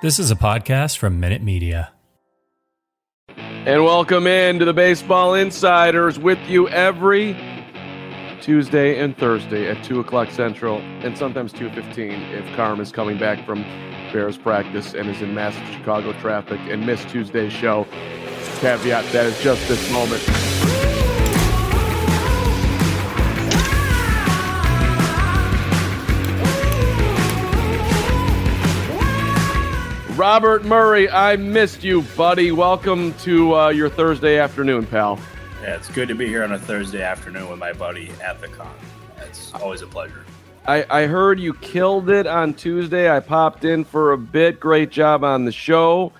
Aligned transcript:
This 0.00 0.18
is 0.18 0.30
a 0.30 0.36
podcast 0.36 0.98
from 0.98 1.18
Minute 1.18 1.42
Media. 1.42 1.92
And 3.36 3.84
welcome 3.84 4.26
in 4.26 4.58
to 4.60 4.64
the 4.64 4.72
Baseball 4.72 5.34
Insiders 5.34 6.18
with 6.18 6.38
you 6.48 6.68
every 6.68 7.36
Tuesday 8.40 8.98
and 8.98 9.16
Thursday 9.18 9.68
at 9.68 9.84
2 9.84 10.00
o'clock 10.00 10.30
Central 10.30 10.78
and 10.78 11.18
sometimes 11.18 11.52
2.15 11.52 12.32
if 12.32 12.56
Carm 12.56 12.80
is 12.80 12.92
coming 12.92 13.18
back 13.18 13.44
from 13.44 13.62
Bears 14.12 14.38
practice 14.38 14.94
and 14.94 15.10
is 15.10 15.20
in 15.20 15.34
massive 15.34 15.66
Chicago 15.74 16.12
traffic 16.14 16.60
and 16.70 16.86
missed 16.86 17.08
Tuesday's 17.08 17.52
show. 17.52 17.86
Caveat, 18.60 19.04
that 19.12 19.26
is 19.26 19.38
just 19.42 19.66
this 19.68 19.90
moment. 19.92 20.77
Robert 30.30 30.62
Murray, 30.62 31.08
I 31.08 31.36
missed 31.36 31.82
you, 31.82 32.02
buddy. 32.14 32.52
Welcome 32.52 33.14
to 33.20 33.56
uh, 33.56 33.68
your 33.70 33.88
Thursday 33.88 34.38
afternoon, 34.38 34.84
pal. 34.84 35.18
Yeah, 35.62 35.76
it's 35.76 35.88
good 35.88 36.06
to 36.08 36.14
be 36.14 36.26
here 36.26 36.44
on 36.44 36.52
a 36.52 36.58
Thursday 36.58 37.02
afternoon 37.02 37.48
with 37.48 37.58
my 37.58 37.72
buddy 37.72 38.10
at 38.22 38.38
the 38.38 38.48
con. 38.48 38.74
It's 39.22 39.54
always 39.54 39.80
a 39.80 39.86
pleasure. 39.86 40.26
I, 40.66 40.84
I 40.90 41.06
heard 41.06 41.40
you 41.40 41.54
killed 41.54 42.10
it 42.10 42.26
on 42.26 42.52
Tuesday. 42.52 43.10
I 43.10 43.20
popped 43.20 43.64
in 43.64 43.84
for 43.84 44.12
a 44.12 44.18
bit. 44.18 44.60
Great 44.60 44.90
job 44.90 45.24
on 45.24 45.46
the 45.46 45.50
show. 45.50 46.12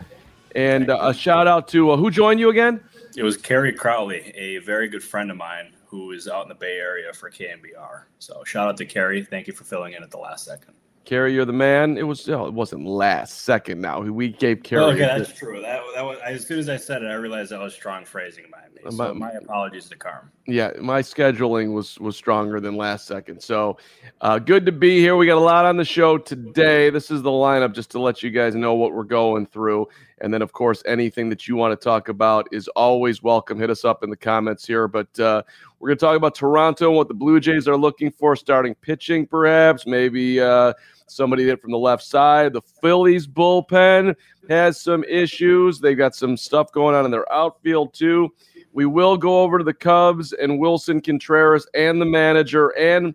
And 0.56 0.88
uh, 0.88 1.00
a 1.02 1.12
shout 1.12 1.46
out 1.46 1.68
to 1.68 1.90
uh, 1.90 1.98
who 1.98 2.10
joined 2.10 2.40
you 2.40 2.48
again? 2.48 2.80
It 3.14 3.24
was 3.24 3.36
Kerry 3.36 3.74
Crowley, 3.74 4.32
a 4.34 4.56
very 4.60 4.88
good 4.88 5.04
friend 5.04 5.30
of 5.30 5.36
mine 5.36 5.74
who 5.84 6.12
is 6.12 6.28
out 6.28 6.44
in 6.44 6.48
the 6.48 6.54
Bay 6.54 6.78
Area 6.78 7.12
for 7.12 7.30
KNBR. 7.30 8.04
So 8.20 8.42
shout 8.44 8.68
out 8.68 8.78
to 8.78 8.86
Kerry. 8.86 9.22
Thank 9.22 9.48
you 9.48 9.52
for 9.52 9.64
filling 9.64 9.92
in 9.92 10.02
at 10.02 10.10
the 10.10 10.16
last 10.16 10.46
second. 10.46 10.72
Kerry, 11.08 11.32
you're 11.32 11.46
the 11.46 11.54
man. 11.54 11.96
It 11.96 12.02
was 12.02 12.28
oh, 12.28 12.44
it 12.44 12.52
wasn't 12.52 12.84
last 12.84 13.44
second. 13.44 13.80
Now 13.80 14.02
we 14.02 14.28
gave 14.28 14.62
Kerry. 14.62 14.82
Oh, 14.82 14.88
okay, 14.88 14.98
that's 14.98 15.32
true. 15.32 15.58
That, 15.62 15.80
that 15.94 16.04
was 16.04 16.18
as 16.22 16.46
soon 16.46 16.58
as 16.58 16.68
I 16.68 16.76
said 16.76 17.02
it, 17.02 17.06
I 17.06 17.14
realized 17.14 17.50
that 17.50 17.60
was 17.60 17.72
strong 17.72 18.04
phrasing 18.04 18.44
by 18.52 18.64
me. 18.74 18.82
So 18.90 19.14
my, 19.14 19.30
my 19.30 19.30
apologies 19.30 19.88
to 19.88 19.96
Carm. 19.96 20.30
Yeah, 20.46 20.72
my 20.82 21.00
scheduling 21.00 21.72
was 21.72 21.98
was 21.98 22.14
stronger 22.14 22.60
than 22.60 22.76
last 22.76 23.06
second. 23.06 23.42
So 23.42 23.78
uh, 24.20 24.38
good 24.38 24.66
to 24.66 24.72
be 24.72 24.98
here. 24.98 25.16
We 25.16 25.24
got 25.24 25.38
a 25.38 25.40
lot 25.40 25.64
on 25.64 25.78
the 25.78 25.84
show 25.84 26.18
today. 26.18 26.90
This 26.90 27.10
is 27.10 27.22
the 27.22 27.30
lineup 27.30 27.72
just 27.72 27.90
to 27.92 27.98
let 27.98 28.22
you 28.22 28.28
guys 28.28 28.54
know 28.54 28.74
what 28.74 28.92
we're 28.92 29.02
going 29.04 29.46
through. 29.46 29.88
And 30.20 30.34
then, 30.34 30.42
of 30.42 30.52
course, 30.52 30.82
anything 30.84 31.30
that 31.30 31.48
you 31.48 31.56
want 31.56 31.72
to 31.72 31.82
talk 31.82 32.10
about 32.10 32.48
is 32.52 32.68
always 32.68 33.22
welcome. 33.22 33.58
Hit 33.58 33.70
us 33.70 33.82
up 33.82 34.02
in 34.02 34.10
the 34.10 34.16
comments 34.16 34.66
here. 34.66 34.86
But 34.88 35.18
uh, 35.18 35.42
we're 35.78 35.88
going 35.88 35.98
to 35.98 36.04
talk 36.04 36.16
about 36.16 36.34
Toronto 36.34 36.88
and 36.88 36.96
what 36.96 37.08
the 37.08 37.14
Blue 37.14 37.40
Jays 37.40 37.66
are 37.66 37.78
looking 37.78 38.10
for, 38.10 38.36
starting 38.36 38.74
pitching, 38.74 39.26
perhaps, 39.26 39.86
maybe. 39.86 40.38
Uh, 40.38 40.74
somebody 41.10 41.44
that 41.44 41.60
from 41.60 41.70
the 41.70 41.78
left 41.78 42.02
side. 42.02 42.52
The 42.52 42.62
Phillies 42.82 43.26
bullpen 43.26 44.14
has 44.48 44.80
some 44.80 45.04
issues. 45.04 45.80
They've 45.80 45.96
got 45.96 46.14
some 46.14 46.36
stuff 46.36 46.72
going 46.72 46.94
on 46.94 47.04
in 47.04 47.10
their 47.10 47.30
outfield 47.32 47.94
too. 47.94 48.30
We 48.72 48.86
will 48.86 49.16
go 49.16 49.42
over 49.42 49.58
to 49.58 49.64
the 49.64 49.74
Cubs 49.74 50.32
and 50.32 50.60
Willson 50.60 51.02
Contreras 51.02 51.66
and 51.74 52.00
the 52.00 52.06
manager. 52.06 52.68
And 52.78 53.14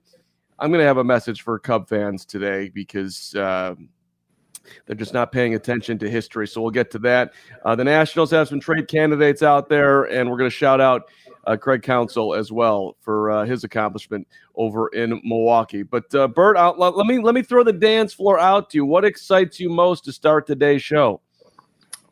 I'm 0.60 0.70
going 0.70 0.82
to 0.82 0.88
have 0.88 0.98
a 0.98 1.04
message 1.04 1.42
for 1.42 1.58
Cub 1.60 1.88
fans 1.88 2.26
today 2.26 2.70
because 2.70 3.34
uh, 3.36 3.76
they're 4.86 4.96
just 4.96 5.14
not 5.14 5.32
paying 5.32 5.56
attention 5.56 5.98
to 6.00 6.10
history. 6.10 6.48
So 6.48 6.62
we'll 6.62 6.72
get 6.72 6.92
to 6.92 7.00
that. 7.00 7.34
Uh, 7.66 7.76
the 7.76 7.84
Nationals 7.84 8.32
have 8.32 8.48
some 8.48 8.60
trade 8.60 8.88
candidates 8.88 9.44
out 9.44 9.70
there, 9.70 10.04
and 10.04 10.30
we're 10.30 10.38
going 10.38 10.50
to 10.50 10.56
shout 10.56 10.82
out 10.82 11.10
uh, 11.46 11.58
Craig 11.58 11.84
Counsell 11.84 12.34
as 12.34 12.52
well 12.52 12.96
for 13.02 13.32
uh, 13.32 13.46
his 13.46 13.64
accomplishment 13.64 14.28
over 14.56 14.88
in 14.90 15.22
Milwaukee. 15.24 15.84
But 15.84 16.14
uh, 16.16 16.28
Bert, 16.28 16.58
let, 16.78 16.96
let 16.96 17.06
me 17.08 17.20
let 17.20 17.36
me 17.36 17.42
throw 17.42 17.64
the 17.64 17.74
dance 17.74 18.14
floor 18.14 18.40
out 18.40 18.70
to 18.72 18.78
you. 18.78 18.86
What 18.86 19.06
excites 19.06 19.60
you 19.60 19.70
most 19.70 20.06
to 20.06 20.14
start 20.14 20.48
today's 20.48 20.84
show? 20.84 21.22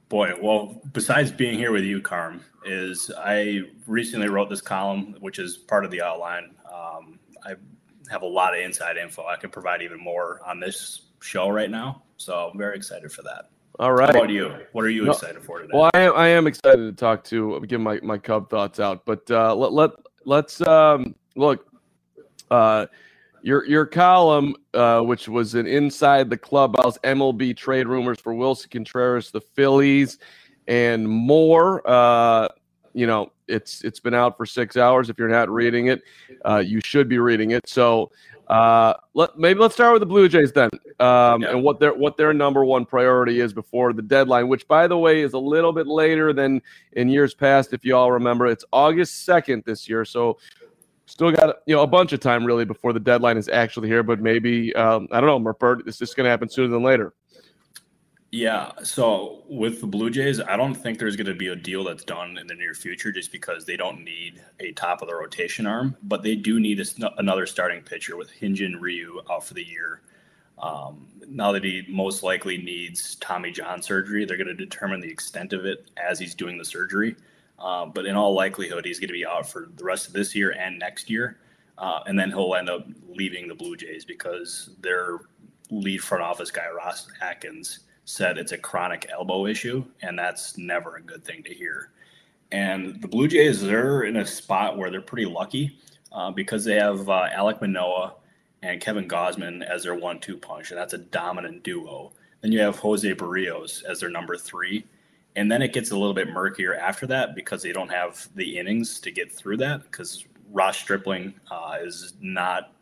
Boy, 0.10 0.34
well, 0.42 0.82
besides 0.92 1.32
being 1.32 1.58
here 1.58 1.72
with 1.72 1.86
you, 1.86 2.02
Carm, 2.02 2.42
is 2.66 3.10
I 3.18 3.62
recently 3.88 4.28
wrote 4.28 4.50
this 4.50 4.62
column, 4.62 5.16
which 5.22 5.40
is 5.40 5.58
part 5.58 5.86
of 5.86 5.92
the 5.92 6.02
outline. 6.02 6.54
Um, 6.72 7.18
I 7.46 7.54
have 8.10 8.22
a 8.22 8.28
lot 8.28 8.54
of 8.54 8.60
inside 8.60 8.98
info. 8.98 9.26
I 9.26 9.38
can 9.38 9.50
provide 9.50 9.82
even 9.82 10.00
more 10.00 10.42
on 10.46 10.60
this 10.60 11.04
show 11.22 11.50
right 11.50 11.70
now. 11.70 12.04
So 12.18 12.50
I'm 12.52 12.58
very 12.58 12.76
excited 12.76 13.12
for 13.12 13.22
that. 13.24 13.46
All 13.82 13.94
right. 13.94 14.14
How 14.14 14.22
about 14.22 14.30
you? 14.30 14.54
What 14.74 14.86
are 14.86 14.92
you 14.92 15.06
no, 15.06 15.12
excited 15.14 15.42
for 15.42 15.60
today? 15.60 15.72
Well, 15.74 15.90
I 15.96 16.02
am, 16.02 16.14
I 16.16 16.28
am 16.28 16.46
excited 16.46 16.86
to 16.86 16.92
talk 16.92 17.24
to 17.26 17.60
give 17.62 17.82
my, 17.82 18.00
my 18.04 18.20
Cub 18.20 18.48
thoughts 18.48 18.80
out, 18.80 19.06
but 19.06 19.30
uh, 19.32 19.56
let 19.56 19.74
let 19.74 19.90
let's 20.24 20.62
um, 20.62 21.16
look. 21.36 21.66
Uh, 22.52 22.86
your 23.42 23.66
your 23.66 23.88
column, 23.88 24.56
uh, 24.76 25.02
which 25.02 25.28
was 25.28 25.56
an 25.56 25.66
inside 25.66 26.30
the 26.30 26.38
clubhouse 26.38 27.00
MLB 27.00 27.58
trade 27.58 27.88
rumors 27.88 28.20
for 28.20 28.36
Willson 28.36 28.70
Contreras, 28.70 29.32
the 29.32 29.42
Phillies, 29.42 30.20
and 30.68 31.10
more. 31.10 31.82
Uh, 31.90 32.50
you 32.94 33.08
know, 33.08 33.32
it's 33.48 33.84
it's 33.84 34.00
been 34.00 34.14
out 34.14 34.38
for 34.38 34.46
six 34.46 34.78
hours. 34.78 35.10
If 35.10 35.18
you're 35.18 35.28
not 35.28 35.50
reading 35.50 35.88
it, 35.88 36.04
uh, 36.46 36.58
you 36.64 36.82
should 36.86 37.10
be 37.10 37.18
reading 37.18 37.50
it. 37.50 37.68
So 37.68 38.12
uh, 38.52 38.94
let 39.14 39.40
maybe 39.40 39.62
let's 39.62 39.74
start 39.74 39.94
with 39.94 40.02
the 40.02 40.06
Blue 40.06 40.28
Jays 40.28 40.52
then, 40.52 40.70
um, 41.00 41.42
yeah. 41.42 41.52
and 41.52 41.64
what 41.64 41.80
their 41.80 41.94
what 41.94 42.18
their 42.18 42.34
number 42.34 42.66
one 42.66 42.86
priority 42.86 43.40
is 43.40 43.54
before 43.54 43.94
the 43.94 44.02
deadline, 44.02 44.50
which 44.50 44.68
by 44.68 44.88
the 44.88 44.98
way 44.98 45.22
is 45.22 45.32
a 45.32 45.40
little 45.40 45.72
bit 45.72 45.88
later 45.88 46.34
than 46.34 46.62
in 46.92 47.08
years 47.08 47.34
past. 47.34 47.72
If 47.72 47.86
you 47.86 47.96
all 47.96 48.12
remember, 48.12 48.48
it's 48.48 48.66
August 48.74 49.24
second 49.24 49.64
this 49.66 49.88
year, 49.88 50.04
so 50.04 50.38
still 51.06 51.32
got 51.32 51.60
you 51.66 51.74
know 51.74 51.82
a 51.82 51.88
bunch 51.88 52.12
of 52.12 52.20
time 52.20 52.44
really 52.44 52.66
before 52.66 52.92
the 52.92 53.00
deadline 53.00 53.38
is 53.38 53.48
actually 53.48 53.88
here. 53.88 54.04
But 54.04 54.20
maybe 54.20 54.76
um, 54.76 55.08
I 55.14 55.22
don't 55.22 55.28
know, 55.28 55.54
Merpert, 55.54 55.86
this 55.86 56.02
is 56.02 56.14
going 56.14 56.26
to 56.26 56.30
happen 56.30 56.50
sooner 56.50 56.68
than 56.68 56.84
later. 56.84 57.14
Yeah. 58.32 58.72
So 58.84 59.44
with 59.50 59.82
the 59.82 59.88
Blue 59.88 60.10
Jays, 60.10 60.40
I 60.40 60.56
don't 60.56 60.74
think 60.74 61.00
there's 61.00 61.18
going 61.18 61.28
to 61.28 61.36
be 61.36 61.48
a 61.48 61.56
deal 61.56 61.84
that's 61.84 62.06
done 62.06 62.38
in 62.38 62.48
the 62.48 62.56
near 62.56 62.74
future 62.74 63.12
just 63.12 63.30
because 63.30 63.66
they 63.66 63.76
don't 63.76 64.06
need 64.06 64.42
a 64.62 64.72
top 64.72 65.02
of 65.02 65.10
the 65.10 65.16
rotation 65.16 65.68
arm, 65.68 65.98
but 66.04 66.24
they 66.24 66.36
do 66.36 66.58
need 66.58 66.80
a, 66.80 67.20
another 67.20 67.46
starting 67.46 67.82
pitcher 67.82 68.16
with 68.16 68.32
Hyun-Jin 68.40 68.80
Ryu 68.80 69.22
out 69.30 69.46
for 69.46 69.54
the 69.54 69.68
year. 69.68 70.02
Um, 70.60 71.08
now 71.28 71.52
that 71.52 71.66
he 71.66 71.84
most 71.90 72.24
likely 72.24 72.58
needs 72.58 73.16
Tommy 73.16 73.52
John 73.52 73.82
surgery, 73.82 74.24
they're 74.24 74.38
going 74.38 74.48
to 74.48 74.54
determine 74.54 75.02
the 75.02 75.10
extent 75.10 75.52
of 75.52 75.66
it 75.66 75.90
as 76.02 76.18
he's 76.18 76.34
doing 76.34 76.58
the 76.58 76.66
surgery. 76.66 77.18
Uh, 77.60 77.86
but 77.86 78.06
in 78.06 78.16
all 78.16 78.34
likelihood, 78.34 78.86
he's 78.86 79.00
going 79.00 79.10
to 79.10 79.14
be 79.14 79.26
out 79.26 79.46
for 79.48 79.70
the 79.76 79.84
rest 79.84 80.08
of 80.08 80.14
this 80.14 80.34
year 80.34 80.52
and 80.52 80.80
next 80.80 81.10
year. 81.10 81.38
Uh, 81.78 82.00
and 82.06 82.18
then 82.18 82.30
he'll 82.30 82.56
end 82.56 82.70
up 82.70 82.88
leaving 83.10 83.50
the 83.50 83.56
Blue 83.56 83.76
Jays 83.76 84.06
because 84.06 84.70
their 84.80 85.20
lead 85.70 86.02
front 86.02 86.24
office 86.24 86.50
guy, 86.50 86.70
Ross 86.70 87.08
Atkins, 87.22 87.80
said 88.12 88.38
it's 88.38 88.52
a 88.52 88.58
chronic 88.58 89.08
elbow 89.10 89.46
issue, 89.46 89.86
and 90.02 90.20
that's 90.20 90.58
never 90.58 90.98
a 90.98 91.02
good 91.02 91.24
thing 91.24 91.42
to 91.44 91.54
hear. 91.54 91.92
And 92.52 93.02
the 93.02 93.08
Blue 93.08 93.28
Jays, 93.28 93.62
they're 93.62 94.04
in 94.04 94.18
a 94.18 94.26
spot 94.26 94.78
where 94.78 94.92
they're 94.92 95.02
pretty 95.02 95.26
lucky 95.26 95.80
uh, 96.12 96.30
because 96.32 96.66
they 96.66 96.76
have 96.76 97.08
uh, 97.10 97.30
Alek 97.34 97.62
Manoah 97.62 98.16
and 98.64 98.82
Kevin 98.82 99.08
Gausman 99.08 99.64
as 99.64 99.84
their 99.84 99.96
one-two 99.96 100.38
punch, 100.38 100.72
and 100.72 100.78
that's 100.78 100.94
a 100.94 100.98
dominant 100.98 101.64
duo. 101.64 102.12
Then 102.42 102.52
you 102.52 102.60
have 102.60 102.76
Jose 102.78 103.10
Berrios 103.16 103.84
as 103.86 104.02
their 104.02 104.10
number 104.10 104.36
three, 104.36 104.86
and 105.38 105.50
then 105.50 105.62
it 105.62 105.72
gets 105.72 105.92
a 105.92 105.98
little 105.98 106.14
bit 106.14 106.28
murkier 106.28 106.76
after 106.76 107.08
that 107.08 107.34
because 107.34 107.64
they 107.64 107.72
don't 107.72 107.90
have 107.90 108.28
the 108.36 108.60
innings 108.60 109.00
to 109.00 109.12
get 109.12 109.32
through 109.32 109.58
that 109.58 109.84
because 109.84 110.26
Ross 110.52 110.78
Stripling 110.78 111.34
uh, 111.50 111.78
is 111.82 112.14
not 112.20 112.74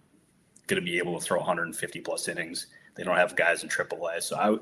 going 0.66 0.82
to 0.82 0.86
be 0.86 0.98
able 0.98 1.20
to 1.20 1.24
throw 1.24 1.38
150 1.38 2.02
plus 2.02 2.28
innings. 2.28 2.68
They 2.96 3.04
don't 3.04 3.16
have 3.16 3.36
guys 3.36 3.64
in 3.64 3.70
AAA, 3.70 4.24
so 4.24 4.36
I 4.36 4.58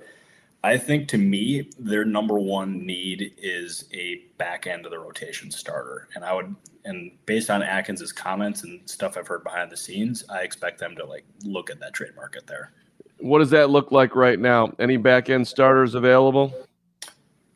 I 0.64 0.78
think 0.78 1.08
to 1.10 1.18
me, 1.18 1.70
their 1.78 2.04
number 2.04 2.40
one 2.40 2.86
need 2.86 3.34
is 3.38 3.86
a 3.94 4.22
back 4.38 4.68
end 4.68 4.86
of 4.86 4.92
the 4.92 5.00
rotation 5.00 5.52
starter. 5.52 6.10
And 6.16 6.26
I 6.26 6.34
would, 6.34 6.56
and 6.84 7.12
based 7.26 7.50
on 7.50 7.62
Atkins's 7.62 8.12
comments 8.12 8.64
and 8.64 8.82
stuff 8.90 9.18
I've 9.18 9.28
heard 9.28 9.44
behind 9.44 9.72
the 9.72 9.78
scenes, 9.78 10.26
I 10.30 10.42
expect 10.42 10.80
them 10.80 10.96
to 10.96 11.06
like 11.06 11.26
look 11.44 11.70
at 11.70 11.80
that 11.80 11.94
trade 11.94 12.16
market 12.16 12.48
there. 12.48 12.72
What 13.20 13.40
does 13.40 13.50
that 13.52 13.70
look 13.70 13.92
like 13.92 14.16
right 14.16 14.40
now? 14.40 14.74
Any 14.80 14.98
back 14.98 15.30
end 15.30 15.48
starters 15.48 15.96
available? 15.96 16.54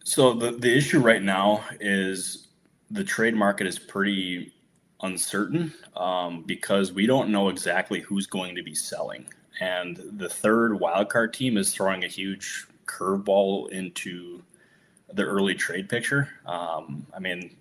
So 0.03 0.33
the, 0.33 0.51
the 0.51 0.75
issue 0.75 1.00
right 1.00 1.21
now 1.21 1.63
is 1.80 2.48
the 2.89 3.03
trade 3.03 3.36
market 3.36 3.68
is 3.68 3.80
pretty 3.80 4.53
uncertain 5.01 5.74
um, 5.95 6.44
because 6.44 6.92
we 6.92 7.06
don't 7.07 7.30
know 7.30 7.50
exactly 7.50 8.00
who's 8.01 8.27
going 8.27 8.56
to 8.56 8.63
be 8.63 8.75
selling. 8.75 9.25
And 9.59 10.01
the 10.18 10.30
third 10.30 10.74
wildcard 10.74 11.33
team 11.33 11.57
is 11.57 11.74
throwing 11.74 12.03
a 12.03 12.07
huge 12.07 12.68
curveball 12.85 13.69
into 13.69 14.43
the 15.13 15.23
early 15.23 15.55
trade 15.55 15.89
picture. 15.89 16.29
Um, 16.45 17.05
I 17.15 17.19
mean, 17.19 17.55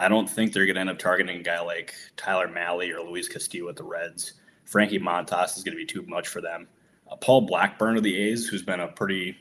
I 0.00 0.08
don't 0.08 0.28
think 0.28 0.52
they're 0.52 0.66
going 0.66 0.76
to 0.76 0.80
end 0.80 0.90
up 0.90 0.98
targeting 0.98 1.40
a 1.40 1.42
guy 1.42 1.60
like 1.60 1.94
Tyler 2.16 2.48
Mahle 2.48 2.94
or 2.94 3.00
Luis 3.00 3.28
Castillo 3.28 3.68
at 3.68 3.76
the 3.76 3.84
Reds. 3.84 4.34
Frankie 4.64 4.98
Montas 4.98 5.56
is 5.56 5.64
going 5.64 5.76
to 5.76 5.80
be 5.80 5.86
too 5.86 6.02
much 6.06 6.28
for 6.28 6.40
them. 6.40 6.68
Uh, 7.10 7.16
Paul 7.16 7.42
Blackburn 7.42 7.96
of 7.96 8.02
the 8.02 8.16
A's, 8.16 8.46
who's 8.46 8.62
been 8.62 8.80
a 8.80 8.88
pretty 8.88 9.36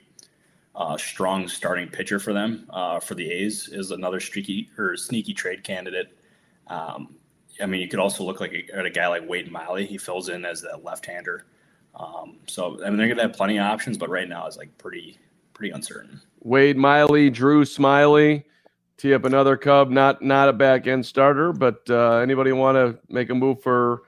uh, 0.75 0.97
strong 0.97 1.47
starting 1.47 1.87
pitcher 1.89 2.19
for 2.19 2.33
them 2.33 2.65
uh, 2.71 2.99
for 2.99 3.15
the 3.15 3.29
A's, 3.29 3.67
is 3.69 3.91
another 3.91 4.19
streaky 4.19 4.69
or 4.77 4.95
sneaky 4.97 5.33
trade 5.33 5.63
candidate. 5.63 6.17
Um, 6.67 7.15
I 7.61 7.65
mean, 7.65 7.81
you 7.81 7.87
could 7.87 7.99
also 7.99 8.23
look 8.23 8.39
like 8.39 8.53
a, 8.53 8.77
at 8.77 8.85
a 8.85 8.89
guy 8.89 9.07
like 9.07 9.27
Wade 9.27 9.51
Miley. 9.51 9.85
He 9.85 9.97
fills 9.97 10.29
in 10.29 10.45
as 10.45 10.61
that 10.61 10.83
left-hander. 10.83 11.45
Um, 11.97 12.37
so 12.47 12.79
I 12.83 12.89
mean, 12.89 12.97
they're 12.97 13.07
going 13.07 13.17
to 13.17 13.23
have 13.23 13.33
plenty 13.33 13.57
of 13.57 13.65
options, 13.65 13.97
but 13.97 14.09
right 14.09 14.29
now 14.29 14.45
it's 14.47 14.57
like 14.57 14.77
pretty 14.77 15.17
pretty 15.53 15.71
uncertain. 15.71 16.21
Wade 16.41 16.77
Miley, 16.77 17.29
Drew 17.29 17.65
Smyly, 17.65 18.43
tee 18.97 19.13
up 19.13 19.25
another 19.25 19.57
Cub. 19.57 19.89
Not 19.89 20.21
not 20.21 20.49
a 20.49 20.53
back 20.53 20.87
end 20.87 21.05
starter, 21.05 21.51
but 21.51 21.81
uh, 21.89 22.17
anybody 22.17 22.51
want 22.51 22.75
to 22.75 22.99
make 23.11 23.29
a 23.29 23.35
move 23.35 23.61
for 23.61 24.03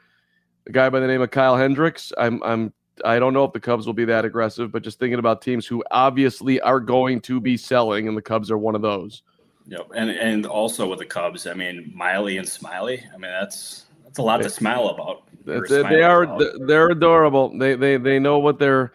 a 0.67 0.71
guy 0.71 0.89
by 0.89 0.99
the 0.99 1.07
name 1.07 1.21
of 1.21 1.31
Kyle 1.31 1.57
Hendricks? 1.57 2.13
I'm 2.17 2.41
I'm 2.43 2.73
I 3.03 3.17
don't 3.17 3.33
know 3.33 3.43
if 3.43 3.53
the 3.53 3.59
Cubs 3.59 3.85
will 3.85 3.93
be 3.93 4.05
that 4.05 4.25
aggressive, 4.25 4.71
but 4.71 4.83
just 4.83 4.99
thinking 4.99 5.19
about 5.19 5.41
teams 5.41 5.65
who 5.65 5.83
obviously 5.91 6.61
are 6.61 6.79
going 6.79 7.21
to 7.21 7.39
be 7.39 7.57
selling, 7.57 8.07
and 8.07 8.15
the 8.15 8.21
Cubs 8.21 8.51
are 8.51 8.57
one 8.57 8.75
of 8.75 8.81
those. 8.81 9.23
Yep, 9.67 9.91
and 9.95 10.09
and 10.09 10.45
also 10.45 10.87
with 10.87 10.99
the 10.99 11.05
Cubs, 11.05 11.47
I 11.47 11.53
mean 11.53 11.91
Miley 11.95 12.37
and 12.37 12.47
Smyly. 12.47 13.03
I 13.13 13.17
mean 13.17 13.31
that's 13.31 13.85
that's 14.09 14.19
a 14.19 14.23
lot 14.23 14.37
to 14.37 14.49
smile 14.49 14.87
about. 14.87 15.23
they 15.45 16.01
are 16.01 16.23
about. 16.23 16.41
they're 16.65 16.89
adorable. 16.89 17.55
They 17.57 17.75
they 17.75 17.97
they 17.97 18.17
know 18.17 18.39
what 18.39 18.57
they're 18.57 18.91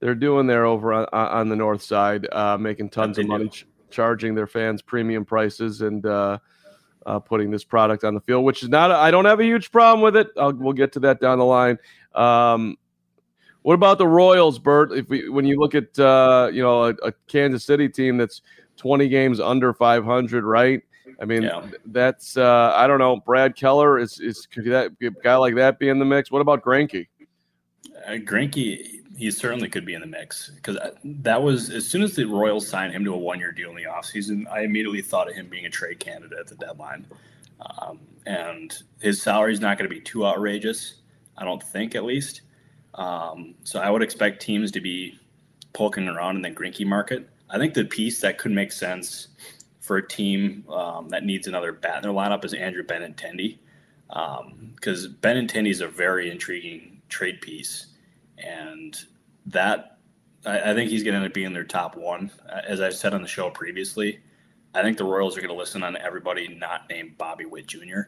they're 0.00 0.14
doing 0.14 0.46
there 0.46 0.66
over 0.66 0.92
on, 0.92 1.06
on 1.12 1.48
the 1.48 1.56
north 1.56 1.82
side, 1.82 2.28
uh, 2.30 2.58
making 2.58 2.90
tons 2.90 3.16
of 3.18 3.26
money, 3.26 3.48
ch- 3.48 3.66
charging 3.90 4.34
their 4.34 4.46
fans 4.46 4.82
premium 4.82 5.24
prices, 5.24 5.80
and 5.80 6.04
uh, 6.04 6.38
uh, 7.06 7.18
putting 7.18 7.50
this 7.50 7.64
product 7.64 8.04
on 8.04 8.14
the 8.14 8.20
field, 8.20 8.44
which 8.44 8.62
is 8.62 8.68
not. 8.68 8.90
I 8.90 9.10
don't 9.10 9.24
have 9.24 9.40
a 9.40 9.44
huge 9.44 9.70
problem 9.70 10.02
with 10.02 10.14
it. 10.14 10.28
I'll, 10.38 10.52
we'll 10.52 10.74
get 10.74 10.92
to 10.92 11.00
that 11.00 11.20
down 11.20 11.38
the 11.38 11.44
line. 11.46 11.78
Um, 12.14 12.76
what 13.62 13.74
about 13.74 13.96
the 13.96 14.06
Royals, 14.06 14.58
Bert? 14.58 14.92
If 14.92 15.08
we 15.08 15.30
when 15.30 15.46
you 15.46 15.58
look 15.58 15.74
at 15.74 15.98
uh, 15.98 16.50
you 16.52 16.62
know 16.62 16.84
a, 16.84 16.94
a 17.02 17.12
Kansas 17.28 17.64
City 17.64 17.88
team 17.88 18.18
that's 18.18 18.42
20 18.76 19.08
games 19.08 19.40
under 19.40 19.72
500, 19.72 20.44
right? 20.44 20.82
I 21.20 21.24
mean, 21.24 21.42
yeah. 21.42 21.66
that's 21.86 22.36
uh, 22.36 22.72
I 22.74 22.86
don't 22.86 22.98
know. 22.98 23.20
Brad 23.20 23.56
Keller 23.56 23.98
is 23.98 24.20
is 24.20 24.46
could 24.46 24.64
that 24.66 24.92
guy 25.22 25.36
like 25.36 25.54
that 25.56 25.78
be 25.78 25.88
in 25.88 25.98
the 25.98 26.04
mix? 26.04 26.30
What 26.30 26.40
about 26.40 26.62
Granky? 26.62 27.08
Uh, 28.06 28.12
Greinke, 28.12 29.00
he 29.16 29.30
certainly 29.30 29.68
could 29.68 29.84
be 29.84 29.94
in 29.94 30.00
the 30.00 30.06
mix 30.06 30.50
because 30.50 30.78
that 31.04 31.42
was 31.42 31.70
as 31.70 31.86
soon 31.86 32.02
as 32.02 32.14
the 32.14 32.24
Royals 32.24 32.66
signed 32.66 32.92
him 32.92 33.04
to 33.04 33.14
a 33.14 33.18
one 33.18 33.38
year 33.38 33.52
deal 33.52 33.70
in 33.70 33.76
the 33.76 33.84
offseason, 33.84 34.46
I 34.50 34.62
immediately 34.62 35.02
thought 35.02 35.28
of 35.28 35.34
him 35.34 35.48
being 35.48 35.66
a 35.66 35.70
trade 35.70 36.00
candidate 36.00 36.38
at 36.38 36.46
the 36.46 36.56
deadline. 36.56 37.06
Um, 37.60 38.00
and 38.26 38.82
his 39.00 39.20
salary 39.20 39.52
is 39.52 39.60
not 39.60 39.76
going 39.76 39.88
to 39.88 39.94
be 39.94 40.00
too 40.00 40.26
outrageous, 40.26 40.94
I 41.36 41.44
don't 41.44 41.62
think, 41.62 41.94
at 41.94 42.04
least. 42.04 42.42
Um, 42.94 43.54
so 43.64 43.80
I 43.80 43.90
would 43.90 44.02
expect 44.02 44.40
teams 44.40 44.70
to 44.72 44.80
be 44.80 45.18
poking 45.72 46.08
around 46.08 46.36
in 46.36 46.42
the 46.42 46.50
Greinke 46.50 46.86
market. 46.86 47.28
I 47.48 47.58
think 47.58 47.74
the 47.74 47.84
piece 47.84 48.20
that 48.20 48.38
could 48.38 48.52
make 48.52 48.72
sense 48.72 49.28
for 49.90 49.96
a 49.96 50.06
team 50.06 50.64
um, 50.68 51.08
that 51.08 51.24
needs 51.24 51.48
another 51.48 51.72
bat 51.72 51.96
in 51.96 52.02
their 52.02 52.12
lineup 52.12 52.44
is 52.44 52.54
Andrew 52.54 52.84
Benintendi. 52.84 53.58
Because 54.06 55.06
um, 55.06 55.16
Benintendi 55.20 55.68
is 55.68 55.80
a 55.80 55.88
very 55.88 56.30
intriguing 56.30 57.02
trade 57.08 57.40
piece. 57.40 57.86
And 58.38 58.96
that, 59.46 59.98
I, 60.46 60.70
I 60.70 60.74
think 60.74 60.92
he's 60.92 61.02
going 61.02 61.14
to 61.14 61.16
end 61.16 61.26
up 61.26 61.34
being 61.34 61.52
their 61.52 61.64
top 61.64 61.96
one. 61.96 62.30
As 62.64 62.80
I've 62.80 62.94
said 62.94 63.14
on 63.14 63.20
the 63.20 63.26
show 63.26 63.50
previously, 63.50 64.20
I 64.76 64.82
think 64.82 64.96
the 64.96 65.02
Royals 65.02 65.36
are 65.36 65.40
going 65.40 65.52
to 65.52 65.58
listen 65.58 65.82
on 65.82 65.96
everybody 65.96 66.46
not 66.46 66.88
named 66.88 67.18
Bobby 67.18 67.46
Witt 67.46 67.66
Jr. 67.66 68.02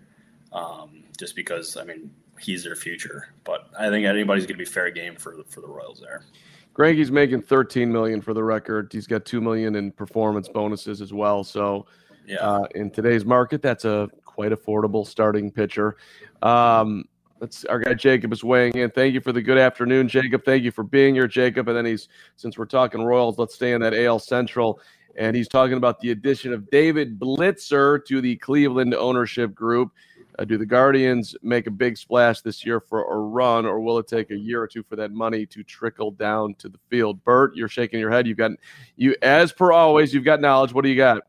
Um, 0.53 1.03
just 1.19 1.35
because, 1.35 1.77
I 1.77 1.83
mean, 1.83 2.13
he's 2.39 2.63
their 2.63 2.77
future. 2.77 3.35
But 3.43 3.71
I 3.77 3.89
think 3.89 4.07
anybody's 4.07 4.47
going 4.47 4.57
to 4.57 4.65
be 4.65 4.71
fair 4.71 4.93
game 4.93 5.17
for 5.17 5.35
for 5.49 5.61
the 5.61 5.67
Royals 5.67 5.99
there. 5.99 6.27
Greinke's 6.75 7.11
making 7.11 7.43
13 7.43 7.93
million 7.93 8.21
for 8.21 8.35
the 8.35 8.43
record. 8.43 8.91
He's 8.93 9.07
got 9.07 9.25
two 9.25 9.41
million 9.41 9.75
in 9.75 9.93
performance 9.93 10.49
bonuses 10.49 11.01
as 11.01 11.13
well. 11.13 11.45
So, 11.45 11.87
yeah, 12.27 12.37
uh, 12.37 12.67
in 12.75 12.91
today's 12.91 13.25
market, 13.25 13.63
that's 13.63 13.85
a 13.85 14.09
quite 14.25 14.53
affordable 14.53 15.07
starting 15.07 15.51
pitcher. 15.51 15.97
Um, 16.41 17.05
let's 17.41 17.65
our 17.67 17.81
guy 17.81 17.95
Jacob 17.95 18.33
is 18.33 18.43
weighing 18.43 18.75
in. 18.77 18.91
Thank 18.91 19.13
you 19.15 19.21
for 19.21 19.33
the 19.33 19.43
good 19.43 19.59
afternoon, 19.59 20.09
Jacob. 20.09 20.45
Thank 20.45 20.63
you 20.63 20.71
for 20.71 20.85
being 20.85 21.15
here, 21.15 21.29
Jacob. 21.29 21.69
And 21.69 21.77
then 21.77 21.85
he's 21.85 22.09
since 22.37 22.57
we're 22.57 22.65
talking 22.67 23.03
Royals, 23.03 23.39
let's 23.39 23.55
stay 23.55 23.73
in 23.73 23.81
that 23.83 23.95
AL 23.95 24.21
Central. 24.21 24.81
And 25.17 25.37
he's 25.37 25.49
talking 25.49 25.77
about 25.77 26.01
the 26.01 26.13
addition 26.13 26.55
of 26.55 26.71
David 26.71 27.19
Blitzer 27.19 28.03
to 28.07 28.23
the 28.23 28.37
Cleveland 28.37 28.95
ownership 28.95 29.55
group. 29.55 29.93
Uh, 30.39 30.45
do 30.45 30.57
the 30.57 30.67
Guardians 30.67 31.37
make 31.43 31.67
a 31.67 31.71
big 31.71 31.97
splash 31.99 32.41
this 32.41 32.65
year 32.65 32.81
for 32.81 33.05
a 33.05 33.19
run, 33.19 33.67
or 33.67 33.81
will 33.81 33.99
it 33.99 34.09
take 34.09 34.31
a 34.31 34.37
year 34.37 34.63
or 34.63 34.67
two 34.67 34.83
for 34.83 34.97
that 34.97 35.13
money 35.13 35.45
to 35.47 35.63
trickle 35.63 36.11
down 36.11 36.55
to 36.55 36.69
the 36.69 36.79
field? 36.89 37.23
Bert, 37.25 37.55
you're 37.55 37.69
shaking 37.69 38.01
your 38.01 38.11
head. 38.11 38.27
You've 38.27 38.39
got 38.39 38.53
you, 38.97 39.15
as 39.23 39.53
per 39.53 39.73
always, 39.73 40.15
you've 40.15 40.25
got 40.25 40.41
knowledge. 40.41 40.73
What 40.73 40.85
do 40.85 40.91
you 40.91 40.97
got? 40.97 41.23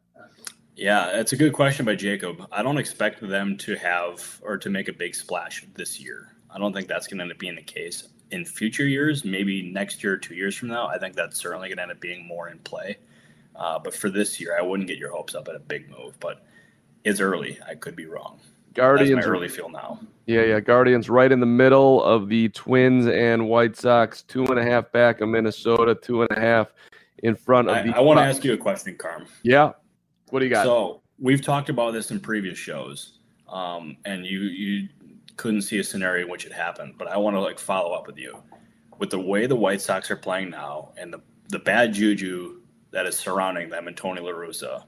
Yeah, 0.75 1.11
that's 1.13 1.33
a 1.33 1.35
good 1.35 1.53
question 1.53 1.85
by 1.85 1.95
Jacob. 1.95 2.47
I 2.51 2.63
don't 2.63 2.77
expect 2.77 3.21
them 3.21 3.57
to 3.57 3.75
have 3.75 4.41
or 4.41 4.57
to 4.57 4.69
make 4.69 4.87
a 4.87 4.93
big 4.93 5.13
splash 5.13 5.65
this 5.75 5.99
year. 5.99 6.35
I 6.49 6.57
don't 6.57 6.73
think 6.73 6.87
that's 6.87 7.05
going 7.05 7.17
to 7.19 7.23
end 7.23 7.31
up 7.31 7.37
being 7.37 7.55
the 7.55 7.61
case. 7.61 8.07
In 8.31 8.43
future 8.43 8.87
years, 8.87 9.23
maybe 9.23 9.61
next 9.71 10.03
year 10.03 10.17
two 10.17 10.33
years 10.33 10.55
from 10.55 10.69
now, 10.69 10.87
I 10.87 10.97
think 10.97 11.15
that's 11.15 11.39
certainly 11.39 11.67
going 11.67 11.77
to 11.77 11.83
end 11.83 11.91
up 11.91 11.99
being 11.99 12.25
more 12.25 12.49
in 12.49 12.57
play. 12.59 12.97
Uh, 13.55 13.77
but 13.77 13.93
for 13.93 14.09
this 14.09 14.39
year, 14.39 14.57
I 14.57 14.63
wouldn't 14.63 14.87
get 14.87 14.97
your 14.97 15.11
hopes 15.11 15.35
up 15.35 15.47
at 15.47 15.55
a 15.55 15.59
big 15.59 15.89
move. 15.91 16.19
But 16.19 16.43
it's 17.03 17.19
early. 17.19 17.59
I 17.67 17.75
could 17.75 17.95
be 17.95 18.07
wrong. 18.07 18.39
Guardians 18.73 19.25
early 19.25 19.47
feel 19.47 19.69
now. 19.69 19.99
Yeah, 20.25 20.43
yeah. 20.43 20.59
Guardians 20.59 21.09
right 21.09 21.31
in 21.31 21.39
the 21.39 21.45
middle 21.45 22.03
of 22.03 22.29
the 22.29 22.49
Twins 22.49 23.07
and 23.07 23.47
White 23.47 23.75
Sox, 23.75 24.21
two 24.23 24.45
and 24.45 24.57
a 24.59 24.63
half 24.63 24.91
back 24.91 25.21
of 25.21 25.29
Minnesota, 25.29 25.95
two 25.95 26.21
and 26.21 26.31
a 26.31 26.39
half 26.39 26.73
in 27.19 27.35
front 27.35 27.69
of 27.69 27.75
I, 27.75 27.83
the. 27.83 27.95
I 27.95 27.99
want 27.99 28.19
to 28.19 28.23
ask 28.23 28.43
you 28.43 28.53
a 28.53 28.57
question, 28.57 28.95
Carm. 28.95 29.25
Yeah. 29.43 29.71
What 30.29 30.39
do 30.39 30.45
you 30.45 30.51
got? 30.51 30.65
So 30.65 31.01
we've 31.19 31.41
talked 31.41 31.69
about 31.69 31.91
this 31.91 32.11
in 32.11 32.19
previous 32.19 32.57
shows, 32.57 33.19
um, 33.49 33.97
and 34.05 34.25
you 34.25 34.39
you 34.41 34.89
couldn't 35.37 35.63
see 35.63 35.79
a 35.79 35.83
scenario 35.83 36.25
in 36.25 36.31
which 36.31 36.45
it 36.45 36.53
happened, 36.53 36.95
but 36.97 37.07
I 37.07 37.17
want 37.17 37.35
to 37.35 37.39
like 37.39 37.59
follow 37.59 37.93
up 37.93 38.07
with 38.07 38.17
you 38.17 38.41
with 38.99 39.09
the 39.09 39.19
way 39.19 39.45
the 39.45 39.55
White 39.55 39.81
Sox 39.81 40.09
are 40.11 40.15
playing 40.15 40.49
now 40.51 40.93
and 40.97 41.13
the 41.13 41.21
the 41.49 41.59
bad 41.59 41.93
juju 41.93 42.61
that 42.91 43.05
is 43.05 43.17
surrounding 43.17 43.69
them 43.69 43.87
and 43.87 43.97
Tony 43.97 44.21
La 44.21 44.31
Russa. 44.31 44.83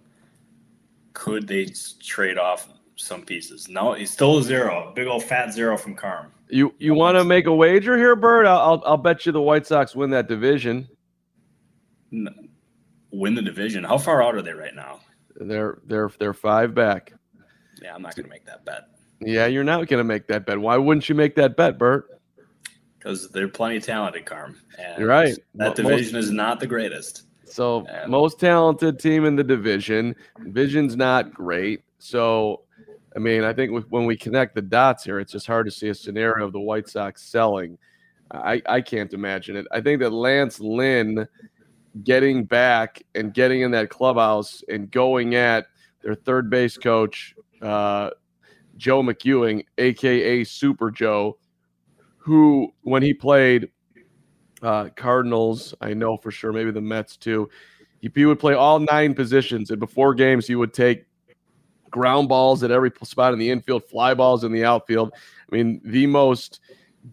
Could 1.13 1.47
they 1.47 1.67
trade 2.01 2.37
off 2.37 2.69
some 2.95 3.23
pieces. 3.23 3.67
No, 3.67 3.93
he's 3.93 4.11
still 4.11 4.37
a 4.37 4.43
zero, 4.43 4.91
big 4.95 5.07
old 5.07 5.23
fat 5.23 5.53
zero 5.53 5.77
from 5.77 5.95
Carm. 5.95 6.31
You 6.49 6.73
you 6.77 6.93
want 6.93 7.17
to 7.17 7.23
make 7.23 7.47
a 7.47 7.53
wager 7.53 7.97
here, 7.97 8.15
Bert? 8.15 8.45
I'll 8.45 8.81
I'll 8.85 8.97
bet 8.97 9.25
you 9.25 9.31
the 9.31 9.41
White 9.41 9.65
Sox 9.65 9.95
win 9.95 10.09
that 10.11 10.27
division. 10.27 10.87
No, 12.11 12.31
win 13.11 13.35
the 13.35 13.41
division. 13.41 13.83
How 13.83 13.97
far 13.97 14.21
out 14.23 14.35
are 14.35 14.41
they 14.41 14.53
right 14.53 14.75
now? 14.75 14.99
They're 15.35 15.79
they're 15.85 16.11
they're 16.19 16.33
five 16.33 16.73
back. 16.73 17.13
Yeah, 17.81 17.93
I'm 17.93 18.01
not 18.01 18.15
going 18.15 18.25
to 18.25 18.29
make 18.29 18.45
that 18.45 18.63
bet. 18.65 18.89
Yeah, 19.19 19.47
you're 19.47 19.63
not 19.63 19.87
going 19.87 19.99
to 19.99 20.03
make 20.03 20.27
that 20.27 20.45
bet. 20.45 20.59
Why 20.59 20.77
wouldn't 20.77 21.07
you 21.09 21.15
make 21.15 21.35
that 21.35 21.57
bet, 21.57 21.77
Bert? 21.77 22.21
Because 22.97 23.29
they're 23.29 23.47
plenty 23.47 23.79
talented, 23.79 24.25
Carm. 24.25 24.55
And 24.79 24.99
you're 24.99 25.07
right. 25.07 25.37
That 25.55 25.75
division 25.75 26.17
is 26.17 26.31
not 26.31 26.59
the 26.59 26.67
greatest. 26.67 27.23
So 27.45 27.85
and 27.85 28.11
most 28.11 28.39
talented 28.39 28.99
team 28.99 29.25
in 29.25 29.35
the 29.35 29.43
division. 29.43 30.15
Division's 30.43 30.95
not 30.95 31.33
great. 31.33 31.83
So 31.99 32.61
I 33.15 33.19
mean, 33.19 33.43
I 33.43 33.53
think 33.53 33.85
when 33.89 34.05
we 34.05 34.17
connect 34.17 34.55
the 34.55 34.61
dots 34.61 35.03
here, 35.03 35.19
it's 35.19 35.31
just 35.31 35.47
hard 35.47 35.65
to 35.67 35.71
see 35.71 35.87
a 35.87 35.95
scenario 35.95 36.45
of 36.45 36.51
the 36.51 36.59
White 36.59 36.89
Sox 36.89 37.23
selling. 37.23 37.77
I, 38.31 38.61
I 38.65 38.81
can't 38.81 39.13
imagine 39.13 39.55
it. 39.55 39.65
I 39.71 39.79
think 39.79 40.01
that 40.01 40.11
Lance 40.11 40.59
Lynn 40.59 41.27
getting 42.03 42.43
back 42.43 43.01
and 43.13 43.33
getting 43.33 43.61
in 43.61 43.71
that 43.71 43.89
clubhouse 43.89 44.63
and 44.67 44.91
going 44.91 45.35
at 45.35 45.67
their 46.01 46.15
third 46.15 46.49
base 46.49 46.77
coach, 46.77 47.35
uh, 47.61 48.09
Joe 48.75 49.01
McEwing, 49.01 49.65
aka 49.77 50.43
Super 50.43 50.91
Joe, 50.91 51.37
who 52.17 52.73
when 52.81 53.01
he 53.01 53.13
played 53.13 53.69
uh, 54.61 54.89
Cardinals, 54.95 55.73
I 55.79 55.93
know 55.93 56.17
for 56.17 56.31
sure, 56.31 56.51
maybe 56.51 56.71
the 56.71 56.81
Mets 56.81 57.15
too. 57.15 57.49
He, 58.01 58.11
he 58.13 58.25
would 58.25 58.39
play 58.39 58.55
all 58.55 58.79
nine 58.79 59.13
positions, 59.13 59.69
and 59.69 59.79
before 59.79 60.13
games, 60.13 60.47
he 60.47 60.55
would 60.55 60.73
take 60.73 61.05
ground 61.95 62.27
balls 62.27 62.61
at 62.61 62.71
every 62.71 62.91
spot 63.03 63.31
in 63.31 63.39
the 63.39 63.49
infield, 63.49 63.81
fly 63.85 64.13
balls 64.13 64.43
in 64.43 64.51
the 64.51 64.65
outfield. 64.65 65.13
I 65.13 65.55
mean, 65.55 65.79
the 65.85 66.05
most 66.07 66.59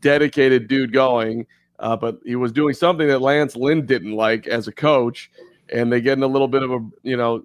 dedicated 0.01 0.67
dude 0.67 0.93
going. 0.93 1.47
Uh, 1.79 1.97
but 1.97 2.19
he 2.25 2.35
was 2.35 2.51
doing 2.51 2.75
something 2.75 3.07
that 3.07 3.21
Lance 3.21 3.55
Lynn 3.55 3.87
didn't 3.87 4.13
like 4.13 4.49
as 4.49 4.67
a 4.67 4.73
coach, 4.73 5.31
and 5.73 5.93
they 5.93 6.01
get 6.01 6.19
in 6.19 6.25
a 6.25 6.27
little 6.27 6.49
bit 6.49 6.65
of 6.65 6.73
a 6.73 6.81
you 7.03 7.17
know 7.17 7.45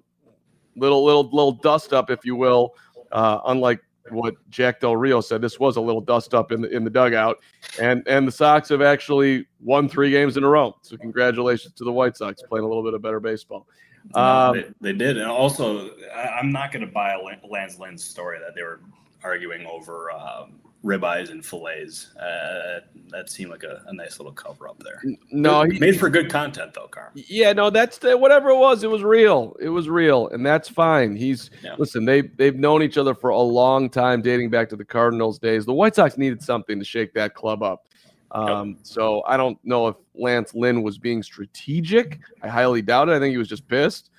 little 0.76 1.04
little 1.04 1.28
little 1.32 1.52
dust 1.52 1.92
up, 1.92 2.10
if 2.10 2.24
you 2.24 2.34
will. 2.34 2.74
Uh, 3.12 3.38
unlike 3.46 3.80
what 4.10 4.34
Jack 4.50 4.80
Del 4.80 4.96
Rio 4.96 5.20
said, 5.20 5.40
this 5.40 5.58
was 5.60 5.76
a 5.76 5.80
little 5.80 6.00
dust 6.00 6.34
up 6.34 6.52
in 6.52 6.60
the 6.60 6.68
in 6.70 6.82
the 6.82 6.90
dugout, 6.90 7.38
and 7.80 8.02
and 8.06 8.26
the 8.26 8.32
Sox 8.32 8.68
have 8.68 8.82
actually 8.82 9.46
won 9.60 9.88
three 9.88 10.10
games 10.10 10.36
in 10.36 10.44
a 10.44 10.48
row. 10.48 10.76
So 10.82 10.96
congratulations 10.96 11.74
to 11.74 11.84
the 11.84 11.92
White 11.92 12.16
Sox 12.16 12.42
playing 12.42 12.64
a 12.64 12.68
little 12.68 12.84
bit 12.84 12.94
of 12.94 13.02
better 13.02 13.20
baseball. 13.20 13.66
Um, 14.14 14.54
they, 14.80 14.92
they, 14.92 14.92
did, 14.92 15.18
and 15.18 15.30
also 15.30 15.90
I, 16.14 16.38
am 16.40 16.50
not 16.50 16.72
going 16.72 16.84
to 16.86 16.92
buy 16.92 17.12
a 17.12 17.46
Lance 17.46 17.78
Lynn's 17.78 18.04
story 18.04 18.38
that 18.38 18.54
they 18.54 18.62
were 18.62 18.80
arguing 19.22 19.66
over 19.66 20.10
um, 20.10 20.60
ribeyes 20.84 21.30
and 21.30 21.44
fillets. 21.44 22.14
Uh, 22.16 22.80
that 23.10 23.30
seemed 23.30 23.50
like 23.50 23.64
a, 23.64 23.82
a, 23.86 23.92
nice 23.92 24.18
little 24.18 24.32
cover 24.32 24.68
up 24.68 24.82
there. 24.82 25.02
No, 25.30 25.62
he, 25.64 25.78
made 25.78 25.98
for 25.98 26.08
good 26.08 26.30
content 26.30 26.74
though, 26.74 26.88
Carm. 26.88 27.12
Yeah, 27.14 27.52
no, 27.52 27.70
that's 27.70 27.98
the, 27.98 28.16
whatever 28.16 28.50
it 28.50 28.58
was. 28.58 28.84
It 28.84 28.90
was 28.90 29.02
real. 29.02 29.56
It 29.60 29.68
was 29.68 29.88
real, 29.88 30.28
and 30.28 30.44
that's 30.44 30.68
fine. 30.68 31.16
He's 31.16 31.50
yeah. 31.62 31.74
listen. 31.78 32.04
They 32.04 32.22
they've 32.22 32.56
known 32.56 32.82
each 32.82 32.98
other 32.98 33.14
for 33.14 33.30
a 33.30 33.40
long 33.40 33.90
time, 33.90 34.22
dating 34.22 34.50
back 34.50 34.68
to 34.70 34.76
the 34.76 34.84
Cardinals 34.84 35.38
days. 35.38 35.64
The 35.66 35.74
White 35.74 35.94
Sox 35.94 36.16
needed 36.16 36.42
something 36.42 36.78
to 36.78 36.84
shake 36.84 37.12
that 37.14 37.34
club 37.34 37.62
up. 37.62 37.86
Um, 38.30 38.70
yep. 38.70 38.78
So 38.82 39.22
I 39.26 39.36
don't 39.36 39.58
know 39.64 39.88
if 39.88 39.96
Lance 40.14 40.54
Lynn 40.54 40.82
was 40.82 40.98
being 40.98 41.22
strategic. 41.22 42.20
I 42.42 42.48
highly 42.48 42.82
doubt 42.82 43.08
it. 43.08 43.12
I 43.12 43.18
think 43.18 43.32
he 43.32 43.38
was 43.38 43.48
just 43.48 43.66
pissed, 43.68 44.10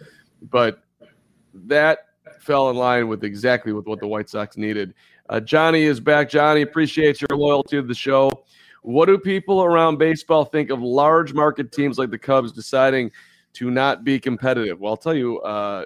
but 0.50 0.82
that 1.54 2.00
fell 2.40 2.70
in 2.70 2.76
line 2.76 3.08
with 3.08 3.24
exactly 3.24 3.74
with 3.74 3.86
what 3.86 4.00
the 4.00 4.08
White 4.08 4.30
Sox 4.30 4.58
needed. 4.58 4.94
Uh, 5.30 5.40
Johnny 5.40 5.84
is 5.84 6.00
back. 6.00 6.30
Johnny, 6.30 6.62
appreciate 6.62 7.22
your 7.22 7.38
loyalty 7.38 7.78
to 7.78 7.84
the 7.84 7.94
show. 7.94 8.44
What 8.82 9.06
do 9.06 9.18
people 9.18 9.64
around 9.64 9.98
baseball 9.98 10.46
think 10.46 10.70
of 10.70 10.82
large 10.82 11.34
market 11.34 11.72
teams 11.72 12.00
like 12.00 12.10
the 12.10 12.18
Cubs 12.18 12.52
deciding 12.52 13.12
to 13.54 13.70
not 13.70 14.04
be 14.04 14.20
competitive? 14.20 14.80
Well, 14.80 14.94
I'll 14.94 14.98
tell 14.98 15.14
you, 15.14 15.40
uh, 15.42 15.86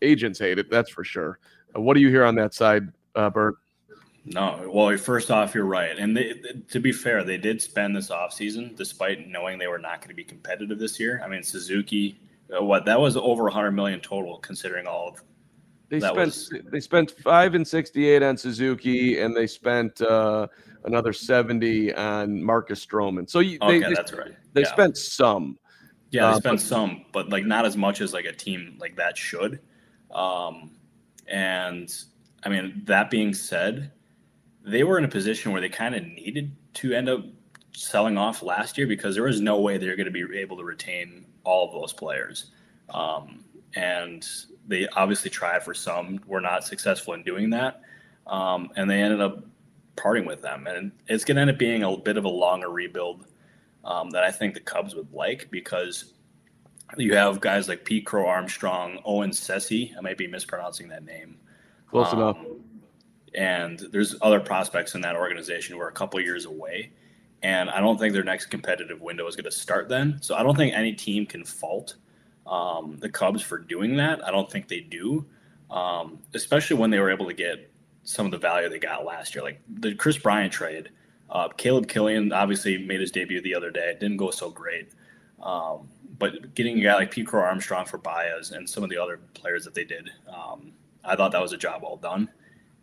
agents 0.00 0.38
hate 0.38 0.58
it. 0.58 0.70
That's 0.70 0.90
for 0.90 1.04
sure. 1.04 1.38
Uh, 1.76 1.80
what 1.80 1.94
do 1.94 2.00
you 2.00 2.08
hear 2.08 2.24
on 2.24 2.34
that 2.36 2.54
side, 2.54 2.84
uh, 3.14 3.28
Bert? 3.28 3.56
No, 4.24 4.68
well, 4.72 4.96
first 4.98 5.30
off, 5.30 5.54
you're 5.54 5.64
right. 5.64 5.98
And 5.98 6.16
they, 6.16 6.34
to 6.68 6.78
be 6.78 6.92
fair, 6.92 7.24
they 7.24 7.38
did 7.38 7.60
spend 7.60 7.96
this 7.96 8.10
offseason 8.10 8.76
despite 8.76 9.26
knowing 9.26 9.58
they 9.58 9.66
were 9.66 9.78
not 9.78 10.00
going 10.00 10.08
to 10.08 10.14
be 10.14 10.24
competitive 10.24 10.78
this 10.78 11.00
year. 11.00 11.22
I 11.24 11.28
mean, 11.28 11.42
Suzuki, 11.42 12.20
uh, 12.54 12.62
what 12.62 12.84
that 12.84 13.00
was 13.00 13.16
over 13.16 13.44
100 13.44 13.70
million 13.70 14.00
total, 14.00 14.38
considering 14.38 14.86
all 14.86 15.08
of 15.08 15.22
they 15.90 15.98
that 15.98 16.12
spent 16.12 16.26
was... 16.26 16.52
they 16.70 16.80
spent 16.80 17.10
five 17.10 17.54
and 17.54 17.66
sixty 17.66 18.08
eight 18.08 18.22
on 18.22 18.36
Suzuki, 18.36 19.18
and 19.20 19.36
they 19.36 19.48
spent 19.48 20.00
uh, 20.00 20.46
another 20.84 21.12
seventy 21.12 21.92
on 21.92 22.42
Marcus 22.42 22.84
Stroman. 22.84 23.28
So 23.28 23.40
you, 23.40 23.58
okay, 23.60 23.80
they, 23.80 23.92
that's 23.92 24.12
right. 24.12 24.34
They 24.52 24.62
yeah. 24.62 24.72
spent 24.72 24.96
some. 24.96 25.58
Yeah, 26.10 26.22
they 26.22 26.26
uh, 26.28 26.38
spent 26.38 26.58
but, 26.58 26.60
some, 26.60 27.04
but 27.12 27.28
like 27.28 27.44
not 27.44 27.66
as 27.66 27.76
much 27.76 28.00
as 28.00 28.12
like 28.12 28.24
a 28.24 28.32
team 28.32 28.76
like 28.80 28.96
that 28.96 29.18
should. 29.18 29.60
Um, 30.12 30.70
and 31.26 31.92
I 32.44 32.48
mean, 32.48 32.82
that 32.84 33.10
being 33.10 33.34
said, 33.34 33.90
they 34.64 34.84
were 34.84 34.98
in 34.98 35.04
a 35.04 35.08
position 35.08 35.52
where 35.52 35.60
they 35.60 35.68
kind 35.68 35.94
of 35.94 36.04
needed 36.04 36.54
to 36.74 36.92
end 36.92 37.08
up 37.08 37.24
selling 37.72 38.18
off 38.18 38.42
last 38.42 38.76
year 38.76 38.86
because 38.86 39.14
there 39.14 39.24
was 39.24 39.40
no 39.40 39.60
way 39.60 39.78
they 39.78 39.88
were 39.88 39.96
going 39.96 40.12
to 40.12 40.26
be 40.26 40.38
able 40.38 40.56
to 40.56 40.64
retain 40.64 41.24
all 41.44 41.66
of 41.66 41.72
those 41.72 41.92
players. 41.92 42.50
Um, 42.92 43.44
and 43.74 44.26
they 44.66 44.86
obviously 44.88 45.30
tried 45.30 45.62
for 45.62 45.74
some, 45.74 46.20
were 46.26 46.40
not 46.40 46.64
successful 46.64 47.14
in 47.14 47.22
doing 47.22 47.50
that, 47.50 47.82
um, 48.26 48.70
and 48.76 48.90
they 48.90 49.00
ended 49.00 49.20
up 49.20 49.44
parting 49.96 50.26
with 50.26 50.42
them. 50.42 50.66
And 50.66 50.92
it's 51.08 51.24
going 51.24 51.36
to 51.36 51.42
end 51.42 51.50
up 51.50 51.58
being 51.58 51.82
a 51.82 51.96
bit 51.96 52.16
of 52.16 52.24
a 52.24 52.28
longer 52.28 52.68
rebuild 52.68 53.26
um, 53.84 54.10
that 54.10 54.24
I 54.24 54.30
think 54.30 54.54
the 54.54 54.60
Cubs 54.60 54.94
would 54.94 55.12
like 55.12 55.50
because 55.50 56.12
you 56.96 57.14
have 57.14 57.40
guys 57.40 57.68
like 57.68 57.84
Pete 57.84 58.06
Crow 58.06 58.26
Armstrong, 58.26 59.00
Owen 59.04 59.30
Caissie. 59.30 59.96
I 59.96 60.00
might 60.00 60.18
be 60.18 60.26
mispronouncing 60.26 60.88
that 60.88 61.04
name. 61.04 61.38
Close 61.88 62.12
um, 62.12 62.18
enough. 62.18 62.38
And 63.34 63.78
there's 63.92 64.16
other 64.22 64.40
prospects 64.40 64.94
in 64.94 65.00
that 65.02 65.16
organization 65.16 65.76
who 65.76 65.82
are 65.82 65.88
a 65.88 65.92
couple 65.92 66.20
years 66.20 66.46
away. 66.46 66.90
And 67.42 67.70
I 67.70 67.80
don't 67.80 67.98
think 67.98 68.12
their 68.12 68.24
next 68.24 68.46
competitive 68.46 69.00
window 69.00 69.26
is 69.26 69.36
going 69.36 69.44
to 69.44 69.50
start 69.50 69.88
then. 69.88 70.18
So 70.20 70.34
I 70.34 70.42
don't 70.42 70.56
think 70.56 70.74
any 70.74 70.92
team 70.92 71.26
can 71.26 71.44
fault 71.44 71.96
um, 72.46 72.96
the 72.98 73.08
Cubs 73.08 73.42
for 73.42 73.58
doing 73.58 73.96
that. 73.96 74.26
I 74.26 74.30
don't 74.30 74.50
think 74.50 74.68
they 74.68 74.80
do, 74.80 75.24
um, 75.70 76.18
especially 76.34 76.76
when 76.76 76.90
they 76.90 76.98
were 76.98 77.10
able 77.10 77.26
to 77.26 77.32
get 77.32 77.70
some 78.02 78.26
of 78.26 78.32
the 78.32 78.38
value 78.38 78.68
they 78.68 78.78
got 78.78 79.04
last 79.04 79.34
year, 79.34 79.44
like 79.44 79.60
the 79.68 79.94
Kris 79.94 80.18
Bryant 80.18 80.52
trade. 80.52 80.90
Uh, 81.30 81.48
Caleb 81.48 81.86
Killian 81.86 82.32
obviously 82.32 82.76
made 82.76 83.00
his 83.00 83.12
debut 83.12 83.40
the 83.40 83.54
other 83.54 83.70
day. 83.70 83.90
It 83.90 84.00
didn't 84.00 84.16
go 84.16 84.30
so 84.30 84.50
great. 84.50 84.90
Um, 85.40 85.88
but 86.18 86.54
getting 86.54 86.78
a 86.80 86.82
guy 86.82 86.96
like 86.96 87.26
Crow 87.26 87.42
Armstrong 87.42 87.86
for 87.86 87.98
Baez 87.98 88.50
and 88.50 88.68
some 88.68 88.82
of 88.82 88.90
the 88.90 88.98
other 88.98 89.20
players 89.34 89.64
that 89.64 89.74
they 89.74 89.84
did, 89.84 90.10
um, 90.28 90.72
I 91.04 91.16
thought 91.16 91.32
that 91.32 91.40
was 91.40 91.52
a 91.52 91.56
job 91.56 91.82
well 91.82 91.96
done. 91.96 92.28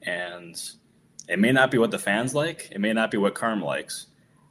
And 0.03 0.59
it 1.27 1.39
may 1.39 1.51
not 1.51 1.71
be 1.71 1.77
what 1.77 1.91
the 1.91 1.99
fans 1.99 2.33
like, 2.33 2.69
it 2.71 2.79
may 2.79 2.93
not 2.93 3.11
be 3.11 3.17
what 3.17 3.35
Carm 3.35 3.61
likes, 3.61 4.07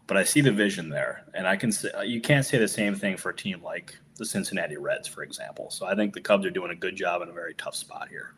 but 0.07 0.17
I 0.17 0.25
see 0.25 0.41
the 0.41 0.53
vision 0.53 0.89
there. 0.89 1.25
And 1.35 1.47
I 1.47 1.57
can 1.57 1.73
say, 1.73 1.91
you 2.05 2.21
can't 2.21 2.45
say 2.45 2.59
the 2.59 2.69
same 2.69 2.95
thing 2.95 3.17
for 3.17 3.31
a 3.31 3.37
team 3.37 3.63
like 3.63 3.97
the 4.17 4.25
Cincinnati 4.25 4.77
Reds, 4.77 5.09
for 5.09 5.23
example. 5.23 5.71
So 5.71 5.87
I 5.87 5.95
think 5.95 6.15
the 6.15 6.21
Cubs 6.21 6.47
are 6.47 6.51
doing 6.51 6.71
a 6.71 6.77
good 6.77 6.97
job 6.97 7.23
in 7.23 7.29
a 7.29 7.33
very 7.33 7.55
tough 7.55 7.75
spot 7.75 8.09
here. 8.09 8.35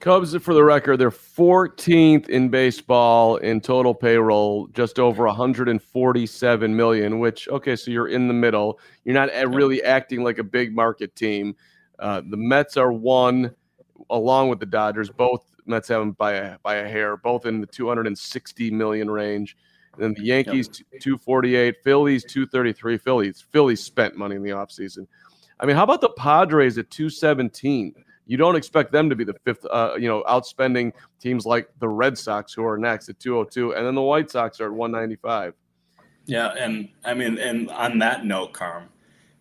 Cubs, 0.00 0.34
for 0.36 0.54
the 0.54 0.64
record, 0.64 0.96
they're 0.96 1.10
14th 1.10 2.30
in 2.30 2.48
baseball 2.48 3.36
in 3.36 3.60
total 3.60 3.94
payroll, 3.94 4.66
just 4.68 4.98
over 4.98 5.26
147 5.26 6.74
million. 6.74 7.18
Which, 7.18 7.48
okay, 7.48 7.76
so 7.76 7.90
you're 7.90 8.08
in 8.08 8.26
the 8.26 8.34
middle. 8.34 8.80
You're 9.04 9.14
not 9.14 9.28
really 9.54 9.82
acting 9.82 10.24
like 10.24 10.38
a 10.38 10.44
big 10.44 10.74
market 10.74 11.14
team. 11.14 11.54
Uh, 11.98 12.22
the 12.26 12.38
Mets 12.38 12.78
are 12.78 12.92
one, 12.92 13.54
along 14.08 14.48
with 14.48 14.58
the 14.58 14.66
Dodgers. 14.66 15.10
Both 15.10 15.49
Mets 15.70 15.88
have 15.88 16.00
them 16.00 16.12
by 16.12 16.32
a 16.34 16.58
by 16.58 16.76
a 16.76 16.88
hair, 16.88 17.16
both 17.16 17.46
in 17.46 17.60
the 17.60 17.66
260 17.66 18.70
million 18.70 19.10
range. 19.10 19.56
And 19.98 20.16
the 20.16 20.22
Yankees, 20.24 20.68
yep. 20.92 21.00
248, 21.02 21.76
Phillies, 21.82 22.24
233. 22.24 22.98
Phillies, 22.98 23.44
Phillies 23.50 23.82
spent 23.82 24.16
money 24.16 24.36
in 24.36 24.42
the 24.42 24.50
offseason. 24.50 25.06
I 25.58 25.66
mean, 25.66 25.76
how 25.76 25.82
about 25.82 26.00
the 26.00 26.10
Padres 26.10 26.78
at 26.78 26.90
217? 26.90 27.94
You 28.26 28.36
don't 28.36 28.54
expect 28.54 28.92
them 28.92 29.10
to 29.10 29.16
be 29.16 29.24
the 29.24 29.34
fifth, 29.44 29.66
uh, 29.70 29.94
you 29.98 30.08
know, 30.08 30.22
outspending 30.28 30.92
teams 31.18 31.44
like 31.44 31.68
the 31.80 31.88
Red 31.88 32.16
Sox, 32.16 32.52
who 32.52 32.64
are 32.64 32.78
next 32.78 33.08
at 33.08 33.18
202, 33.18 33.74
and 33.74 33.84
then 33.84 33.94
the 33.94 34.02
White 34.02 34.30
Sox 34.30 34.60
are 34.60 34.66
at 34.66 34.72
195. 34.72 35.54
Yeah, 36.26 36.54
and 36.56 36.88
I 37.04 37.14
mean, 37.14 37.38
and 37.38 37.68
on 37.70 37.98
that 37.98 38.24
note, 38.24 38.52
Carm, 38.52 38.88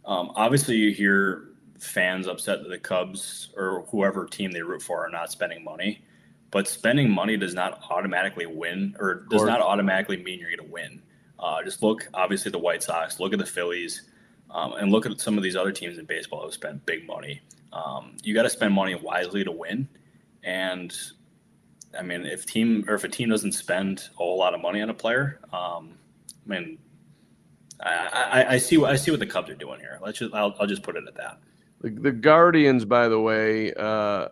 um, 0.06 0.32
obviously 0.36 0.76
you 0.76 0.92
hear 0.92 1.50
fans 1.78 2.28
upset 2.28 2.64
that 2.64 2.70
the 2.70 2.80
Cubs 2.80 3.50
or 3.56 3.86
whoever 3.90 4.26
team 4.26 4.52
they 4.52 4.62
root 4.62 4.82
for 4.82 5.06
are 5.06 5.10
not 5.10 5.32
spending 5.32 5.64
money 5.64 6.02
but 6.52 6.68
spending 6.68 7.10
money 7.10 7.38
does 7.38 7.54
not 7.54 7.82
automatically 7.90 8.46
win 8.46 8.96
or 9.00 9.26
does 9.30 9.44
not 9.44 9.62
automatically 9.62 10.18
mean 10.18 10.40
you're 10.40 10.56
going 10.56 10.68
to 10.68 10.74
win. 10.74 11.02
Uh, 11.38 11.64
just 11.64 11.84
look, 11.84 12.08
obviously, 12.14 12.50
at 12.50 12.54
the 12.54 12.60
White 12.60 12.84
Sox, 12.84 13.20
look 13.20 13.34
at 13.34 13.40
the 13.40 13.46
Phillies, 13.46 14.04
um, 14.52 14.74
and 14.74 14.92
look 14.92 15.06
at 15.06 15.20
some 15.22 15.38
of 15.38 15.44
these 15.44 15.56
other 15.56 15.72
teams 15.72 15.98
in 15.98 16.06
baseball 16.06 16.44
who 16.44 16.52
spend 16.52 16.86
big 16.86 17.08
money. 17.08 17.42
Um, 17.72 18.18
you 18.24 18.34
got 18.34 18.44
to 18.44 18.50
spend 18.50 18.74
money 18.74 18.96
wisely 18.96 19.44
to 19.44 19.52
win. 19.52 19.88
And 20.44 20.96
I 21.98 22.02
mean, 22.02 22.26
if 22.26 22.46
team 22.46 22.86
or 22.88 22.96
if 22.96 23.04
a 23.04 23.10
team 23.10 23.30
doesn't 23.30 23.54
spend 23.54 24.10
a 24.14 24.18
whole 24.18 24.38
lot 24.38 24.54
of 24.54 24.62
money 24.62 24.82
on 24.82 24.90
a 24.90 24.94
player, 24.94 25.40
um, 25.54 25.98
I 26.46 26.50
mean, 26.50 26.78
I, 27.80 28.10
I, 28.14 28.54
I, 28.54 28.58
see 28.58 28.78
what 28.78 28.92
I 28.92 28.96
see 28.96 29.12
what 29.12 29.20
the 29.20 29.26
Cubs 29.26 29.50
are 29.50 29.56
doing 29.56 29.80
here. 29.80 30.00
Let's 30.02 30.20
just 30.20 30.34
I'll, 30.34 30.56
I'll 30.60 30.68
just 30.68 30.84
put 30.84 30.96
it 30.98 31.04
at 31.08 31.16
that. 31.16 31.40
The, 31.82 31.90
the 31.90 32.12
Guardians, 32.12 32.86
by 32.86 33.08
the 33.08 33.20
way, 33.20 33.74
uh, 33.74 34.30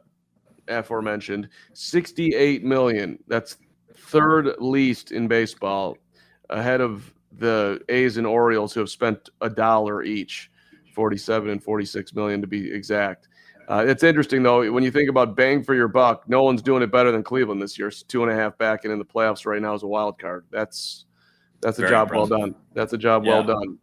aforementioned, 0.67 1.49
68 1.73 2.63
million. 2.63 3.19
That's 3.27 3.57
third 3.95 4.55
least 4.59 5.11
in 5.11 5.27
baseball, 5.27 5.97
ahead 6.49 6.81
of 6.81 7.13
the 7.37 7.81
A's 7.89 8.17
and 8.17 8.27
Orioles 8.27 8.73
who 8.73 8.79
have 8.79 8.89
spent 8.89 9.29
a 9.41 9.49
dollar 9.49 10.03
each, 10.03 10.49
47 10.93 11.49
and 11.49 11.63
46 11.63 12.13
million 12.15 12.41
to 12.41 12.47
be 12.47 12.71
exact. 12.71 13.27
Uh, 13.69 13.83
it's 13.85 14.03
interesting 14.03 14.43
though 14.43 14.71
when 14.71 14.81
you 14.81 14.91
think 14.91 15.09
about 15.09 15.35
bang 15.35 15.61
for 15.61 15.75
your 15.75 15.89
buck. 15.89 16.27
No 16.29 16.43
one's 16.43 16.61
doing 16.61 16.81
it 16.81 16.91
better 16.91 17.11
than 17.11 17.21
Cleveland 17.21 17.61
this 17.61 17.77
year. 17.77 17.89
It's 17.89 18.01
two 18.01 18.23
and 18.23 18.31
a 18.31 18.35
half 18.35 18.57
back 18.57 18.85
and 18.85 18.93
in 18.93 18.99
the 18.99 19.05
playoffs 19.05 19.45
right 19.45 19.61
now 19.61 19.73
as 19.73 19.83
a 19.83 19.87
wild 19.87 20.17
card. 20.19 20.45
That's 20.51 21.05
that's 21.61 21.77
a 21.77 21.81
Very 21.81 21.91
job 21.91 22.07
impressive. 22.07 22.29
well 22.29 22.39
done. 22.39 22.55
That's 22.73 22.93
a 22.93 22.97
job 22.97 23.25
yeah. 23.25 23.31
well 23.31 23.43
done. 23.43 23.77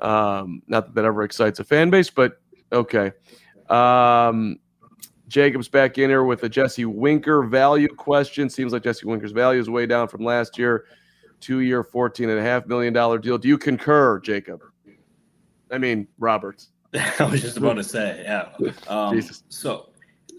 Um, 0.00 0.62
not 0.68 0.86
that 0.86 0.94
that 0.94 1.04
ever 1.04 1.24
excites 1.24 1.58
a 1.58 1.64
fan 1.64 1.90
base, 1.90 2.10
but 2.10 2.40
okay. 2.72 3.12
Um, 3.68 4.58
Jacobs 5.28 5.68
back 5.68 5.98
in 5.98 6.10
here 6.10 6.24
with 6.24 6.42
a 6.42 6.48
Jesse 6.48 6.84
Winker 6.84 7.42
value 7.44 7.88
question. 7.88 8.50
Seems 8.50 8.72
like 8.72 8.82
Jesse 8.82 9.06
Winker's 9.06 9.32
value 9.32 9.60
is 9.60 9.70
way 9.70 9.86
down 9.86 10.08
from 10.08 10.24
last 10.24 10.58
year. 10.58 10.84
and 12.30 12.38
a 12.38 12.42
half 12.42 12.66
million 12.66 12.92
dollar 12.92 13.18
deal. 13.18 13.38
Do 13.38 13.48
you 13.48 13.58
concur, 13.58 14.20
Jacob? 14.20 14.62
I 15.70 15.78
mean, 15.78 16.06
Roberts. 16.18 16.68
I 17.18 17.24
was 17.24 17.40
just 17.40 17.56
about 17.56 17.74
to 17.74 17.84
say, 17.84 18.22
yeah. 18.22 18.50
Um, 18.88 19.20
so, 19.48 19.90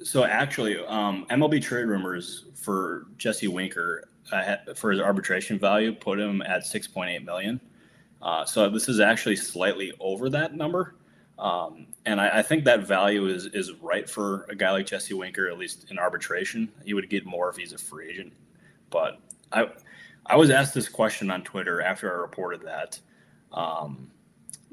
so 0.03 0.23
actually, 0.23 0.77
um, 0.85 1.25
MLB 1.29 1.61
trade 1.61 1.85
rumors 1.85 2.45
for 2.55 3.07
Jesse 3.17 3.47
Winker 3.47 4.05
uh, 4.31 4.55
for 4.75 4.91
his 4.91 4.99
arbitration 4.99 5.59
value 5.59 5.93
put 5.93 6.19
him 6.19 6.41
at 6.41 6.63
6.8 6.63 7.23
million. 7.23 7.59
Uh, 8.21 8.45
so 8.45 8.69
this 8.69 8.89
is 8.89 8.99
actually 8.99 9.35
slightly 9.35 9.93
over 9.99 10.29
that 10.29 10.55
number. 10.55 10.95
Um, 11.37 11.87
and 12.05 12.21
I, 12.21 12.39
I, 12.39 12.41
think 12.41 12.63
that 12.63 12.87
value 12.87 13.27
is 13.27 13.47
is 13.47 13.73
right 13.81 14.09
for 14.09 14.45
a 14.49 14.55
guy 14.55 14.71
like 14.71 14.85
Jesse 14.85 15.13
Winker, 15.13 15.49
at 15.49 15.57
least 15.57 15.87
in 15.91 15.99
arbitration. 15.99 16.71
He 16.85 16.93
would 16.93 17.09
get 17.09 17.25
more 17.25 17.49
if 17.49 17.57
he's 17.57 17.73
a 17.73 17.77
free 17.77 18.09
agent. 18.09 18.31
But 18.89 19.19
I 19.51 19.69
I 20.25 20.37
was 20.37 20.49
asked 20.49 20.73
this 20.73 20.87
question 20.87 21.29
on 21.29 21.43
Twitter 21.43 21.81
after 21.81 22.09
I 22.09 22.21
reported 22.21 22.61
that 22.61 22.99
um, 23.51 24.09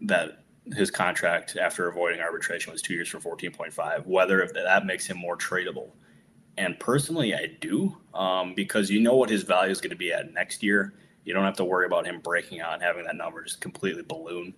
that 0.02 0.44
his 0.74 0.90
contract 0.90 1.56
after 1.56 1.88
avoiding 1.88 2.20
arbitration 2.20 2.72
was 2.72 2.80
two 2.80 2.94
years 2.94 3.08
for 3.08 3.18
14.5, 3.18 4.06
whether 4.06 4.40
if 4.42 4.54
that 4.54 4.86
makes 4.86 5.06
him 5.06 5.18
more 5.18 5.36
tradable. 5.36 5.90
And 6.58 6.78
personally, 6.78 7.34
I 7.34 7.56
do 7.60 7.96
um, 8.14 8.54
because 8.54 8.90
you 8.90 9.00
know 9.00 9.16
what 9.16 9.30
his 9.30 9.42
value 9.42 9.72
is 9.72 9.80
going 9.80 9.90
to 9.90 9.96
be 9.96 10.12
at 10.12 10.32
next 10.32 10.62
year. 10.62 10.94
You 11.24 11.34
don't 11.34 11.44
have 11.44 11.56
to 11.56 11.64
worry 11.64 11.86
about 11.86 12.06
him 12.06 12.20
breaking 12.20 12.60
out 12.60 12.74
and 12.74 12.82
having 12.82 13.04
that 13.04 13.16
number 13.16 13.42
just 13.42 13.60
completely 13.60 14.02
balloon. 14.02 14.54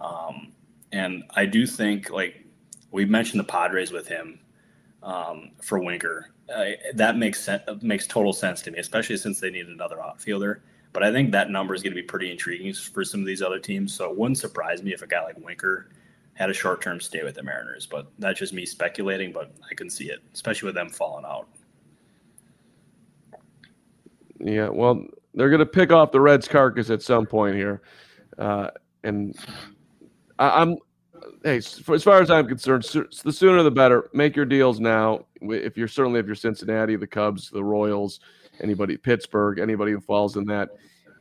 Um, 0.00 0.52
and 0.92 1.24
I 1.34 1.46
do 1.46 1.66
think, 1.66 2.10
like 2.10 2.44
we 2.90 3.04
mentioned, 3.04 3.40
the 3.40 3.44
Padres 3.44 3.92
with 3.92 4.06
him 4.08 4.38
um, 5.02 5.50
for 5.62 5.78
Winker. 5.78 6.32
Uh, 6.54 6.70
that 6.94 7.16
makes 7.16 7.42
sense. 7.42 7.62
Makes 7.82 8.06
total 8.06 8.32
sense 8.32 8.62
to 8.62 8.70
me, 8.70 8.78
especially 8.78 9.16
since 9.16 9.40
they 9.40 9.50
need 9.50 9.66
another 9.66 10.00
outfielder. 10.00 10.62
But 10.92 11.02
I 11.02 11.12
think 11.12 11.32
that 11.32 11.50
number 11.50 11.74
is 11.74 11.82
going 11.82 11.92
to 11.92 12.00
be 12.00 12.06
pretty 12.06 12.30
intriguing 12.30 12.72
for 12.72 13.04
some 13.04 13.20
of 13.20 13.26
these 13.26 13.42
other 13.42 13.58
teams. 13.58 13.92
So 13.92 14.10
it 14.10 14.16
wouldn't 14.16 14.38
surprise 14.38 14.82
me 14.82 14.94
if 14.94 15.02
a 15.02 15.06
guy 15.06 15.22
like 15.24 15.38
Winker 15.44 15.90
had 16.34 16.48
a 16.50 16.54
short 16.54 16.80
term 16.80 17.00
stay 17.00 17.22
with 17.22 17.34
the 17.34 17.42
Mariners. 17.42 17.86
But 17.86 18.10
that's 18.18 18.38
just 18.38 18.52
me 18.52 18.64
speculating. 18.64 19.32
But 19.32 19.52
I 19.70 19.74
can 19.74 19.90
see 19.90 20.10
it, 20.10 20.20
especially 20.32 20.66
with 20.66 20.76
them 20.76 20.88
falling 20.88 21.24
out. 21.24 21.48
Yeah, 24.38 24.68
well, 24.68 25.04
they're 25.34 25.50
going 25.50 25.60
to 25.60 25.66
pick 25.66 25.92
off 25.92 26.12
the 26.12 26.20
Reds' 26.20 26.48
carcass 26.48 26.90
at 26.90 27.02
some 27.02 27.26
point 27.26 27.56
here, 27.56 27.82
uh, 28.38 28.70
and 29.02 29.34
I, 30.38 30.62
am 30.62 30.76
hey, 31.44 31.56
as 31.56 32.02
far 32.02 32.20
as 32.20 32.30
I'm 32.30 32.46
concerned, 32.46 32.82
the 32.82 33.32
sooner 33.32 33.62
the 33.62 33.70
better. 33.70 34.10
Make 34.12 34.36
your 34.36 34.44
deals 34.44 34.80
now. 34.80 35.26
If 35.40 35.76
you're 35.76 35.88
certainly 35.88 36.20
if 36.20 36.26
you're 36.26 36.34
Cincinnati, 36.34 36.96
the 36.96 37.06
Cubs, 37.06 37.50
the 37.50 37.62
Royals, 37.62 38.20
anybody, 38.60 38.96
Pittsburgh, 38.96 39.58
anybody 39.58 39.92
who 39.92 40.00
falls 40.00 40.36
in 40.36 40.44
that, 40.46 40.70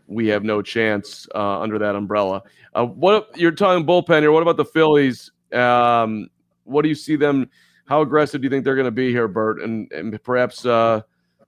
we 0.08 0.28
have 0.28 0.44
no 0.44 0.62
chance 0.62 1.28
uh, 1.36 1.60
under 1.60 1.80
that 1.80 1.96
umbrella. 1.96 2.44
Uh, 2.74 2.86
what 2.86 3.38
you're 3.38 3.52
talking 3.52 3.86
bullpen 3.86 4.22
here? 4.22 4.32
What 4.32 4.42
about 4.44 4.58
the 4.58 4.66
Phillies? 4.66 5.32
Um, 5.54 6.30
what 6.64 6.82
do 6.82 6.90
you 6.90 6.96
see 6.96 7.16
them? 7.16 7.50
How 7.86 8.02
aggressive 8.02 8.42
do 8.42 8.46
you 8.46 8.50
think 8.50 8.66
they're 8.66 8.76
going 8.76 8.86
to 8.86 8.92
be 8.92 9.12
here, 9.12 9.28
Bert? 9.28 9.62
And, 9.62 9.92
and 9.92 10.22
perhaps 10.24 10.66
uh, 10.66 11.02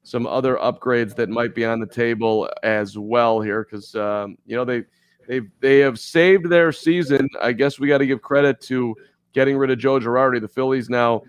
some 0.03 0.27
other 0.27 0.55
upgrades 0.57 1.15
that 1.15 1.29
might 1.29 1.55
be 1.55 1.65
on 1.65 1.79
the 1.79 1.87
table 1.87 2.49
as 2.63 2.97
well 2.97 3.41
here, 3.41 3.63
because 3.63 3.95
um, 3.95 4.37
you 4.45 4.55
know 4.55 4.63
they 4.63 4.83
they 5.27 5.41
they 5.59 5.79
have 5.79 5.99
saved 5.99 6.49
their 6.49 6.71
season. 6.71 7.29
I 7.41 7.51
guess 7.51 7.79
we 7.79 7.87
got 7.87 7.99
to 7.99 8.07
give 8.07 8.21
credit 8.21 8.61
to 8.61 8.95
getting 9.33 9.57
rid 9.57 9.69
of 9.69 9.77
Joe 9.77 9.99
Girardi. 9.99 10.41
The 10.41 10.47
Phillies 10.47 10.89
now 10.89 11.23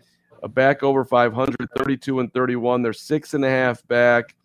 back 0.50 0.82
over 0.82 1.04
500, 1.04 1.56
32 1.76 2.20
and 2.20 2.32
31. 2.32 2.82
They're 2.82 2.92
six 2.92 3.34
and 3.34 3.44
a 3.44 3.50
half 3.50 3.86
back 3.88 4.36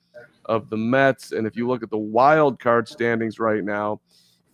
of 0.45 0.69
the 0.69 0.77
Mets. 0.77 1.31
And 1.31 1.45
if 1.45 1.55
you 1.55 1.67
look 1.67 1.83
at 1.83 1.89
the 1.89 1.97
wild 1.97 2.59
card 2.59 2.87
standings 2.87 3.39
right 3.39 3.63
now, 3.63 4.01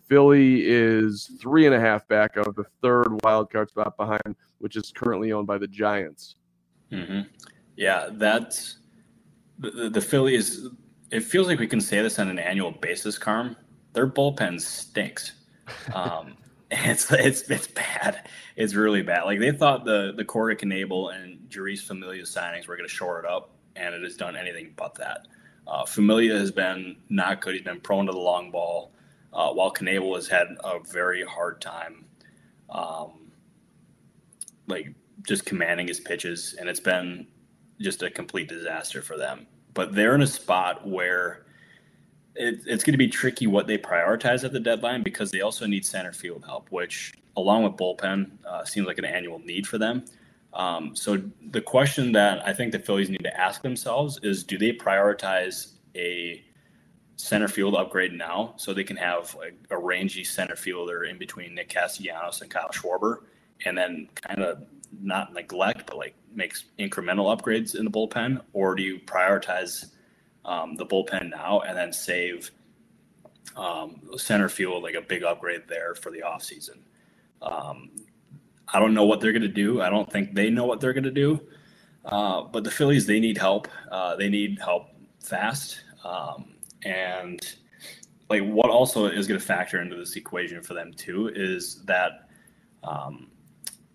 Philly 0.08 0.66
is 0.66 1.30
three 1.40 1.66
and 1.66 1.74
a 1.74 1.80
half 1.80 2.06
back 2.08 2.36
of 2.36 2.54
the 2.56 2.64
third 2.82 3.20
wild 3.22 3.50
card 3.50 3.70
spot 3.70 3.96
behind, 3.96 4.36
which 4.58 4.76
is 4.76 4.92
currently 4.94 5.32
owned 5.32 5.46
by 5.46 5.56
the 5.56 5.68
Giants. 5.68 6.34
Mm-hmm. 6.92 7.20
Yeah, 7.76 8.08
that's 8.12 8.78
the, 9.58 9.88
the 9.88 10.00
Phillies. 10.00 10.66
It 11.10 11.22
feels 11.22 11.46
like 11.46 11.58
we 11.58 11.66
can 11.66 11.80
say 11.80 12.02
this 12.02 12.18
on 12.18 12.28
an 12.28 12.38
annual 12.38 12.72
basis, 12.72 13.18
Carm. 13.18 13.56
Their 13.92 14.06
bullpen 14.06 14.60
stinks. 14.60 15.32
Um, 15.94 16.36
it's 16.70 17.10
it's 17.10 17.42
it's 17.50 17.66
bad. 17.66 18.28
It's 18.56 18.74
really 18.74 19.02
bad. 19.02 19.24
Like 19.24 19.40
they 19.40 19.52
thought 19.52 19.84
the 19.84 20.12
the 20.16 20.24
Corey 20.24 20.56
Knebel 20.56 21.14
and 21.14 21.38
Jeurys 21.48 21.80
Familia 21.80 22.22
signings 22.22 22.66
were 22.68 22.76
going 22.76 22.88
to 22.88 22.94
shore 22.94 23.18
it 23.18 23.26
up, 23.26 23.50
and 23.76 23.94
it 23.94 24.02
has 24.02 24.16
done 24.16 24.36
anything 24.36 24.72
but 24.76 24.94
that. 24.96 25.26
Uh, 25.66 25.84
Familia 25.84 26.38
has 26.38 26.50
been 26.50 26.96
not 27.08 27.40
good. 27.40 27.54
He's 27.54 27.62
been 27.62 27.80
prone 27.80 28.06
to 28.06 28.12
the 28.12 28.18
long 28.18 28.50
ball, 28.50 28.92
uh, 29.32 29.50
while 29.50 29.72
Knebel 29.72 30.14
has 30.16 30.26
had 30.28 30.48
a 30.64 30.78
very 30.80 31.24
hard 31.24 31.60
time, 31.60 32.04
um, 32.70 33.30
like 34.66 34.94
just 35.26 35.44
commanding 35.44 35.86
his 35.86 36.00
pitches, 36.00 36.54
and 36.58 36.68
it's 36.68 36.80
been 36.80 37.26
just 37.80 38.02
a 38.02 38.10
complete 38.10 38.48
disaster 38.48 39.02
for 39.02 39.16
them. 39.16 39.46
But 39.74 39.94
they're 39.94 40.14
in 40.14 40.22
a 40.22 40.26
spot 40.26 40.86
where 40.86 41.46
it, 42.34 42.60
it's 42.66 42.84
going 42.84 42.92
to 42.92 42.98
be 42.98 43.08
tricky 43.08 43.46
what 43.46 43.66
they 43.66 43.78
prioritize 43.78 44.44
at 44.44 44.52
the 44.52 44.60
deadline 44.60 45.02
because 45.02 45.30
they 45.30 45.40
also 45.40 45.66
need 45.66 45.84
center 45.84 46.12
field 46.12 46.44
help, 46.44 46.70
which, 46.70 47.12
along 47.36 47.64
with 47.64 47.72
bullpen, 47.74 48.30
uh, 48.46 48.64
seems 48.64 48.86
like 48.86 48.98
an 48.98 49.04
annual 49.04 49.38
need 49.40 49.66
for 49.66 49.78
them. 49.78 50.04
Um, 50.52 50.96
so 50.96 51.22
the 51.50 51.60
question 51.60 52.12
that 52.12 52.46
I 52.46 52.52
think 52.52 52.72
the 52.72 52.78
Phillies 52.78 53.08
need 53.08 53.22
to 53.22 53.40
ask 53.40 53.62
themselves 53.62 54.18
is: 54.22 54.42
Do 54.42 54.58
they 54.58 54.72
prioritize 54.72 55.72
a 55.94 56.44
center 57.16 57.48
field 57.48 57.74
upgrade 57.74 58.12
now 58.12 58.54
so 58.56 58.72
they 58.72 58.84
can 58.84 58.96
have 58.96 59.36
a 59.70 59.78
rangy 59.78 60.24
center 60.24 60.56
fielder 60.56 61.04
in 61.04 61.18
between 61.18 61.54
Nick 61.54 61.68
Castellanos 61.68 62.40
and 62.40 62.50
Kyle 62.50 62.70
Schwarber, 62.70 63.18
and 63.64 63.76
then 63.76 64.08
kind 64.14 64.42
of 64.42 64.62
not 65.00 65.32
neglect 65.32 65.86
but 65.86 65.96
like 65.96 66.14
makes 66.34 66.64
incremental 66.78 67.36
upgrades 67.36 67.76
in 67.76 67.84
the 67.84 67.90
bullpen, 67.90 68.40
or 68.52 68.74
do 68.74 68.82
you 68.82 68.98
prioritize 69.00 69.92
um, 70.44 70.74
the 70.76 70.86
bullpen 70.86 71.30
now 71.30 71.60
and 71.60 71.76
then 71.76 71.92
save 71.92 72.50
um, 73.56 74.00
center 74.16 74.48
field 74.48 74.82
like 74.82 74.94
a 74.94 75.00
big 75.00 75.22
upgrade 75.22 75.62
there 75.68 75.94
for 75.94 76.10
the 76.10 76.20
offseason? 76.20 76.78
Um, 77.42 77.90
I 78.72 78.78
don't 78.78 78.94
know 78.94 79.04
what 79.04 79.20
they're 79.20 79.32
going 79.32 79.42
to 79.42 79.48
do. 79.48 79.80
I 79.80 79.90
don't 79.90 80.10
think 80.10 80.34
they 80.34 80.50
know 80.50 80.64
what 80.64 80.80
they're 80.80 80.92
going 80.92 81.04
to 81.04 81.10
do. 81.10 81.40
Uh, 82.04 82.42
but 82.42 82.64
the 82.64 82.70
Phillies, 82.70 83.06
they 83.06 83.20
need 83.20 83.36
help. 83.36 83.68
Uh, 83.90 84.16
they 84.16 84.28
need 84.28 84.58
help 84.58 84.88
fast. 85.22 85.84
Um, 86.04 86.54
and 86.84 87.40
like 88.28 88.42
what 88.42 88.70
also 88.70 89.06
is 89.06 89.26
going 89.26 89.38
to 89.38 89.44
factor 89.44 89.82
into 89.82 89.96
this 89.96 90.16
equation 90.16 90.62
for 90.62 90.74
them 90.74 90.92
too 90.94 91.30
is 91.34 91.82
that 91.84 92.28
um, 92.84 93.29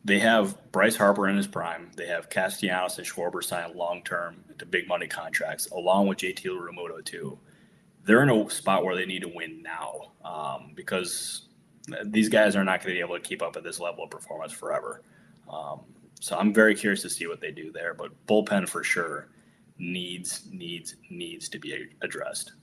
they 0.06 0.20
have 0.20 0.56
Bryce 0.72 0.96
Harper 0.96 1.28
in 1.28 1.36
his 1.36 1.48
prime. 1.48 1.90
They 1.98 2.06
have 2.06 2.30
Castellanos 2.30 3.00
and 3.00 3.08
Schwarber 3.08 3.44
signed 3.44 3.76
long 3.76 4.04
term 4.04 4.46
to 4.60 4.66
big 4.66 4.88
money 4.88 5.08
contracts, 5.08 5.68
along 5.72 6.08
with 6.08 6.20
JT 6.20 6.44
Realmuto 6.46 7.04
too. 7.04 7.40
They're 8.04 8.22
in 8.22 8.30
a 8.30 8.50
spot 8.52 8.86
where 8.86 8.96
they 8.96 9.08
need 9.08 9.24
to 9.24 9.32
win 9.34 9.64
now 9.64 10.12
um, 10.24 10.74
because 10.76 11.48
these 12.06 12.30
guys 12.30 12.56
are 12.56 12.64
not 12.64 12.82
going 12.82 12.94
to 12.94 12.98
be 12.98 13.00
able 13.00 13.16
to 13.16 13.22
keep 13.22 13.42
up 13.42 13.58
at 13.58 13.64
this 13.64 13.80
level 13.80 14.04
of 14.04 14.12
performance 14.12 14.54
forever. 14.54 15.02
Um, 15.52 15.82
so 16.22 16.38
I'm 16.38 16.54
very 16.54 16.76
curious 16.76 17.02
to 17.02 17.10
see 17.10 17.26
what 17.26 17.42
they 17.42 17.50
do 17.50 17.72
there. 17.72 17.96
But 17.96 18.12
bullpen 18.28 18.70
for 18.70 18.84
sure 18.84 19.30
needs 19.80 20.48
needs 20.52 20.98
needs 21.10 21.50
to 21.50 21.58
be 21.58 21.90
addressed. 22.04 22.54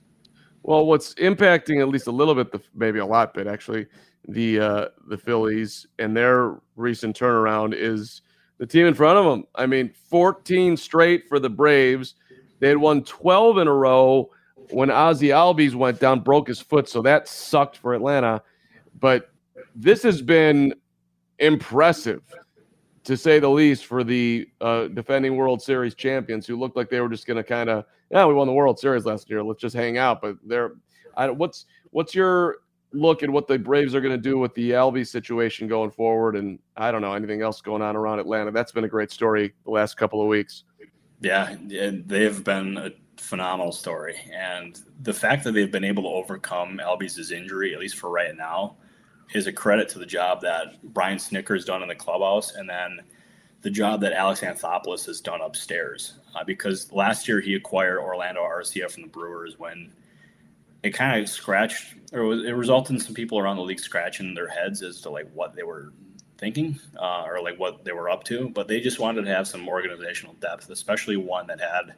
Well, 0.63 0.85
what's 0.85 1.13
impacting 1.15 1.81
at 1.81 1.89
least 1.89 2.07
a 2.07 2.11
little 2.11 2.35
bit, 2.35 2.53
the, 2.53 2.61
maybe 2.73 2.99
a 2.99 3.05
lot 3.05 3.33
bit 3.33 3.47
actually, 3.47 3.87
the 4.27 4.59
uh, 4.59 4.85
the 5.07 5.17
Phillies 5.17 5.87
and 5.99 6.15
their 6.15 6.59
recent 6.75 7.17
turnaround 7.17 7.73
is 7.75 8.21
the 8.57 8.65
team 8.65 8.85
in 8.85 8.93
front 8.93 9.17
of 9.17 9.25
them. 9.25 9.43
I 9.55 9.65
mean, 9.65 9.93
14 10.09 10.77
straight 10.77 11.27
for 11.27 11.39
the 11.39 11.49
Braves. 11.49 12.15
They 12.59 12.69
had 12.69 12.77
won 12.77 13.03
12 13.03 13.57
in 13.57 13.67
a 13.67 13.73
row 13.73 14.31
when 14.69 14.89
Ozzie 14.89 15.29
Albies 15.29 15.75
went 15.75 15.99
down, 15.99 16.21
broke 16.21 16.47
his 16.47 16.59
foot, 16.59 16.87
so 16.87 17.01
that 17.01 17.27
sucked 17.27 17.77
for 17.77 17.93
Atlanta. 17.93 18.41
But 18.99 19.31
this 19.75 20.01
has 20.03 20.21
been 20.21 20.73
impressive, 21.39 22.21
to 23.03 23.17
say 23.17 23.39
the 23.39 23.49
least, 23.49 23.85
for 23.85 24.03
the 24.03 24.47
uh, 24.61 24.87
defending 24.87 25.35
World 25.35 25.61
Series 25.61 25.93
champions 25.93 26.47
who 26.47 26.57
looked 26.57 26.77
like 26.77 26.89
they 26.89 27.01
were 27.01 27.09
just 27.09 27.27
going 27.27 27.37
to 27.37 27.43
kind 27.43 27.69
of, 27.69 27.85
yeah, 28.09 28.25
we 28.25 28.33
won 28.33 28.47
the 28.47 28.53
World 28.53 28.79
Series 28.79 29.05
last 29.05 29.29
year. 29.29 29.43
Let's 29.43 29.59
just 29.59 29.75
hang 29.75 29.97
out. 29.97 30.21
But 30.21 30.37
they're, 30.45 30.73
I, 31.17 31.29
what's 31.29 31.65
what's 31.91 32.15
your 32.15 32.57
look 32.93 33.23
at 33.23 33.29
what 33.29 33.47
the 33.47 33.57
Braves 33.57 33.93
are 33.95 34.01
going 34.01 34.15
to 34.15 34.21
do 34.21 34.37
with 34.37 34.53
the 34.53 34.71
Albies 34.71 35.07
situation 35.07 35.67
going 35.67 35.91
forward? 35.91 36.35
And 36.35 36.59
I 36.77 36.91
don't 36.91 37.01
know 37.01 37.13
anything 37.13 37.41
else 37.41 37.61
going 37.61 37.81
on 37.81 37.95
around 37.95 38.19
Atlanta. 38.19 38.51
That's 38.51 38.71
been 38.71 38.83
a 38.83 38.89
great 38.89 39.11
story 39.11 39.53
the 39.65 39.71
last 39.71 39.97
couple 39.97 40.21
of 40.21 40.27
weeks. 40.27 40.63
Yeah, 41.19 41.55
they've 41.61 42.43
been 42.43 42.77
a 42.77 42.91
phenomenal 43.17 43.71
story, 43.71 44.17
and 44.33 44.81
the 45.03 45.13
fact 45.13 45.45
that 45.45 45.53
they've 45.53 45.71
been 45.71 45.85
able 45.85 46.03
to 46.03 46.09
overcome 46.09 46.81
Albies' 46.83 47.31
injury, 47.31 47.73
at 47.73 47.79
least 47.79 47.97
for 47.97 48.09
right 48.09 48.35
now, 48.35 48.75
is 49.33 49.47
a 49.47 49.53
credit 49.53 49.87
to 49.89 49.99
the 49.99 50.05
job 50.05 50.41
that 50.41 50.83
Brian 50.93 51.17
Snitker's 51.17 51.63
done 51.63 51.81
in 51.81 51.87
the 51.87 51.95
clubhouse, 51.95 52.55
and 52.55 52.69
then 52.69 52.99
the 53.61 53.69
job 53.69 54.01
that 54.01 54.11
Alex 54.11 54.41
Anthopoulos 54.41 55.05
has 55.05 55.21
done 55.21 55.39
upstairs. 55.39 56.19
Uh, 56.35 56.43
because 56.43 56.91
last 56.91 57.27
year 57.27 57.39
he 57.39 57.55
acquired 57.55 57.99
Orlando 57.99 58.41
Arcia 58.41 58.91
from 58.91 59.03
the 59.03 59.09
Brewers 59.09 59.57
when 59.57 59.91
it 60.83 60.91
kind 60.91 61.21
of 61.21 61.29
scratched 61.29 61.95
or 62.11 62.33
it 62.33 62.51
resulted 62.51 62.95
in 62.95 62.99
some 62.99 63.15
people 63.15 63.39
around 63.39 63.55
the 63.55 63.63
league 63.63 63.79
scratching 63.79 64.35
their 64.35 64.47
heads 64.47 64.83
as 64.83 65.01
to 65.01 65.09
like 65.09 65.29
what 65.33 65.55
they 65.55 65.63
were 65.63 65.93
thinking 66.37 66.77
uh, 66.99 67.23
or 67.25 67.41
like 67.41 67.57
what 67.57 67.83
they 67.83 67.91
were 67.91 68.09
up 68.09 68.23
to. 68.25 68.49
But 68.49 68.67
they 68.67 68.79
just 68.79 68.99
wanted 68.99 69.25
to 69.25 69.33
have 69.33 69.47
some 69.47 69.67
organizational 69.67 70.35
depth, 70.35 70.69
especially 70.69 71.17
one 71.17 71.47
that 71.47 71.59
had 71.59 71.95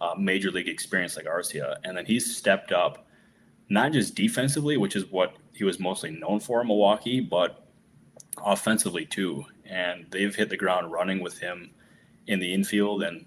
uh, 0.00 0.14
major 0.18 0.50
league 0.50 0.68
experience 0.68 1.16
like 1.16 1.26
Arcia. 1.26 1.76
And 1.84 1.96
then 1.96 2.06
he 2.06 2.18
stepped 2.18 2.72
up, 2.72 3.06
not 3.68 3.92
just 3.92 4.14
defensively, 4.14 4.76
which 4.76 4.96
is 4.96 5.04
what 5.10 5.36
he 5.52 5.62
was 5.62 5.78
mostly 5.78 6.10
known 6.10 6.40
for 6.40 6.62
in 6.62 6.66
Milwaukee, 6.66 7.20
but 7.20 7.66
offensively 8.44 9.06
too. 9.06 9.44
And 9.64 10.06
they've 10.10 10.34
hit 10.34 10.48
the 10.48 10.56
ground 10.56 10.90
running 10.90 11.20
with 11.20 11.38
him 11.38 11.70
in 12.26 12.40
the 12.40 12.52
infield. 12.52 13.04
And 13.04 13.26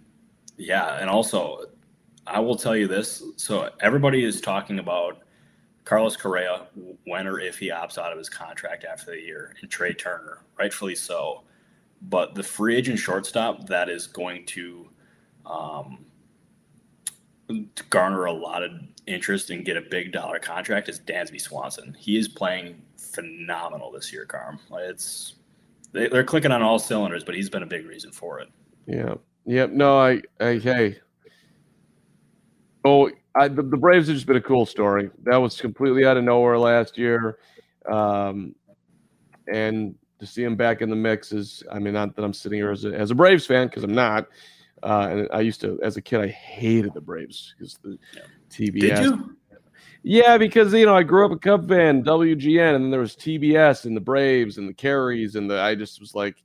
yeah, 0.57 0.97
and 0.99 1.09
also, 1.09 1.65
I 2.27 2.39
will 2.39 2.55
tell 2.55 2.75
you 2.75 2.87
this. 2.87 3.23
So 3.37 3.69
everybody 3.81 4.23
is 4.23 4.41
talking 4.41 4.79
about 4.79 5.21
Carlos 5.83 6.17
Correa 6.17 6.67
when 7.05 7.27
or 7.27 7.39
if 7.39 7.59
he 7.59 7.69
opts 7.69 7.97
out 7.97 8.11
of 8.11 8.17
his 8.17 8.29
contract 8.29 8.83
after 8.83 9.11
the 9.11 9.19
year, 9.19 9.55
and 9.61 9.69
Trea 9.69 9.93
Turner, 9.93 10.39
rightfully 10.57 10.95
so. 10.95 11.43
But 12.03 12.35
the 12.35 12.43
free 12.43 12.75
agent 12.75 12.99
shortstop 12.99 13.67
that 13.67 13.89
is 13.89 14.07
going 14.07 14.45
to 14.47 14.89
um, 15.45 16.05
garner 17.89 18.25
a 18.25 18.33
lot 18.33 18.63
of 18.63 18.71
interest 19.05 19.51
and 19.51 19.63
get 19.63 19.77
a 19.77 19.81
big 19.81 20.11
dollar 20.11 20.39
contract 20.39 20.89
is 20.89 20.99
Dansby 20.99 21.39
Swanson. 21.39 21.95
He 21.97 22.17
is 22.17 22.27
playing 22.27 22.81
phenomenal 22.97 23.91
this 23.91 24.11
year, 24.11 24.25
Carm. 24.25 24.59
It's 24.73 25.35
they, 25.91 26.09
are 26.09 26.23
clicking 26.23 26.51
on 26.51 26.61
all 26.61 26.79
cylinders, 26.79 27.23
but 27.23 27.35
he's 27.35 27.49
been 27.49 27.63
a 27.63 27.67
big 27.67 27.85
reason 27.85 28.11
for 28.11 28.39
it. 28.39 28.49
Yeah. 28.87 29.15
Yep. 29.45 29.71
No, 29.71 29.99
I, 29.99 30.21
I 30.39 30.57
hey. 30.57 30.99
Oh, 32.85 33.09
I, 33.33 33.47
the, 33.47 33.63
the, 33.63 33.77
Braves 33.77 34.07
have 34.07 34.15
just 34.15 34.27
been 34.27 34.37
a 34.37 34.41
cool 34.41 34.65
story. 34.65 35.09
That 35.23 35.37
was 35.37 35.59
completely 35.59 36.05
out 36.05 36.17
of 36.17 36.23
nowhere 36.23 36.57
last 36.57 36.97
year. 36.97 37.39
Um, 37.89 38.55
and 39.51 39.95
to 40.19 40.25
see 40.25 40.43
him 40.43 40.55
back 40.55 40.81
in 40.81 40.89
the 40.89 40.95
mix 40.95 41.31
is, 41.31 41.63
I 41.71 41.79
mean, 41.79 41.95
not 41.95 42.15
that 42.15 42.23
I'm 42.23 42.33
sitting 42.33 42.59
here 42.59 42.71
as 42.71 42.85
a, 42.85 42.93
as 42.93 43.11
a 43.11 43.15
Braves 43.15 43.45
fan, 43.45 43.67
because 43.67 43.83
I'm 43.83 43.95
not, 43.95 44.27
uh, 44.83 45.07
and 45.11 45.27
I 45.33 45.41
used 45.41 45.61
to, 45.61 45.79
as 45.83 45.97
a 45.97 46.01
kid, 46.01 46.21
I 46.21 46.27
hated 46.27 46.93
the 46.93 47.01
Braves 47.01 47.55
because 47.57 47.77
the. 47.83 47.97
TBS. 48.49 48.79
Did 48.79 48.99
you? 48.99 49.37
Yeah, 50.03 50.37
because 50.37 50.71
you 50.73 50.85
know 50.85 50.95
I 50.95 51.03
grew 51.03 51.25
up 51.25 51.31
a 51.31 51.37
Cub 51.37 51.67
fan, 51.67 52.03
WGN, 52.03 52.75
and 52.75 52.83
then 52.85 52.91
there 52.91 52.99
was 52.99 53.15
TBS 53.15 53.85
and 53.85 53.97
the 53.97 54.01
Braves 54.01 54.57
and 54.59 54.69
the 54.69 54.73
Carays, 54.73 55.35
and 55.35 55.49
the 55.49 55.59
I 55.59 55.73
just 55.73 55.99
was 55.99 56.13
like, 56.13 56.35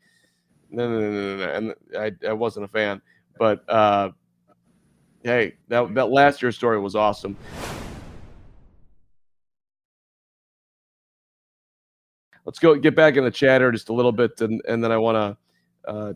no, 0.70 0.88
no, 0.88 0.98
no, 0.98 1.10
no, 1.10 1.36
no, 1.36 1.52
and 1.52 1.74
I 1.98 2.12
I 2.26 2.32
wasn't 2.32 2.64
a 2.64 2.68
fan. 2.68 3.02
But 3.38 3.68
uh, 3.68 4.10
hey, 5.22 5.54
that 5.68 5.94
that 5.94 6.10
last 6.10 6.42
year 6.42 6.52
story 6.52 6.78
was 6.78 6.94
awesome. 6.94 7.36
Let's 12.44 12.58
go 12.58 12.74
get 12.74 12.96
back 12.96 13.16
in 13.16 13.24
the 13.24 13.30
chatter 13.30 13.70
just 13.70 13.90
a 13.90 13.92
little 13.92 14.12
bit, 14.12 14.40
and, 14.40 14.62
and 14.66 14.82
then 14.82 14.90
I 14.90 14.96
want 14.96 15.16
to 15.16 15.90
uh, 15.90 16.12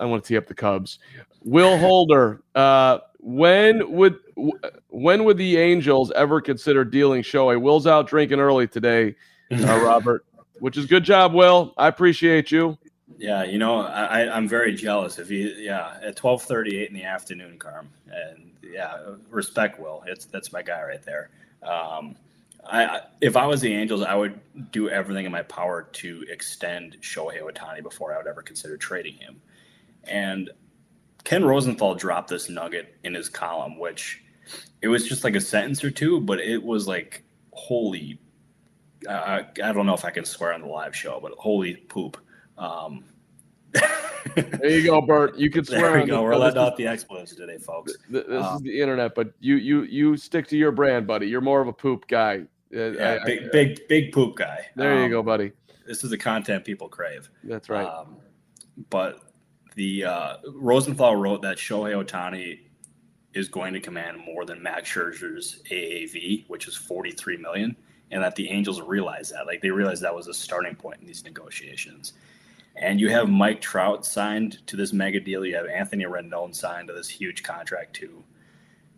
I 0.00 0.04
want 0.06 0.24
to 0.24 0.28
tee 0.28 0.36
up 0.36 0.46
the 0.46 0.54
Cubs. 0.54 0.98
Will 1.44 1.78
Holder, 1.78 2.42
uh, 2.54 2.98
when 3.20 3.92
would 3.92 4.18
when 4.88 5.24
would 5.24 5.36
the 5.36 5.56
Angels 5.56 6.10
ever 6.12 6.40
consider 6.40 6.84
dealing 6.84 7.22
Shohei? 7.22 7.60
Will's 7.60 7.86
out 7.86 8.08
drinking 8.08 8.40
early 8.40 8.66
today, 8.66 9.14
uh, 9.52 9.80
Robert, 9.84 10.24
which 10.60 10.76
is 10.76 10.86
good 10.86 11.04
job, 11.04 11.34
Will. 11.34 11.74
I 11.76 11.88
appreciate 11.88 12.50
you. 12.50 12.78
Yeah, 13.16 13.44
you 13.44 13.58
know, 13.58 13.80
I, 13.80 14.34
I'm 14.34 14.46
very 14.48 14.74
jealous. 14.74 15.18
If 15.18 15.30
you, 15.30 15.48
yeah, 15.58 15.98
at 16.02 16.16
12:38 16.16 16.88
in 16.88 16.94
the 16.94 17.04
afternoon, 17.04 17.58
Carm, 17.58 17.88
and 18.10 18.52
yeah, 18.62 18.96
respect 19.30 19.80
Will. 19.80 20.02
It's 20.06 20.26
that's 20.26 20.52
my 20.52 20.62
guy 20.62 20.82
right 20.82 21.02
there. 21.02 21.30
Um, 21.62 22.16
I, 22.64 23.00
if 23.20 23.36
I 23.36 23.46
was 23.46 23.60
the 23.60 23.72
Angels, 23.72 24.02
I 24.02 24.14
would 24.14 24.38
do 24.72 24.90
everything 24.90 25.24
in 25.24 25.32
my 25.32 25.42
power 25.42 25.88
to 25.94 26.24
extend 26.28 26.98
Shohei 27.00 27.40
Ohtani 27.40 27.82
before 27.82 28.12
I 28.12 28.18
would 28.18 28.26
ever 28.26 28.42
consider 28.42 28.76
trading 28.76 29.14
him. 29.14 29.40
And 30.04 30.50
Ken 31.24 31.44
Rosenthal 31.44 31.94
dropped 31.94 32.28
this 32.28 32.48
nugget 32.48 32.94
in 33.04 33.14
his 33.14 33.28
column, 33.28 33.78
which 33.78 34.22
it 34.82 34.88
was 34.88 35.08
just 35.08 35.24
like 35.24 35.34
a 35.34 35.40
sentence 35.40 35.82
or 35.82 35.90
two, 35.90 36.20
but 36.20 36.40
it 36.40 36.62
was 36.62 36.86
like, 36.86 37.22
holy, 37.52 38.20
uh, 39.08 39.42
I 39.62 39.72
don't 39.72 39.86
know 39.86 39.94
if 39.94 40.04
I 40.04 40.10
can 40.10 40.24
swear 40.24 40.52
on 40.52 40.60
the 40.60 40.66
live 40.68 40.94
show, 40.94 41.20
but 41.20 41.32
holy 41.38 41.76
poop. 41.76 42.18
Um, 42.58 43.04
there 44.34 44.70
you 44.70 44.84
go, 44.84 45.00
Bert. 45.00 45.36
You 45.36 45.50
can 45.50 45.64
swear. 45.64 45.80
There 45.92 46.00
we 46.00 46.06
go. 46.06 46.22
We're 46.22 46.36
letting 46.36 46.58
out 46.58 46.76
the 46.76 46.86
expletives 46.86 47.34
today, 47.34 47.58
folks. 47.58 47.94
This 48.08 48.24
um, 48.28 48.56
is 48.56 48.62
the 48.62 48.80
internet, 48.80 49.14
but 49.14 49.32
you 49.40 49.56
you 49.56 49.82
you 49.82 50.16
stick 50.16 50.48
to 50.48 50.56
your 50.56 50.72
brand, 50.72 51.06
buddy. 51.06 51.28
You're 51.28 51.40
more 51.40 51.60
of 51.60 51.68
a 51.68 51.72
poop 51.72 52.06
guy. 52.08 52.42
Uh, 52.74 52.90
yeah, 52.90 53.18
I, 53.22 53.24
big 53.24 53.44
I, 53.44 53.48
big 53.52 53.88
big 53.88 54.12
poop 54.12 54.36
guy. 54.36 54.66
There 54.76 54.94
um, 54.94 55.02
you 55.02 55.08
go, 55.08 55.22
buddy. 55.22 55.52
This 55.86 56.04
is 56.04 56.10
the 56.10 56.18
content 56.18 56.64
people 56.64 56.88
crave. 56.88 57.30
That's 57.44 57.68
right. 57.68 57.86
Um, 57.86 58.16
but 58.90 59.20
the 59.74 60.04
uh, 60.04 60.36
Rosenthal 60.54 61.16
wrote 61.16 61.42
that 61.42 61.56
Shohei 61.56 62.04
Ohtani 62.04 62.60
is 63.34 63.48
going 63.48 63.72
to 63.72 63.80
command 63.80 64.18
more 64.18 64.44
than 64.44 64.62
Max 64.62 64.90
Scherzer's 64.90 65.62
AAV, 65.70 66.48
which 66.48 66.66
is 66.66 66.74
43 66.74 67.36
million, 67.36 67.76
and 68.10 68.22
that 68.22 68.34
the 68.36 68.50
Angels 68.50 68.80
realize 68.80 69.30
that. 69.30 69.46
Like 69.46 69.62
they 69.62 69.70
realized 69.70 70.02
that 70.02 70.14
was 70.14 70.28
a 70.28 70.34
starting 70.34 70.74
point 70.74 71.00
in 71.00 71.06
these 71.06 71.24
negotiations. 71.24 72.14
And 72.80 73.00
you 73.00 73.08
have 73.10 73.28
Mike 73.28 73.60
Trout 73.60 74.06
signed 74.06 74.66
to 74.68 74.76
this 74.76 74.92
mega 74.92 75.20
deal. 75.20 75.44
You 75.44 75.56
have 75.56 75.66
Anthony 75.66 76.04
Rendon 76.04 76.54
signed 76.54 76.88
to 76.88 76.94
this 76.94 77.08
huge 77.08 77.42
contract 77.42 77.94
too. 77.94 78.24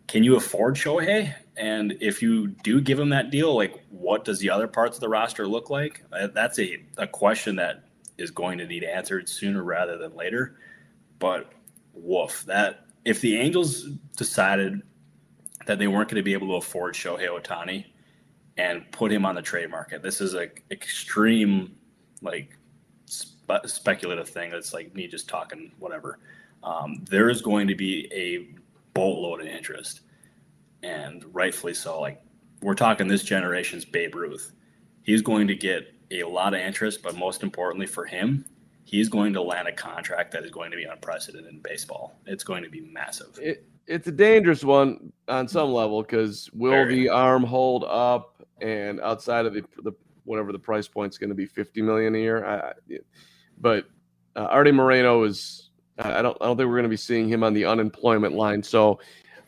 Can 0.07 0.23
you 0.23 0.35
afford 0.35 0.75
Shohei? 0.75 1.33
And 1.57 1.97
if 2.01 2.21
you 2.21 2.47
do 2.47 2.81
give 2.81 2.99
him 2.99 3.09
that 3.09 3.31
deal, 3.31 3.55
like 3.55 3.81
what 3.89 4.25
does 4.25 4.39
the 4.39 4.49
other 4.49 4.67
parts 4.67 4.97
of 4.97 5.01
the 5.01 5.09
roster 5.09 5.47
look 5.47 5.69
like? 5.69 6.03
Uh, 6.11 6.27
that's 6.27 6.59
a, 6.59 6.83
a 6.97 7.07
question 7.07 7.55
that 7.55 7.85
is 8.17 8.29
going 8.29 8.57
to 8.59 8.67
need 8.67 8.83
answered 8.83 9.27
sooner 9.27 9.63
rather 9.63 9.97
than 9.97 10.15
later. 10.15 10.57
But 11.17 11.51
woof, 11.93 12.43
that 12.45 12.85
if 13.05 13.21
the 13.21 13.37
Angels 13.37 13.83
decided 14.15 14.81
that 15.65 15.79
they 15.79 15.87
weren't 15.87 16.09
going 16.09 16.17
to 16.17 16.23
be 16.23 16.33
able 16.33 16.47
to 16.47 16.55
afford 16.55 16.93
Shohei 16.93 17.27
Ohtani 17.27 17.85
and 18.57 18.89
put 18.91 19.11
him 19.11 19.25
on 19.25 19.35
the 19.35 19.41
trade 19.41 19.69
market, 19.69 20.03
this 20.03 20.21
is 20.21 20.33
an 20.33 20.51
extreme, 20.69 21.75
like, 22.21 22.57
spe- 23.59 23.67
speculative 23.67 24.29
thing. 24.29 24.51
That's 24.51 24.73
like 24.73 24.93
me 24.95 25.07
just 25.07 25.27
talking 25.27 25.71
whatever. 25.79 26.19
Um, 26.63 27.03
there 27.09 27.29
is 27.29 27.41
going 27.41 27.67
to 27.67 27.75
be 27.75 28.07
a 28.13 28.55
boatload 28.93 29.41
of 29.41 29.47
interest, 29.47 30.01
and 30.83 31.25
rightfully 31.33 31.73
so. 31.73 31.99
Like, 31.99 32.21
we're 32.61 32.75
talking 32.75 33.07
this 33.07 33.23
generation's 33.23 33.85
Babe 33.85 34.15
Ruth. 34.15 34.53
He's 35.03 35.21
going 35.21 35.47
to 35.47 35.55
get 35.55 35.93
a 36.11 36.23
lot 36.23 36.53
of 36.53 36.59
interest, 36.59 37.01
but 37.01 37.15
most 37.15 37.41
importantly 37.41 37.87
for 37.87 38.05
him, 38.05 38.45
he's 38.83 39.09
going 39.09 39.33
to 39.33 39.41
land 39.41 39.67
a 39.67 39.71
contract 39.71 40.31
that 40.33 40.43
is 40.43 40.51
going 40.51 40.69
to 40.69 40.77
be 40.77 40.83
unprecedented 40.83 41.51
in 41.51 41.59
baseball. 41.61 42.19
It's 42.27 42.43
going 42.43 42.63
to 42.63 42.69
be 42.69 42.81
massive. 42.81 43.39
It, 43.41 43.65
it's 43.87 44.07
a 44.07 44.11
dangerous 44.11 44.63
one 44.63 45.11
on 45.27 45.47
some 45.47 45.71
level 45.71 46.03
because 46.03 46.49
will 46.53 46.71
Very. 46.71 46.95
the 46.95 47.09
arm 47.09 47.43
hold 47.43 47.83
up? 47.85 48.45
And 48.61 49.01
outside 49.01 49.47
of 49.47 49.55
the, 49.55 49.63
the 49.81 49.93
whatever 50.25 50.51
the 50.51 50.59
price 50.59 50.87
point 50.87 51.11
is 51.11 51.17
going 51.17 51.29
to 51.29 51.35
be, 51.35 51.47
fifty 51.47 51.81
million 51.81 52.13
a 52.13 52.17
year. 52.19 52.45
I, 52.45 52.73
but 53.61 53.85
uh, 54.35 54.47
Arte 54.49 54.71
Moreno 54.71 55.23
is. 55.23 55.69
I 55.99 56.21
don't. 56.21 56.35
I 56.41 56.45
don't 56.45 56.57
think 56.57 56.67
we're 56.67 56.77
going 56.77 56.83
to 56.83 56.89
be 56.89 56.97
seeing 56.97 57.27
him 57.27 57.43
on 57.43 57.53
the 57.53 57.65
unemployment 57.65 58.33
line. 58.33 58.63
So 58.63 58.99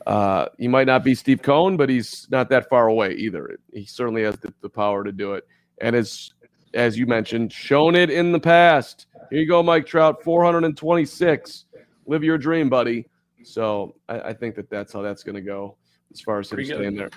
uh, 0.06 0.47
he 0.58 0.67
might 0.67 0.88
not 0.88 1.04
be 1.04 1.15
Steve 1.15 1.41
Cohen, 1.41 1.78
but 1.78 1.89
he's 1.89 2.28
not 2.30 2.49
that 2.49 2.69
far 2.69 2.88
away 2.88 3.13
either. 3.13 3.58
He 3.71 3.86
certainly 3.86 4.23
has 4.23 4.36
the, 4.38 4.54
the 4.62 4.69
power 4.69 5.04
to 5.04 5.12
do 5.12 5.34
it. 5.34 5.47
And 5.82 5.95
as 5.95 6.32
as 6.73 6.97
you 6.97 7.06
mentioned, 7.06 7.52
shown 7.52 7.95
it 7.95 8.10
in 8.10 8.32
the 8.32 8.39
past. 8.39 9.08
Here 9.30 9.39
you 9.39 9.47
go, 9.47 9.63
Mike 9.63 9.86
Trout, 9.86 10.23
426. 10.23 11.65
Live 12.06 12.23
your 12.23 12.38
dream, 12.38 12.69
buddy. 12.69 13.08
So 13.43 13.95
I, 14.10 14.19
I 14.19 14.34
think 14.34 14.56
that 14.56 14.69
that's 14.69 14.93
how 14.93 15.02
that's 15.02 15.23
going 15.23 15.36
to 15.36 15.41
go 15.41 15.78
as 16.12 16.21
far 16.21 16.39
as 16.39 16.52
him 16.52 16.63
staying 16.65 16.95
there. 16.95 17.10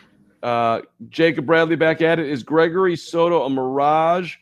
Uh, 0.42 0.82
Jacob 1.08 1.46
Bradley 1.46 1.76
back 1.76 2.02
at 2.02 2.18
it. 2.18 2.28
Is 2.28 2.42
Gregory 2.42 2.96
Soto 2.96 3.44
a 3.44 3.50
mirage, 3.50 4.36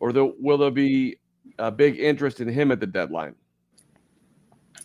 or 0.00 0.12
the, 0.12 0.34
will 0.38 0.58
there 0.58 0.70
be 0.70 1.18
a 1.58 1.70
big 1.70 1.98
interest 1.98 2.40
in 2.40 2.48
him 2.48 2.70
at 2.70 2.80
the 2.80 2.86
deadline? 2.86 3.34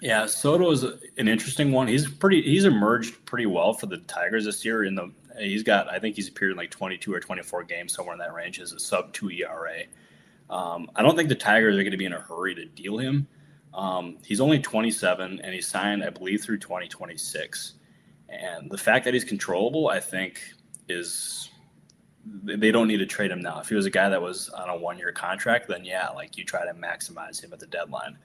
Yeah, 0.02 0.26
Soto 0.26 0.70
is 0.72 0.84
an 0.84 1.28
interesting 1.28 1.72
one. 1.72 1.88
He's 1.88 2.08
pretty. 2.08 2.42
He's 2.42 2.66
emerged 2.66 3.26
pretty 3.26 3.46
well 3.46 3.74
for 3.74 3.86
the 3.86 4.00
Tigers 4.00 4.46
this 4.46 4.66
year. 4.66 4.84
In 4.84 4.96
the 4.96 5.12
he's 5.40 5.64
got, 5.64 5.90
I 5.90 6.00
think 6.00 6.16
he's 6.16 6.28
appeared 6.28 6.52
in 6.52 6.58
like 6.58 6.72
22 6.72 7.14
or 7.14 7.20
24 7.20 7.64
games 7.64 7.94
somewhere 7.94 8.14
in 8.14 8.20
that 8.20 8.34
range. 8.34 8.60
As 8.60 8.74
a 8.74 8.80
sub 8.80 9.14
two 9.14 9.30
ERA. 9.30 9.84
Um, 10.50 10.90
I 10.96 11.02
don't 11.02 11.16
think 11.16 11.30
the 11.30 11.36
Tigers 11.36 11.76
are 11.76 11.84
going 11.84 11.92
to 11.92 11.98
be 11.98 12.06
in 12.06 12.14
a 12.14 12.20
hurry 12.20 12.54
to 12.56 12.66
deal 12.66 12.98
him. 12.98 13.28
Um, 13.74 14.18
he's 14.24 14.40
only 14.40 14.60
27 14.60 15.40
and 15.42 15.54
he's 15.54 15.68
signed, 15.68 16.04
I 16.04 16.10
believe, 16.10 16.44
through 16.44 16.60
2026. 16.60 17.74
And 18.30 18.70
the 18.70 18.78
fact 18.78 19.06
that 19.06 19.14
he's 19.14 19.24
controllable, 19.24 19.90
I 19.90 20.00
think, 20.00 20.42
is 20.90 21.50
they 22.26 22.72
don't 22.72 22.88
need 22.88 22.98
to 22.98 23.06
trade 23.06 23.32
him 23.32 23.42
now. 23.42 23.60
If 23.60 23.70
he 23.70 23.76
was 23.76 23.86
a 23.86 23.92
guy 23.92 24.10
that 24.10 24.22
was 24.22 24.50
on 24.50 24.70
a 24.70 24.78
one 24.78 24.98
year 24.98 25.12
contract, 25.12 25.68
then 25.68 25.84
yeah, 25.86 26.10
like 26.10 26.38
you 26.38 26.46
try 26.46 26.66
to 26.66 26.74
maximize 26.74 27.44
him 27.44 27.54
at 27.54 27.60
the 27.60 27.68
deadline. 27.68 28.18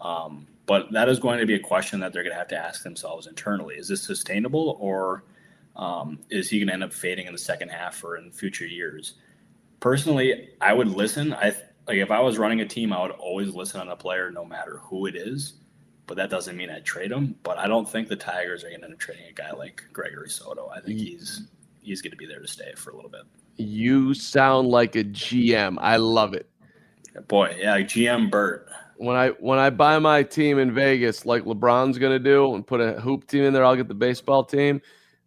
Um, 0.00 0.46
but 0.66 0.92
that 0.92 1.08
is 1.08 1.18
going 1.18 1.40
to 1.40 1.46
be 1.46 1.54
a 1.54 1.60
question 1.60 2.00
that 2.00 2.12
they're 2.12 2.22
going 2.22 2.32
to 2.32 2.38
have 2.38 2.48
to 2.48 2.56
ask 2.56 2.82
themselves 2.82 3.26
internally. 3.26 3.74
Is 3.74 3.88
this 3.88 4.02
sustainable 4.02 4.76
or 4.80 5.24
Um, 5.76 6.18
is 6.30 6.50
he 6.50 6.58
going 6.58 6.68
to 6.68 6.74
end 6.74 6.84
up 6.84 6.92
fading 6.92 7.26
in 7.26 7.32
the 7.32 7.38
second 7.38 7.70
half 7.70 8.02
or 8.04 8.16
in 8.16 8.32
future 8.32 8.66
years? 8.66 9.14
Personally, 9.78 10.50
I 10.60 10.72
would 10.72 10.88
listen. 10.88 11.32
I 11.32 11.54
like 11.86 11.98
if 11.98 12.10
I 12.10 12.20
was 12.20 12.38
running 12.38 12.60
a 12.60 12.66
team, 12.66 12.92
I 12.92 13.00
would 13.02 13.12
always 13.12 13.54
listen 13.54 13.80
on 13.80 13.88
a 13.88 13.96
player, 13.96 14.30
no 14.30 14.44
matter 14.44 14.78
who 14.82 15.06
it 15.06 15.16
is. 15.16 15.54
But 16.06 16.16
that 16.16 16.28
doesn't 16.28 16.56
mean 16.56 16.70
I 16.70 16.80
trade 16.80 17.12
him. 17.12 17.36
But 17.42 17.56
I 17.56 17.66
don't 17.68 17.88
think 17.88 18.08
the 18.08 18.16
Tigers 18.16 18.62
are 18.62 18.68
going 18.68 18.80
to 18.80 18.86
end 18.86 18.94
up 18.94 19.00
trading 19.00 19.26
a 19.28 19.32
guy 19.32 19.52
like 19.52 19.82
Gregory 19.92 20.28
Soto. 20.28 20.68
I 20.68 20.80
think 20.80 20.98
he's 20.98 21.48
he's 21.80 22.02
going 22.02 22.10
to 22.10 22.16
be 22.16 22.26
there 22.26 22.40
to 22.40 22.48
stay 22.48 22.72
for 22.74 22.90
a 22.90 22.96
little 22.96 23.10
bit. 23.10 23.22
You 23.60 24.14
sound 24.14 24.68
like 24.68 24.96
a 24.96 25.04
GM. 25.04 25.76
I 25.80 25.96
love 25.96 26.34
it. 26.34 26.48
Boy, 27.28 27.56
yeah, 27.58 27.78
GM 27.78 28.30
Bert. 28.30 28.68
When 28.96 29.16
I 29.16 29.28
when 29.28 29.58
I 29.58 29.70
buy 29.70 29.98
my 29.98 30.22
team 30.22 30.58
in 30.58 30.72
Vegas, 30.72 31.26
like 31.26 31.44
LeBron's 31.44 31.98
gonna 31.98 32.18
do, 32.18 32.54
and 32.54 32.66
put 32.66 32.80
a 32.80 33.00
hoop 33.00 33.26
team 33.26 33.44
in 33.44 33.52
there, 33.52 33.64
I'll 33.64 33.76
get 33.76 33.88
the 33.88 33.94
baseball 33.94 34.44
team. 34.44 34.80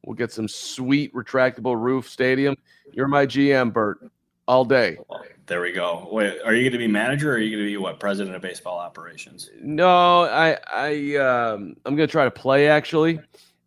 We'll 0.06 0.16
get 0.16 0.32
some 0.32 0.48
sweet 0.48 1.14
retractable 1.14 1.82
roof 1.82 2.10
stadium. 2.10 2.56
You're 2.92 3.08
my 3.08 3.26
GM, 3.26 3.72
Bert, 3.72 4.00
all 4.48 4.66
day. 4.66 4.98
There 5.46 5.62
we 5.62 5.72
go. 5.72 6.08
Wait, 6.12 6.40
are 6.46 6.54
you 6.54 6.64
going 6.64 6.74
to 6.74 6.78
be 6.78 6.88
manager 6.88 7.32
or 7.32 7.36
are 7.36 7.40
you 7.40 7.50
going 7.50 7.66
to 7.66 7.70
be 7.70 7.78
what 7.78 8.00
president 8.00 8.36
of 8.36 8.42
baseball 8.42 8.80
operations? 8.80 9.50
No, 9.62 10.24
I 10.24 10.58
I 10.72 11.16
um, 11.16 11.76
I'm 11.86 11.96
gonna 11.96 12.08
try 12.08 12.26
to 12.26 12.32
play 12.32 12.68
actually, 12.68 13.20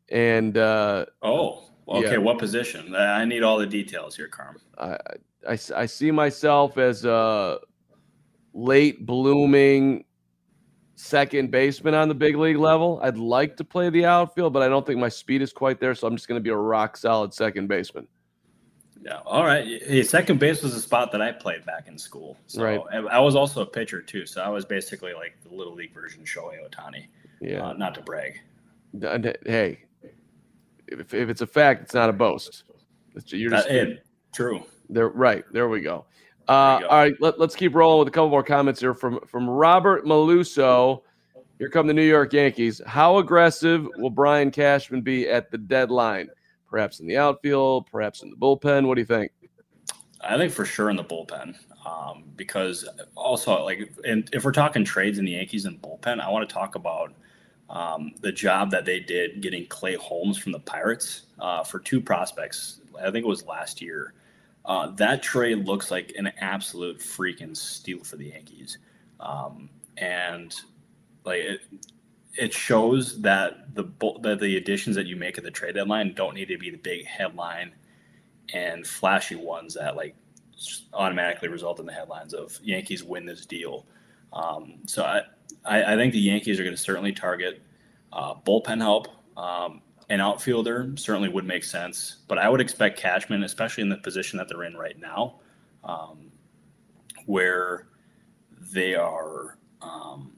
and 0.08 0.56
uh, 0.56 1.06
oh, 1.22 1.65
okay. 1.88 2.12
Yeah. 2.12 2.16
What 2.18 2.38
position? 2.38 2.94
I 2.94 3.24
need 3.24 3.42
all 3.42 3.58
the 3.58 3.66
details 3.66 4.16
here, 4.16 4.28
Carm. 4.28 4.58
I, 4.78 4.98
I 5.48 5.58
I 5.74 5.86
see 5.86 6.10
myself 6.10 6.78
as 6.78 7.04
a 7.04 7.58
late 8.54 9.04
blooming 9.06 10.04
second 10.96 11.50
baseman 11.50 11.94
on 11.94 12.08
the 12.08 12.14
big 12.14 12.36
league 12.36 12.56
level. 12.56 12.98
I'd 13.02 13.18
like 13.18 13.56
to 13.58 13.64
play 13.64 13.90
the 13.90 14.06
outfield, 14.06 14.52
but 14.52 14.62
I 14.62 14.68
don't 14.68 14.86
think 14.86 14.98
my 14.98 15.10
speed 15.10 15.42
is 15.42 15.52
quite 15.52 15.78
there. 15.78 15.94
So 15.94 16.06
I'm 16.06 16.16
just 16.16 16.26
going 16.26 16.40
to 16.40 16.42
be 16.42 16.50
a 16.50 16.56
rock 16.56 16.96
solid 16.96 17.34
second 17.34 17.68
baseman. 17.68 18.08
Yeah. 19.02 19.20
All 19.24 19.44
right. 19.44 19.82
Hey, 19.82 20.02
second 20.02 20.40
base 20.40 20.62
was 20.62 20.74
a 20.74 20.80
spot 20.80 21.12
that 21.12 21.22
I 21.22 21.30
played 21.30 21.64
back 21.64 21.86
in 21.86 21.96
school. 21.96 22.36
So 22.46 22.64
right. 22.64 22.80
I 22.90 23.20
was 23.20 23.36
also 23.36 23.62
a 23.62 23.66
pitcher 23.66 24.00
too. 24.02 24.26
So 24.26 24.42
I 24.42 24.48
was 24.48 24.64
basically 24.64 25.12
like 25.14 25.36
the 25.48 25.54
little 25.54 25.74
league 25.74 25.94
version 25.94 26.24
Shohei 26.24 26.56
Ohtani. 26.66 27.06
Yeah. 27.40 27.68
Uh, 27.68 27.72
not 27.74 27.94
to 27.94 28.00
brag. 28.00 28.40
Hey, 29.44 29.84
if, 30.88 31.14
if 31.14 31.28
it's 31.28 31.40
a 31.40 31.46
fact, 31.46 31.82
it's 31.82 31.94
not 31.94 32.08
a 32.08 32.12
boast. 32.12 32.64
You're 33.26 33.50
just 33.50 33.68
it, 33.68 34.04
true. 34.34 34.62
There, 34.88 35.08
right. 35.08 35.44
There 35.52 35.68
we 35.68 35.80
go. 35.80 36.06
Uh, 36.48 36.80
all 36.88 36.98
right, 36.98 37.14
let, 37.20 37.40
us 37.40 37.56
keep 37.56 37.74
rolling 37.74 37.98
with 37.98 38.08
a 38.08 38.10
couple 38.12 38.28
more 38.28 38.42
comments 38.42 38.78
here 38.78 38.94
from 38.94 39.18
from 39.26 39.50
Robert 39.50 40.04
Maluso. 40.04 41.02
Here 41.58 41.68
come 41.68 41.88
the 41.88 41.94
New 41.94 42.02
York 42.02 42.32
Yankees. 42.32 42.80
How 42.86 43.18
aggressive 43.18 43.88
will 43.96 44.10
Brian 44.10 44.50
Cashman 44.52 45.00
be 45.00 45.28
at 45.28 45.50
the 45.50 45.58
deadline? 45.58 46.28
Perhaps 46.68 47.00
in 47.00 47.06
the 47.06 47.16
outfield, 47.16 47.86
perhaps 47.90 48.22
in 48.22 48.30
the 48.30 48.36
bullpen. 48.36 48.86
What 48.86 48.94
do 48.94 49.00
you 49.00 49.06
think? 49.06 49.32
I 50.20 50.36
think 50.36 50.52
for 50.52 50.64
sure 50.64 50.90
in 50.90 50.96
the 50.96 51.04
bullpen, 51.04 51.56
um, 51.84 52.24
because 52.36 52.88
also 53.16 53.64
like, 53.64 53.92
and 54.04 54.28
if 54.32 54.44
we're 54.44 54.52
talking 54.52 54.84
trades 54.84 55.18
in 55.18 55.24
the 55.24 55.32
Yankees 55.32 55.64
and 55.64 55.80
bullpen, 55.82 56.20
I 56.20 56.30
want 56.30 56.48
to 56.48 56.52
talk 56.52 56.74
about 56.76 57.12
um, 57.68 58.14
the 58.20 58.32
job 58.32 58.70
that 58.70 58.84
they 58.84 59.00
did 59.00 59.40
getting 59.40 59.66
Clay 59.66 59.94
Holmes 59.94 60.38
from 60.38 60.52
the 60.52 60.60
Pirates 60.60 61.22
uh, 61.38 61.64
for 61.64 61.78
two 61.78 62.00
prospects. 62.00 62.80
I 62.98 63.10
think 63.10 63.24
it 63.24 63.28
was 63.28 63.44
last 63.46 63.82
year. 63.82 64.14
Uh, 64.64 64.90
that 64.96 65.22
trade 65.22 65.66
looks 65.66 65.90
like 65.90 66.12
an 66.16 66.32
absolute 66.40 66.98
freaking 66.98 67.56
steal 67.56 68.02
for 68.02 68.16
the 68.16 68.26
Yankees, 68.26 68.78
um, 69.20 69.70
and 69.96 70.54
like 71.24 71.40
it, 71.40 71.60
it 72.34 72.52
shows 72.52 73.20
that 73.20 73.74
the 73.74 73.84
that 74.22 74.40
the 74.40 74.56
additions 74.56 74.96
that 74.96 75.06
you 75.06 75.14
make 75.14 75.38
at 75.38 75.44
the 75.44 75.50
trade 75.50 75.74
deadline 75.74 76.14
don't 76.14 76.34
need 76.34 76.48
to 76.48 76.58
be 76.58 76.70
the 76.70 76.78
big 76.78 77.06
headline 77.06 77.72
and 78.52 78.86
flashy 78.86 79.36
ones 79.36 79.74
that 79.74 79.96
like 79.96 80.14
automatically 80.94 81.48
result 81.48 81.78
in 81.78 81.86
the 81.86 81.92
headlines 81.92 82.34
of 82.34 82.58
Yankees 82.62 83.04
win 83.04 83.26
this 83.26 83.46
deal. 83.46 83.86
Um, 84.32 84.78
so 84.86 85.04
I, 85.04 85.22
I, 85.66 85.94
I 85.94 85.96
think 85.96 86.12
the 86.12 86.20
Yankees 86.20 86.58
are 86.60 86.64
going 86.64 86.76
to 86.76 86.82
certainly 86.82 87.12
target 87.12 87.62
uh, 88.12 88.34
bullpen 88.34 88.80
help. 88.80 89.08
Um, 89.36 89.82
an 90.08 90.20
outfielder 90.20 90.92
certainly 90.96 91.28
would 91.28 91.44
make 91.44 91.64
sense, 91.64 92.18
but 92.28 92.38
I 92.38 92.48
would 92.48 92.60
expect 92.60 92.98
Cashman, 92.98 93.42
especially 93.42 93.82
in 93.82 93.88
the 93.88 93.96
position 93.96 94.38
that 94.38 94.48
they're 94.48 94.62
in 94.64 94.76
right 94.76 94.98
now, 94.98 95.40
um, 95.84 96.30
where 97.26 97.88
they 98.72 98.94
are 98.94 99.58
um, 99.82 100.32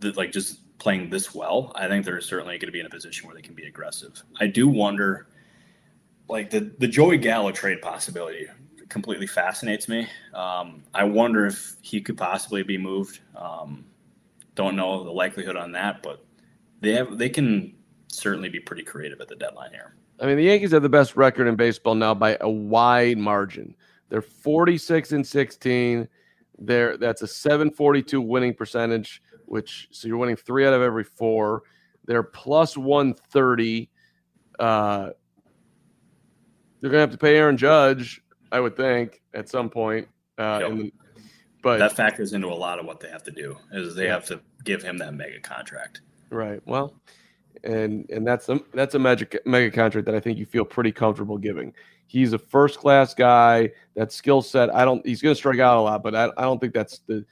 the, 0.00 0.12
like 0.12 0.30
just 0.30 0.78
playing 0.78 1.10
this 1.10 1.34
well. 1.34 1.72
I 1.74 1.88
think 1.88 2.04
they're 2.04 2.20
certainly 2.20 2.58
going 2.58 2.68
to 2.68 2.72
be 2.72 2.80
in 2.80 2.86
a 2.86 2.90
position 2.90 3.26
where 3.26 3.34
they 3.34 3.42
can 3.42 3.54
be 3.54 3.64
aggressive. 3.64 4.22
I 4.40 4.46
do 4.46 4.68
wonder, 4.68 5.28
like 6.28 6.50
the 6.50 6.70
the 6.78 6.88
Joey 6.88 7.16
Gallo 7.16 7.50
trade 7.50 7.80
possibility 7.80 8.46
completely 8.88 9.26
fascinates 9.26 9.88
me. 9.88 10.06
Um, 10.34 10.82
I 10.94 11.04
wonder 11.04 11.46
if 11.46 11.76
he 11.80 12.00
could 12.00 12.16
possibly 12.16 12.62
be 12.62 12.78
moved. 12.78 13.20
Um, 13.36 13.84
don't 14.58 14.74
know 14.74 15.04
the 15.04 15.10
likelihood 15.10 15.54
on 15.54 15.70
that, 15.72 16.02
but 16.02 16.24
they 16.80 16.92
have 16.92 17.16
they 17.16 17.28
can 17.28 17.74
certainly 18.08 18.48
be 18.48 18.58
pretty 18.58 18.82
creative 18.82 19.20
at 19.20 19.28
the 19.28 19.36
deadline 19.36 19.70
here. 19.70 19.94
I 20.20 20.26
mean, 20.26 20.36
the 20.36 20.42
Yankees 20.42 20.72
have 20.72 20.82
the 20.82 20.88
best 20.88 21.14
record 21.16 21.46
in 21.46 21.54
baseball 21.54 21.94
now 21.94 22.12
by 22.12 22.36
a 22.40 22.50
wide 22.50 23.18
margin. 23.18 23.76
They're 24.08 24.20
46 24.20 25.12
and 25.12 25.24
16. 25.24 26.08
There, 26.58 26.96
that's 26.96 27.22
a 27.22 27.28
742 27.28 28.20
winning 28.20 28.52
percentage, 28.52 29.22
which 29.46 29.86
so 29.92 30.08
you're 30.08 30.16
winning 30.16 30.34
three 30.34 30.66
out 30.66 30.74
of 30.74 30.82
every 30.82 31.04
four. 31.04 31.62
They're 32.04 32.24
plus 32.24 32.76
130. 32.76 33.88
Uh, 34.58 35.10
they're 36.80 36.90
gonna 36.90 37.00
have 37.00 37.12
to 37.12 37.18
pay 37.18 37.36
Aaron 37.36 37.56
Judge, 37.56 38.22
I 38.50 38.58
would 38.58 38.76
think, 38.76 39.22
at 39.34 39.48
some 39.48 39.70
point. 39.70 40.08
Uh, 40.36 40.58
yep. 40.62 40.70
the, 40.72 40.92
but 41.74 41.78
that 41.78 41.96
factors 41.96 42.32
into 42.32 42.48
a 42.48 42.54
lot 42.54 42.78
of 42.78 42.86
what 42.86 43.00
they 43.00 43.08
have 43.08 43.22
to 43.24 43.30
do 43.30 43.56
is 43.72 43.94
they 43.94 44.04
yeah. 44.04 44.14
have 44.14 44.26
to 44.26 44.40
give 44.64 44.82
him 44.82 44.98
that 44.98 45.14
mega 45.14 45.40
contract. 45.40 46.02
Right. 46.30 46.60
Well, 46.66 46.94
and 47.64 48.08
and 48.10 48.26
that's 48.26 48.48
a 48.48 48.60
that's 48.74 48.94
a 48.94 48.98
magic 48.98 49.40
mega 49.46 49.70
contract 49.70 50.06
that 50.06 50.14
I 50.14 50.20
think 50.20 50.38
you 50.38 50.46
feel 50.46 50.64
pretty 50.64 50.92
comfortable 50.92 51.38
giving. 51.38 51.72
He's 52.06 52.32
a 52.32 52.38
first 52.38 52.78
class 52.78 53.14
guy. 53.14 53.70
That 53.94 54.12
skill 54.12 54.42
set, 54.42 54.74
I 54.74 54.84
don't. 54.84 55.04
He's 55.06 55.20
going 55.20 55.34
to 55.34 55.38
strike 55.38 55.58
out 55.58 55.76
a 55.76 55.80
lot, 55.80 56.02
but 56.02 56.14
I, 56.14 56.30
I 56.36 56.42
don't 56.42 56.60
think 56.60 56.72
that's 56.74 57.00
the 57.06 57.24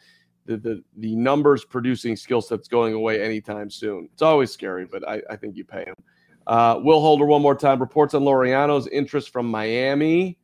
the 0.46 0.56
the, 0.56 0.84
the 0.96 1.16
numbers 1.16 1.64
producing 1.64 2.16
skill 2.16 2.42
sets 2.42 2.68
going 2.68 2.94
away 2.94 3.22
anytime 3.22 3.70
soon. 3.70 4.08
It's 4.12 4.22
always 4.22 4.50
scary, 4.50 4.86
but 4.86 5.06
I, 5.08 5.22
I 5.30 5.36
think 5.36 5.56
you 5.56 5.64
pay 5.64 5.84
him. 5.84 5.94
Uh, 6.46 6.80
Will 6.82 7.00
Holder, 7.00 7.26
one 7.26 7.42
more 7.42 7.56
time. 7.56 7.80
Reports 7.80 8.14
on 8.14 8.22
Laureano's 8.22 8.86
interest 8.88 9.30
from 9.30 9.46
Miami. 9.46 10.38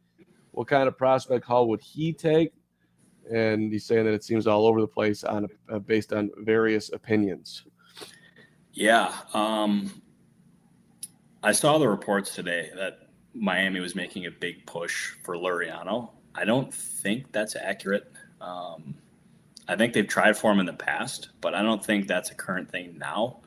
What 0.50 0.66
kind 0.66 0.88
of 0.88 0.98
prospect 0.98 1.44
haul 1.44 1.68
would 1.68 1.80
he 1.80 2.12
take? 2.12 2.52
And 3.30 3.72
he's 3.72 3.84
saying 3.84 4.04
that 4.04 4.14
it 4.14 4.24
seems 4.24 4.46
all 4.46 4.66
over 4.66 4.80
the 4.80 4.86
place 4.86 5.24
on 5.24 5.48
uh, 5.70 5.78
based 5.78 6.12
on 6.12 6.30
various 6.38 6.92
opinions. 6.92 7.64
Yeah. 8.72 9.14
Um, 9.34 10.02
I 11.42 11.52
saw 11.52 11.78
the 11.78 11.88
reports 11.88 12.34
today 12.34 12.70
that 12.76 13.08
Miami 13.34 13.80
was 13.80 13.94
making 13.94 14.26
a 14.26 14.30
big 14.30 14.66
push 14.66 15.12
for 15.22 15.36
Laureano. 15.36 16.10
I 16.34 16.44
don't 16.44 16.72
think 16.72 17.32
that's 17.32 17.56
accurate. 17.56 18.10
Um, 18.40 18.94
I 19.68 19.76
think 19.76 19.92
they've 19.92 20.06
tried 20.06 20.36
for 20.36 20.50
him 20.50 20.60
in 20.60 20.66
the 20.66 20.72
past, 20.72 21.30
but 21.40 21.54
I 21.54 21.62
don't 21.62 21.84
think 21.84 22.08
that's 22.08 22.30
a 22.30 22.34
current 22.34 22.70
thing 22.70 22.98
now. 22.98 23.38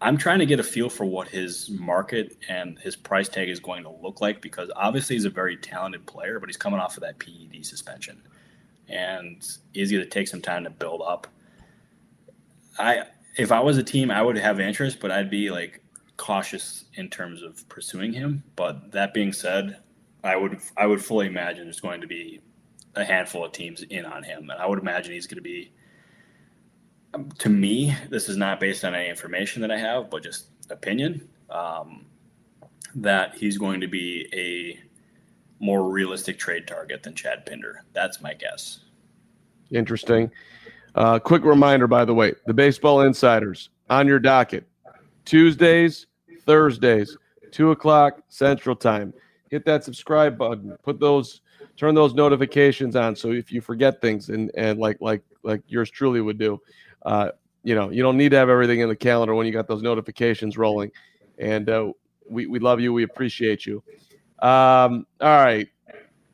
I'm 0.00 0.16
trying 0.16 0.38
to 0.38 0.46
get 0.46 0.60
a 0.60 0.64
feel 0.64 0.88
for 0.88 1.04
what 1.04 1.28
his 1.28 1.70
market 1.70 2.36
and 2.48 2.78
his 2.78 2.94
price 2.94 3.28
tag 3.28 3.48
is 3.48 3.58
going 3.58 3.82
to 3.82 3.90
look 3.90 4.20
like 4.20 4.40
because 4.40 4.70
obviously 4.76 5.16
he's 5.16 5.24
a 5.24 5.30
very 5.30 5.56
talented 5.56 6.06
player, 6.06 6.38
but 6.38 6.48
he's 6.48 6.56
coming 6.56 6.78
off 6.78 6.96
of 6.96 7.02
that 7.02 7.18
PED 7.18 7.66
suspension 7.66 8.22
and 8.88 9.46
he's 9.74 9.90
going 9.90 10.02
to 10.02 10.10
take 10.10 10.28
some 10.28 10.42
time 10.42 10.64
to 10.64 10.70
build 10.70 11.02
up. 11.02 11.26
I 12.78 13.04
if 13.36 13.52
I 13.52 13.60
was 13.60 13.78
a 13.78 13.82
team, 13.82 14.10
I 14.10 14.20
would 14.20 14.36
have 14.36 14.60
interest, 14.60 14.98
but 15.00 15.10
I'd 15.10 15.30
be 15.30 15.50
like 15.50 15.82
cautious 16.16 16.84
in 16.94 17.08
terms 17.08 17.42
of 17.42 17.66
pursuing 17.68 18.12
him. 18.12 18.42
But 18.56 18.90
that 18.92 19.14
being 19.14 19.32
said, 19.32 19.78
I 20.24 20.36
would 20.36 20.58
I 20.76 20.86
would 20.86 21.04
fully 21.04 21.26
imagine 21.26 21.64
there's 21.64 21.80
going 21.80 22.00
to 22.00 22.06
be 22.06 22.40
a 22.94 23.04
handful 23.04 23.44
of 23.44 23.52
teams 23.52 23.82
in 23.82 24.04
on 24.04 24.22
him, 24.22 24.50
and 24.50 24.60
I 24.60 24.66
would 24.66 24.78
imagine 24.78 25.12
he's 25.12 25.26
going 25.26 25.36
to 25.36 25.42
be. 25.42 25.72
Um, 27.14 27.30
to 27.38 27.48
me, 27.48 27.96
this 28.10 28.28
is 28.28 28.36
not 28.36 28.60
based 28.60 28.84
on 28.84 28.94
any 28.94 29.08
information 29.08 29.62
that 29.62 29.70
I 29.70 29.78
have, 29.78 30.10
but 30.10 30.22
just 30.22 30.48
opinion. 30.68 31.26
Um, 31.48 32.04
that 32.94 33.36
he's 33.36 33.56
going 33.56 33.80
to 33.80 33.86
be 33.86 34.28
a 34.32 34.87
more 35.60 35.90
realistic 35.90 36.38
trade 36.38 36.66
target 36.66 37.02
than 37.02 37.14
Chad 37.14 37.44
Pinder. 37.46 37.84
That's 37.92 38.20
my 38.20 38.34
guess. 38.34 38.80
Interesting. 39.70 40.30
Uh, 40.94 41.18
quick 41.18 41.44
reminder, 41.44 41.86
by 41.86 42.04
the 42.04 42.14
way, 42.14 42.34
the 42.46 42.54
Baseball 42.54 43.02
Insiders 43.02 43.70
on 43.90 44.06
your 44.06 44.18
docket 44.18 44.66
Tuesdays, 45.24 46.06
Thursdays, 46.46 47.16
two 47.50 47.70
o'clock 47.70 48.22
Central 48.28 48.74
Time. 48.74 49.12
Hit 49.50 49.64
that 49.66 49.84
subscribe 49.84 50.38
button. 50.38 50.76
Put 50.82 51.00
those, 51.00 51.42
turn 51.76 51.94
those 51.94 52.14
notifications 52.14 52.96
on. 52.96 53.14
So 53.14 53.32
if 53.32 53.52
you 53.52 53.60
forget 53.60 54.00
things, 54.00 54.28
and 54.28 54.50
and 54.56 54.78
like 54.78 54.98
like 55.00 55.22
like 55.42 55.62
yours 55.68 55.90
truly 55.90 56.20
would 56.20 56.38
do, 56.38 56.60
uh, 57.04 57.30
you 57.62 57.74
know, 57.74 57.90
you 57.90 58.02
don't 58.02 58.16
need 58.16 58.30
to 58.30 58.36
have 58.36 58.48
everything 58.48 58.80
in 58.80 58.88
the 58.88 58.96
calendar 58.96 59.34
when 59.34 59.46
you 59.46 59.52
got 59.52 59.68
those 59.68 59.82
notifications 59.82 60.56
rolling. 60.56 60.90
And 61.38 61.68
uh, 61.68 61.92
we, 62.28 62.46
we 62.46 62.58
love 62.58 62.80
you. 62.80 62.92
We 62.92 63.02
appreciate 63.02 63.66
you. 63.66 63.82
Um, 64.40 65.06
all 65.20 65.28
right. 65.28 65.68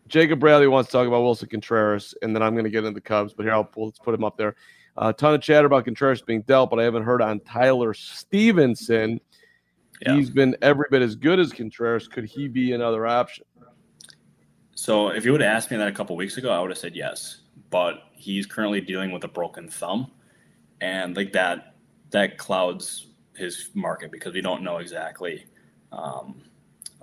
Jacob 0.08 0.38
Bradley 0.38 0.68
wants 0.68 0.90
to 0.90 0.92
talk 0.92 1.08
about 1.08 1.22
Willson 1.22 1.48
Contreras, 1.50 2.14
and 2.22 2.34
then 2.34 2.42
I'm 2.42 2.52
going 2.52 2.64
to 2.64 2.70
get 2.70 2.84
into 2.84 2.92
the 2.92 3.00
Cubs. 3.00 3.32
But 3.32 3.44
here, 3.44 3.52
I'll 3.52 3.64
pull, 3.64 3.86
let's 3.86 3.98
put 3.98 4.14
him 4.14 4.24
up 4.24 4.36
there. 4.36 4.54
A 4.96 5.12
ton 5.12 5.34
of 5.34 5.40
chatter 5.40 5.66
about 5.66 5.86
Contreras 5.86 6.22
being 6.22 6.42
dealt, 6.42 6.70
but 6.70 6.78
I 6.78 6.84
haven't 6.84 7.02
heard 7.02 7.20
on 7.20 7.40
Tyler 7.40 7.94
Stephenson. 7.94 9.20
Yeah. 10.02 10.14
He's 10.14 10.30
been 10.30 10.56
every 10.62 10.86
bit 10.90 11.02
as 11.02 11.16
good 11.16 11.40
as 11.40 11.52
Contreras. 11.52 12.06
Could 12.06 12.24
he 12.24 12.48
be 12.48 12.72
another 12.72 13.06
option? 13.06 13.44
So, 14.76 15.08
if 15.08 15.24
you 15.24 15.32
would 15.32 15.40
have 15.40 15.56
asked 15.56 15.70
me 15.70 15.76
that 15.78 15.88
a 15.88 15.92
couple 15.92 16.14
weeks 16.16 16.36
ago, 16.36 16.50
I 16.50 16.60
would 16.60 16.70
have 16.70 16.78
said 16.78 16.94
yes. 16.94 17.42
But 17.70 18.02
he's 18.12 18.46
currently 18.46 18.80
dealing 18.80 19.10
with 19.10 19.24
a 19.24 19.28
broken 19.28 19.68
thumb, 19.68 20.10
and 20.80 21.16
like 21.16 21.32
that, 21.32 21.74
that 22.10 22.38
clouds 22.38 23.08
his 23.36 23.70
market 23.74 24.12
because 24.12 24.34
we 24.34 24.40
don't 24.40 24.62
know 24.62 24.78
exactly 24.78 25.44
um, 25.90 26.42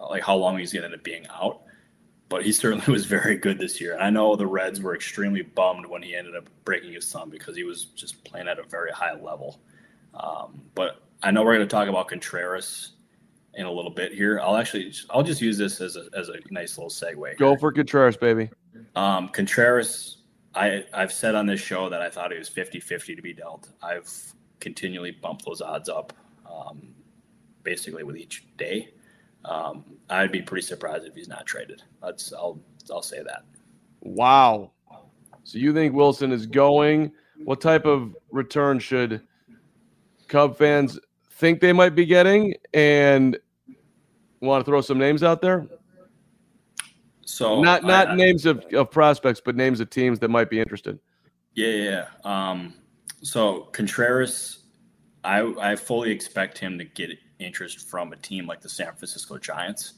like 0.09 0.23
how 0.23 0.35
long 0.35 0.57
he's 0.57 0.73
going 0.73 0.81
to 0.81 0.87
end 0.87 0.95
up 0.95 1.03
being 1.03 1.25
out. 1.29 1.61
But 2.29 2.43
he 2.45 2.51
certainly 2.51 2.85
was 2.91 3.05
very 3.05 3.37
good 3.37 3.59
this 3.59 3.81
year. 3.81 3.93
And 3.93 4.03
I 4.03 4.09
know 4.09 4.35
the 4.35 4.47
Reds 4.47 4.81
were 4.81 4.95
extremely 4.95 5.41
bummed 5.41 5.85
when 5.85 6.01
he 6.01 6.15
ended 6.15 6.35
up 6.35 6.47
breaking 6.65 6.93
his 6.93 7.11
thumb 7.11 7.29
because 7.29 7.55
he 7.55 7.63
was 7.63 7.85
just 7.85 8.23
playing 8.23 8.47
at 8.47 8.59
a 8.59 8.63
very 8.63 8.91
high 8.91 9.13
level. 9.13 9.59
Um, 10.13 10.61
but 10.75 11.03
I 11.23 11.31
know 11.31 11.43
we're 11.43 11.55
going 11.55 11.67
to 11.67 11.71
talk 11.71 11.87
about 11.87 12.07
Contreras 12.07 12.93
in 13.53 13.65
a 13.65 13.71
little 13.71 13.91
bit 13.91 14.13
here. 14.13 14.39
I'll 14.39 14.55
actually 14.55 14.93
I'll 15.09 15.23
just 15.23 15.41
use 15.41 15.57
this 15.57 15.81
as 15.81 15.95
a 15.95 16.07
as 16.17 16.29
a 16.29 16.35
nice 16.49 16.77
little 16.77 16.89
segue. 16.89 17.37
Go 17.37 17.55
for 17.57 17.71
Contreras, 17.71 18.17
baby. 18.17 18.49
Um, 18.95 19.29
Contreras, 19.29 20.17
I 20.55 20.85
I've 20.93 21.11
said 21.11 21.35
on 21.35 21.45
this 21.45 21.59
show 21.59 21.89
that 21.89 22.01
I 22.01 22.09
thought 22.09 22.31
he 22.31 22.37
was 22.37 22.49
50-50 22.49 23.15
to 23.15 23.21
be 23.21 23.33
dealt. 23.33 23.69
I've 23.81 24.09
continually 24.59 25.11
bumped 25.11 25.45
those 25.45 25.61
odds 25.61 25.89
up, 25.89 26.13
um, 26.49 26.93
basically 27.63 28.03
with 28.03 28.15
each 28.15 28.45
day. 28.57 28.93
Um, 29.45 29.85
I'd 30.09 30.31
be 30.31 30.41
pretty 30.41 30.65
surprised 30.65 31.05
if 31.05 31.15
he's 31.15 31.27
not 31.27 31.45
traded. 31.45 31.81
That's 32.01 32.33
I'll 32.33 32.59
I'll 32.91 33.01
say 33.01 33.23
that. 33.23 33.43
Wow. 34.01 34.71
So 35.43 35.57
you 35.57 35.73
think 35.73 35.93
Willson 35.93 36.31
is 36.31 36.45
going? 36.45 37.11
What 37.43 37.61
type 37.61 37.85
of 37.85 38.15
return 38.31 38.79
should 38.79 39.21
Cub 40.27 40.57
fans 40.57 40.99
think 41.31 41.59
they 41.59 41.73
might 41.73 41.95
be 41.95 42.05
getting? 42.05 42.53
And 42.73 43.37
want 44.41 44.63
to 44.63 44.69
throw 44.69 44.81
some 44.81 44.97
names 44.97 45.23
out 45.23 45.41
there? 45.41 45.67
So 47.25 47.61
not 47.61 47.83
not 47.83 48.09
I, 48.09 48.15
names 48.15 48.45
of, 48.45 48.65
of 48.73 48.91
prospects, 48.91 49.41
but 49.43 49.55
names 49.55 49.79
of 49.79 49.89
teams 49.89 50.19
that 50.19 50.29
might 50.29 50.49
be 50.49 50.59
interested. 50.59 50.99
Yeah, 51.53 51.67
yeah. 51.67 52.05
Um, 52.23 52.73
so 53.21 53.69
Contreras, 53.71 54.63
I 55.23 55.41
I 55.59 55.75
fully 55.75 56.11
expect 56.11 56.57
him 56.57 56.77
to 56.77 56.83
get 56.83 57.11
interest 57.41 57.89
from 57.89 58.13
a 58.13 58.15
team 58.17 58.47
like 58.47 58.61
the 58.61 58.69
San 58.69 58.93
Francisco 58.93 59.37
Giants. 59.37 59.93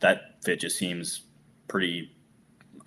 That 0.00 0.42
fit 0.42 0.60
just 0.60 0.78
seems 0.78 1.22
pretty 1.66 2.14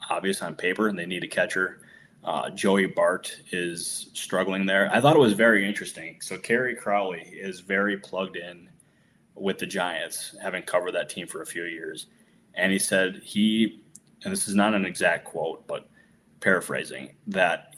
obvious 0.10 0.42
on 0.42 0.56
paper, 0.56 0.88
and 0.88 0.98
they 0.98 1.06
need 1.06 1.24
a 1.24 1.28
catcher. 1.28 1.82
Uh, 2.24 2.50
Joey 2.52 2.86
Bart 2.86 3.36
is 3.52 4.10
struggling 4.14 4.66
there. 4.66 4.90
I 4.94 5.02
thought 5.02 5.16
it 5.16 5.20
was 5.20 5.34
very 5.34 5.68
interesting. 5.68 6.18
So 6.22 6.38
Kerry 6.38 6.76
Crowley 6.76 7.22
is 7.22 7.60
very 7.62 7.98
plugged 7.98 8.38
in 8.38 8.70
with 9.36 9.58
the 9.58 9.66
Giants, 9.66 10.36
having 10.42 10.64
covered 10.64 10.94
that 10.94 11.10
team 11.10 11.26
for 11.26 11.42
a 11.42 11.46
few 11.46 11.64
years. 11.64 12.08
And 12.54 12.72
he 12.72 12.80
said 12.80 13.22
he, 13.24 13.82
and 14.24 14.32
this 14.32 14.48
is 14.48 14.56
not 14.56 14.74
an 14.74 14.86
exact 14.86 15.26
quote, 15.26 15.66
but 15.68 15.90
paraphrasing, 16.42 17.16
that 17.28 17.71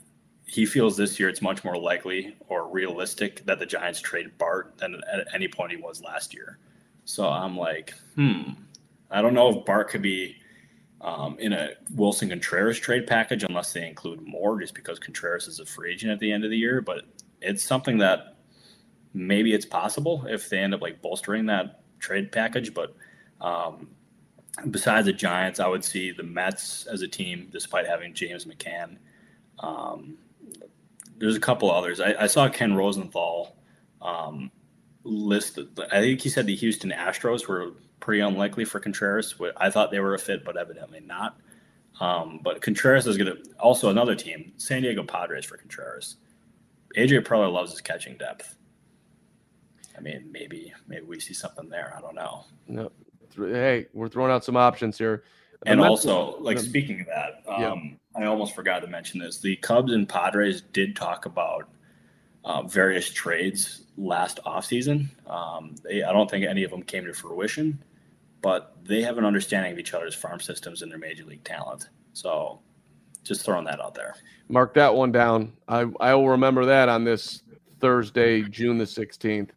he 0.54 0.68
feels 0.68 0.96
this 0.96 1.20
year 1.20 1.30
it's 1.30 1.42
much 1.42 1.64
more 1.64 1.76
likely 1.76 2.36
or 2.48 2.70
realistic 2.70 3.44
that 3.48 3.58
the 3.58 3.66
Giants 3.66 4.00
trade 4.00 4.38
Bart 4.38 4.78
than 4.78 5.02
at 5.12 5.26
any 5.34 5.48
point 5.48 5.72
he 5.72 5.78
was 5.78 6.04
last 6.04 6.32
year. 6.32 6.60
So 7.06 7.28
I'm 7.28 7.58
like, 7.58 7.96
hmm, 8.14 8.52
I 9.10 9.24
don't 9.24 9.34
know 9.34 9.50
if 9.50 9.66
Bart 9.66 9.90
could 9.90 10.04
be 10.04 10.36
um, 11.02 11.40
in 11.40 11.54
a 11.54 11.72
Willson 11.96 12.30
Contreras 12.30 12.78
trade 12.78 13.08
package 13.08 13.44
unless 13.44 13.74
they 13.74 13.88
include 13.88 14.22
more, 14.22 14.62
just 14.62 14.76
because 14.76 15.00
Contreras 15.00 15.48
is 15.48 15.60
a 15.60 15.66
free 15.66 15.92
agent 15.92 16.12
at 16.12 16.20
the 16.20 16.32
end 16.32 16.44
of 16.44 16.52
the 16.52 16.58
year. 16.58 16.82
But 16.82 17.06
it's 17.42 17.64
something 17.64 17.98
that 17.98 18.38
maybe 19.12 19.56
it's 19.56 19.66
possible 19.66 20.24
if 20.30 20.50
they 20.50 20.60
end 20.60 20.76
up 20.76 20.82
like 20.82 21.02
bolstering 21.02 21.48
that 21.48 21.82
trade 21.98 22.32
package. 22.32 22.76
But 22.76 22.96
um, 23.42 23.88
besides 24.70 25.08
the 25.08 25.14
Giants, 25.14 25.60
I 25.60 25.68
would 25.68 25.84
see 25.84 26.12
the 26.12 26.22
Mets 26.22 26.86
as 26.86 27.02
a 27.02 27.08
team, 27.08 27.50
despite 27.52 27.88
having 27.88 28.14
James 28.14 28.46
McCann. 28.46 28.98
Um, 29.58 30.20
there's 31.24 31.38
a 31.38 31.40
couple 31.40 31.72
others. 31.72 32.02
I, 32.02 32.16
I 32.20 32.28
saw 32.28 32.50
Ken 32.50 32.76
Rosenthal 32.76 33.56
um, 34.02 34.52
list. 35.06 35.58
I 35.90 36.02
think 36.02 36.20
he 36.20 36.28
said 36.28 36.46
the 36.46 36.56
Houston 36.56 36.92
Astros 36.92 37.48
were 37.48 37.72
pretty 38.02 38.20
unlikely 38.20 38.66
for 38.66 38.82
Contreras. 38.82 39.34
I 39.56 39.70
thought 39.70 39.90
they 39.90 40.02
were 40.02 40.16
a 40.16 40.20
fit, 40.20 40.44
but 40.44 40.58
evidently 40.58 41.00
not. 41.00 41.38
Um, 42.02 42.42
but 42.44 42.62
Contreras 42.62 43.08
is 43.08 43.18
going 43.18 43.34
to 43.34 43.42
also 43.58 43.90
another 43.90 44.16
team, 44.16 44.52
San 44.58 44.82
Diego 44.82 45.02
Padres 45.02 45.46
for 45.46 45.56
Contreras. 45.56 46.18
AJ 46.98 47.22
Preller 47.26 47.52
loves 47.52 47.72
his 47.72 47.80
catching 47.80 48.18
depth. 48.18 48.58
I 49.98 50.02
mean, 50.02 50.28
maybe 50.30 50.74
maybe 50.90 51.06
we 51.06 51.22
see 51.22 51.34
something 51.34 51.70
there. 51.70 51.94
I 51.98 52.02
don't 52.02 52.16
know. 52.16 52.44
No, 52.68 52.92
hey, 53.38 53.88
we're 53.94 54.10
throwing 54.10 54.32
out 54.32 54.44
some 54.44 54.58
options 54.58 54.98
here. 54.98 55.24
And 55.66 55.82
also, 55.82 56.38
like 56.40 56.60
speaking 56.60 57.02
of 57.02 57.08
that, 57.08 57.44
um, 57.48 57.98
yeah. 58.16 58.24
I 58.24 58.26
almost 58.26 58.56
forgot 58.56 58.80
to 58.80 58.88
mention 58.88 59.20
this. 59.20 59.40
The 59.40 59.56
Cubs 59.58 59.94
and 59.94 60.08
Padres 60.08 60.62
did 60.62 60.96
talk 60.96 61.26
about 61.26 61.70
uh, 62.46 62.64
various 62.64 63.12
trades 63.12 63.84
last 63.98 64.40
offseason. 64.46 65.08
Um, 65.30 65.76
they, 65.84 66.04
I 66.04 66.12
don't 66.12 66.30
think 66.30 66.46
any 66.46 66.64
of 66.64 66.72
them 66.72 66.84
came 66.84 67.06
to 67.06 67.14
fruition, 67.14 67.82
but 68.42 68.76
they 68.84 69.02
have 69.02 69.18
an 69.18 69.26
understanding 69.26 69.72
of 69.72 69.80
each 69.80 69.94
other's 69.94 70.16
farm 70.16 70.40
systems 70.40 70.82
and 70.82 70.92
their 70.92 71.00
major 71.00 71.24
league 71.26 71.44
talent. 71.44 71.90
So, 72.14 72.60
just 73.24 73.46
throwing 73.46 73.66
that 73.66 73.80
out 73.80 73.96
there. 73.96 74.16
Mark 74.50 74.74
that 74.74 74.94
one 74.94 75.12
down. 75.12 75.54
I 75.68 75.86
I 76.00 76.14
will 76.14 76.30
remember 76.30 76.66
that 76.66 76.90
on 76.90 77.04
this 77.04 77.42
Thursday, 77.80 78.42
June 78.44 78.78
the 78.78 78.86
sixteenth. 78.86 79.54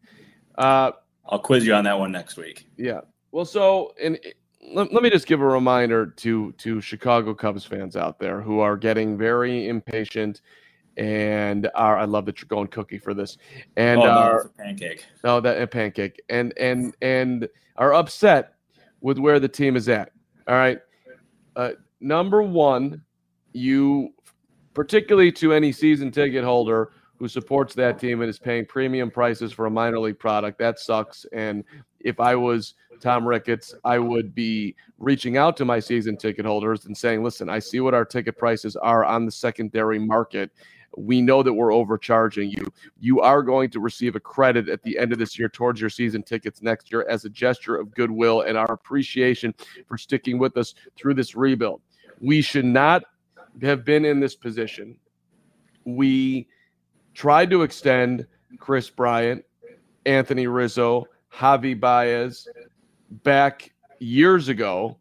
Uh, 0.57 0.93
I'll 1.29 1.41
quiz 1.41 1.67
you 1.67 1.75
on 1.75 1.85
that 1.85 1.99
one 1.99 2.13
next 2.13 2.37
week. 2.37 2.69
Yeah. 2.77 3.01
Well, 3.33 3.45
so 3.45 3.95
and 4.01 4.19
let, 4.73 4.93
let 4.93 5.03
me 5.03 5.11
just 5.11 5.27
give 5.27 5.41
a 5.41 5.47
reminder 5.47 6.07
to 6.07 6.53
to 6.53 6.81
Chicago 6.81 7.35
Cubs 7.35 7.65
fans 7.65 7.97
out 7.97 8.19
there 8.19 8.41
who 8.41 8.61
are 8.61 8.77
getting 8.77 9.17
very 9.17 9.69
impatient 9.69 10.41
and 10.97 11.69
are 11.75 11.99
I 11.99 12.05
love 12.05 12.27
that 12.27 12.41
you're 12.41 12.49
going 12.49 12.69
cookie 12.69 12.99
for 12.99 13.15
this 13.15 13.37
and 13.77 14.01
oh, 14.01 14.05
no, 14.05 14.11
are 14.11 14.49
pancake. 14.57 15.05
No, 15.25 15.41
that 15.41 15.61
a 15.61 15.67
pancake 15.67 16.23
and 16.29 16.57
and 16.59 16.97
and 17.03 17.49
are 17.77 17.95
upset 17.95 18.55
with 19.01 19.19
where 19.19 19.39
the 19.39 19.49
team 19.49 19.77
is 19.77 19.89
at. 19.89 20.13
All 20.49 20.55
right. 20.55 20.79
Uh, 21.55 21.73
number 22.01 22.43
one, 22.43 23.03
you 23.53 24.11
particularly 24.75 25.33
to 25.33 25.53
any 25.53 25.73
season 25.73 26.11
ticket 26.11 26.45
holder 26.45 26.91
who 27.19 27.29
supports 27.29 27.75
that 27.75 27.99
team 27.99 28.21
and 28.21 28.29
is 28.29 28.39
paying 28.39 28.67
premium 28.67 29.11
prices 29.11 29.53
for 29.53 29.67
a 29.67 29.71
minor 29.71 29.99
league 29.99 30.19
product. 30.19 30.59
That 30.59 30.79
sucks. 30.79 31.25
And 31.33 31.65
if 32.01 32.21
I 32.21 32.35
was 32.35 32.75
Tom 33.01 33.27
Ricketts, 33.27 33.75
I 33.85 33.99
would 33.99 34.35
be 34.35 34.75
reaching 34.99 35.37
out 35.37 35.57
to 35.59 35.65
my 35.65 35.81
season 35.81 36.17
ticket 36.17 36.45
holders 36.45 36.87
and 36.87 36.97
saying, 36.97 37.23
listen, 37.23 37.49
I 37.49 37.59
see 37.59 37.81
what 37.81 37.95
our 37.95 38.05
ticket 38.05 38.37
prices 38.37 38.77
are 38.77 39.05
on 39.05 39.25
the 39.25 39.33
secondary 39.33 39.99
market. 39.99 40.51
We 40.97 41.21
know 41.21 41.43
that 41.43 41.53
we're 41.53 41.75
overcharging 41.75 42.51
you. 42.51 42.73
You 43.01 43.21
are 43.21 43.43
going 43.43 43.71
to 43.71 43.81
receive 43.81 44.17
a 44.17 44.21
credit 44.21 44.69
at 44.69 44.83
the 44.83 44.99
end 44.99 45.13
of 45.13 45.19
this 45.19 45.39
year 45.39 45.49
towards 45.49 45.81
your 45.81 45.91
season 45.91 46.23
tickets 46.23 46.63
next 46.63 46.91
year 46.91 47.07
as 47.09 47.25
a 47.25 47.29
gesture 47.29 47.77
of 47.77 47.95
goodwill 47.95 48.43
and 48.43 48.57
our 48.57 48.73
appreciation 48.73 49.55
for 49.87 49.99
sticking 49.99 50.39
with 50.39 50.57
us 50.57 50.75
through 50.97 51.15
this 51.15 51.35
rebuild. 51.35 51.83
We 52.21 52.41
should 52.41 52.65
not 52.65 53.05
have 53.61 53.85
been 53.85 54.07
in 54.07 54.21
this 54.21 54.35
position. 54.35 54.97
We 55.85 56.49
tried 57.17 57.49
to 57.51 57.63
extend 57.63 58.27
Kris 58.59 58.91
Bryant, 58.91 59.43
Anthony 60.05 60.47
Rizzo, 60.47 61.07
Javi 61.33 61.79
Baez 61.79 62.47
back 63.25 63.73
years 63.99 64.49
ago. 64.49 64.99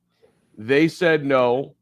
They 0.58 0.88
said 0.88 1.26
no. 1.26 1.76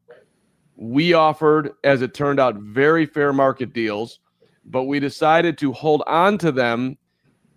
We 0.76 1.12
offered, 1.12 1.72
as 1.84 2.02
it 2.02 2.14
turned 2.14 2.40
out, 2.40 2.56
very 2.56 3.06
fair 3.06 3.32
market 3.32 3.72
deals, 3.72 4.18
but 4.64 4.84
we 4.84 4.98
decided 4.98 5.56
to 5.58 5.72
hold 5.72 6.02
on 6.08 6.36
to 6.38 6.50
them 6.50 6.98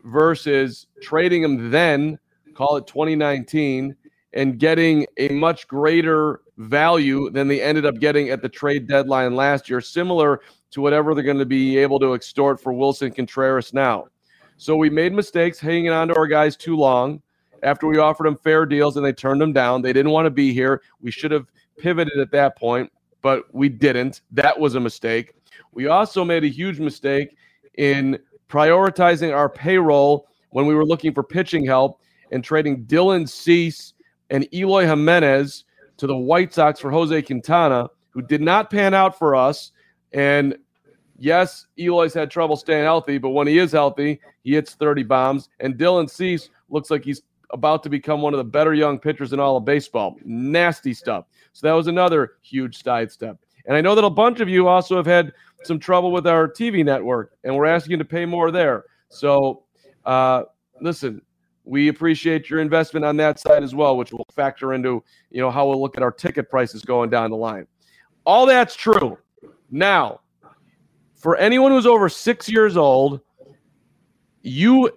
versus 0.03 0.85
trading 1.01 1.41
them 1.41 1.71
then, 1.71 2.19
call 2.53 2.77
it 2.77 2.85
2019, 2.85 3.95
and 4.33 4.59
getting 4.59 5.07
a 5.17 5.29
much 5.29 5.67
greater 5.67 6.41
value 6.57 7.29
than 7.29 7.47
they 7.47 7.61
ended 7.61 7.85
up 7.85 7.99
getting 7.99 8.29
at 8.29 8.41
the 8.41 8.49
trade 8.49 8.87
deadline 8.87 9.35
last 9.35 9.69
year, 9.69 9.81
similar 9.81 10.41
to 10.71 10.81
whatever 10.81 11.13
they're 11.13 11.23
going 11.23 11.37
to 11.37 11.45
be 11.45 11.77
able 11.77 11.99
to 11.99 12.13
extort 12.13 12.61
for 12.61 12.73
Willson 12.73 13.15
Contreras 13.15 13.73
now. 13.73 14.07
So 14.57 14.75
we 14.75 14.89
made 14.89 15.13
mistakes 15.13 15.59
hanging 15.59 15.89
on 15.89 16.07
to 16.07 16.15
our 16.15 16.27
guys 16.27 16.57
too 16.57 16.75
long 16.75 17.21
after 17.63 17.87
we 17.87 17.97
offered 17.97 18.25
them 18.25 18.37
fair 18.37 18.65
deals 18.65 18.97
and 18.97 19.05
they 19.05 19.13
turned 19.13 19.39
them 19.39 19.53
down. 19.53 19.81
They 19.81 19.93
didn't 19.93 20.11
want 20.11 20.25
to 20.25 20.31
be 20.31 20.51
here. 20.51 20.81
We 20.99 21.11
should 21.11 21.31
have 21.31 21.47
pivoted 21.77 22.19
at 22.19 22.31
that 22.31 22.57
point, 22.57 22.91
but 23.21 23.43
we 23.53 23.69
didn't. 23.69 24.21
That 24.31 24.59
was 24.59 24.75
a 24.75 24.79
mistake. 24.79 25.33
We 25.71 25.87
also 25.87 26.25
made 26.25 26.43
a 26.43 26.49
huge 26.49 26.79
mistake 26.79 27.37
in 27.75 28.19
prioritizing 28.49 29.35
our 29.35 29.49
payroll 29.49 30.27
when 30.49 30.65
we 30.65 30.73
were 30.73 30.85
looking 30.85 31.13
for 31.13 31.23
pitching 31.23 31.65
help 31.65 32.01
and 32.31 32.43
trading 32.43 32.85
Dylan 32.85 33.29
Cease 33.29 33.93
and 34.29 34.47
Eloy 34.53 34.85
Jimenez 34.85 35.65
to 35.97 36.07
the 36.07 36.15
White 36.15 36.53
Sox 36.53 36.79
for 36.79 36.91
Jose 36.91 37.21
Quintana, 37.23 37.89
who 38.09 38.21
did 38.21 38.41
not 38.41 38.69
pan 38.69 38.93
out 38.93 39.17
for 39.17 39.35
us. 39.35 39.71
And 40.13 40.57
yes, 41.17 41.67
Eloy's 41.79 42.13
had 42.13 42.31
trouble 42.31 42.55
staying 42.55 42.83
healthy, 42.83 43.17
but 43.17 43.29
when 43.29 43.47
he 43.47 43.57
is 43.57 43.71
healthy, 43.71 44.19
he 44.43 44.53
hits 44.53 44.75
30 44.75 45.03
bombs. 45.03 45.49
And 45.59 45.75
Dylan 45.75 46.09
Cease 46.09 46.49
looks 46.69 46.89
like 46.89 47.03
he's 47.03 47.21
about 47.51 47.83
to 47.83 47.89
become 47.89 48.21
one 48.21 48.33
of 48.33 48.37
the 48.37 48.43
better 48.43 48.73
young 48.73 48.99
pitchers 48.99 49.33
in 49.33 49.39
all 49.39 49.57
of 49.57 49.65
baseball. 49.65 50.17
Nasty 50.23 50.93
stuff. 50.93 51.25
So 51.53 51.67
that 51.67 51.73
was 51.73 51.87
another 51.87 52.33
huge 52.41 52.83
sidestep. 52.83 53.37
And 53.65 53.75
I 53.75 53.81
know 53.81 53.95
that 53.95 54.03
a 54.03 54.09
bunch 54.09 54.39
of 54.39 54.49
you 54.49 54.67
also 54.67 54.95
have 54.95 55.05
had 55.05 55.33
some 55.63 55.79
trouble 55.79 56.11
with 56.11 56.27
our 56.27 56.47
TV 56.47 56.85
network, 56.85 57.33
and 57.43 57.55
we're 57.55 57.65
asking 57.65 57.91
you 57.91 57.97
to 57.97 58.05
pay 58.05 58.25
more 58.25 58.51
there. 58.51 58.85
So, 59.09 59.63
uh, 60.05 60.43
listen, 60.81 61.21
we 61.67 61.89
appreciate 61.89 62.49
your 62.49 62.61
investment 62.61 63.05
on 63.05 63.17
that 63.17 63.39
side 63.39 63.61
as 63.61 63.75
well, 63.75 63.97
which 63.97 64.13
will 64.13 64.25
factor 64.33 64.73
into 64.73 65.03
you 65.29 65.41
know 65.41 65.51
how 65.51 65.67
we'll 65.67 65.81
look 65.81 65.97
at 65.97 66.03
our 66.03 66.11
ticket 66.11 66.49
prices 66.49 66.83
going 66.83 67.09
down 67.09 67.29
the 67.29 67.37
line. 67.37 67.67
All 68.25 68.45
that's 68.45 68.75
true. 68.75 69.17
Now, 69.69 70.21
for 71.15 71.35
anyone 71.35 71.71
who's 71.71 71.85
over 71.85 72.07
six 72.07 72.47
years 72.47 72.77
old, 72.77 73.19
you 74.41 74.89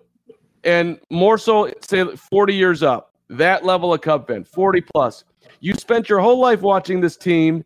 and 0.62 1.01
more 1.11 1.39
so 1.39 1.73
say 1.81 2.05
40 2.05 2.55
years 2.55 2.83
up, 2.83 3.14
that 3.31 3.64
level 3.64 3.93
of 3.93 4.01
Cub 4.01 4.29
fan, 4.29 4.45
40 4.45 4.83
plus, 4.83 5.25
you 5.59 5.75
spent 5.75 6.09
your 6.09 6.21
whole 6.21 6.39
life 6.39 6.61
watching 6.61 7.01
this 7.01 7.16
team 7.16 7.64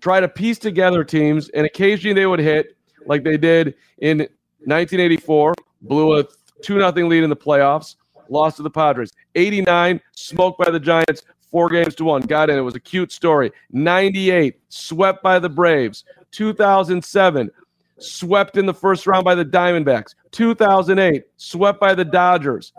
try 0.00 0.20
to 0.20 0.28
piece 0.28 0.58
together 0.58 1.02
teams, 1.02 1.48
and 1.50 1.64
occasionally 1.64 2.14
they 2.14 2.26
would 2.26 2.40
hit 2.40 2.76
like 3.06 3.24
they 3.24 3.38
did 3.38 3.74
in 3.98 4.18
1984, 4.18 5.54
blew 5.82 6.18
a 6.18 6.24
2 6.62 6.78
0 6.78 6.92
lead 6.92 7.22
in 7.22 7.30
the 7.30 7.36
playoffs, 7.36 7.96
lost 8.30 8.56
to 8.56 8.62
the 8.62 8.70
Padres. 8.70 9.12
89, 9.34 10.00
smoked 10.14 10.58
by 10.58 10.70
the 10.70 10.80
Giants, 10.80 11.22
four 11.50 11.68
games 11.68 11.94
to 11.96 12.04
one. 12.04 12.22
Got 12.22 12.50
in. 12.50 12.58
It 12.58 12.62
was 12.62 12.74
a 12.74 12.80
cute 12.80 13.12
story. 13.12 13.52
98, 13.72 14.60
swept 14.68 15.22
by 15.22 15.38
the 15.38 15.48
Braves. 15.48 16.04
2007, 16.32 17.50
swept 17.98 18.56
in 18.56 18.66
the 18.66 18.74
first 18.74 19.06
round 19.06 19.24
by 19.24 19.34
the 19.34 19.44
Diamondbacks. 19.44 20.14
2008, 20.30 21.24
swept 21.36 21.80
by 21.80 21.94
the 21.94 22.04
Dodgers. 22.04 22.72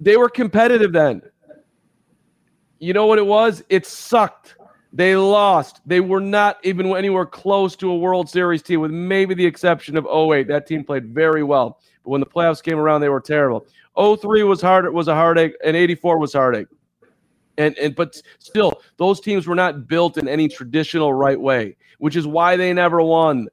They 0.00 0.16
were 0.16 0.28
competitive 0.28 0.92
then. 0.92 1.22
You 2.80 2.92
know 2.92 3.06
what 3.06 3.18
it 3.18 3.26
was? 3.26 3.62
It 3.68 3.86
sucked. 3.86 4.56
They 4.92 5.16
lost. 5.16 5.80
They 5.86 6.00
were 6.00 6.20
not 6.20 6.58
even 6.64 6.94
anywhere 6.94 7.24
close 7.24 7.76
to 7.76 7.90
a 7.90 7.96
World 7.96 8.28
Series 8.28 8.62
team, 8.62 8.80
with 8.80 8.90
maybe 8.90 9.34
the 9.34 9.46
exception 9.46 9.96
of 9.96 10.06
08. 10.06 10.48
That 10.48 10.66
team 10.66 10.84
played 10.84 11.06
very 11.06 11.42
well. 11.42 11.78
But 12.04 12.10
when 12.10 12.20
the 12.20 12.26
playoffs 12.26 12.62
came 12.62 12.78
around, 12.78 13.00
they 13.00 13.08
were 13.08 13.20
terrible. 13.20 13.64
03 13.96 14.42
was 14.44 14.60
hard, 14.60 14.92
was 14.92 15.08
a 15.08 15.14
heartache, 15.14 15.54
and 15.64 15.76
84 15.76 16.18
was 16.18 16.32
heartache. 16.32 16.68
And 17.58 17.76
and 17.76 17.94
but 17.94 18.20
still, 18.38 18.80
those 18.96 19.20
teams 19.20 19.46
were 19.46 19.54
not 19.54 19.86
built 19.86 20.16
in 20.16 20.26
any 20.26 20.48
traditional 20.48 21.12
right 21.12 21.38
way, 21.38 21.76
which 21.98 22.16
is 22.16 22.26
why 22.26 22.56
they 22.56 22.72
never 22.72 23.02
won. 23.02 23.48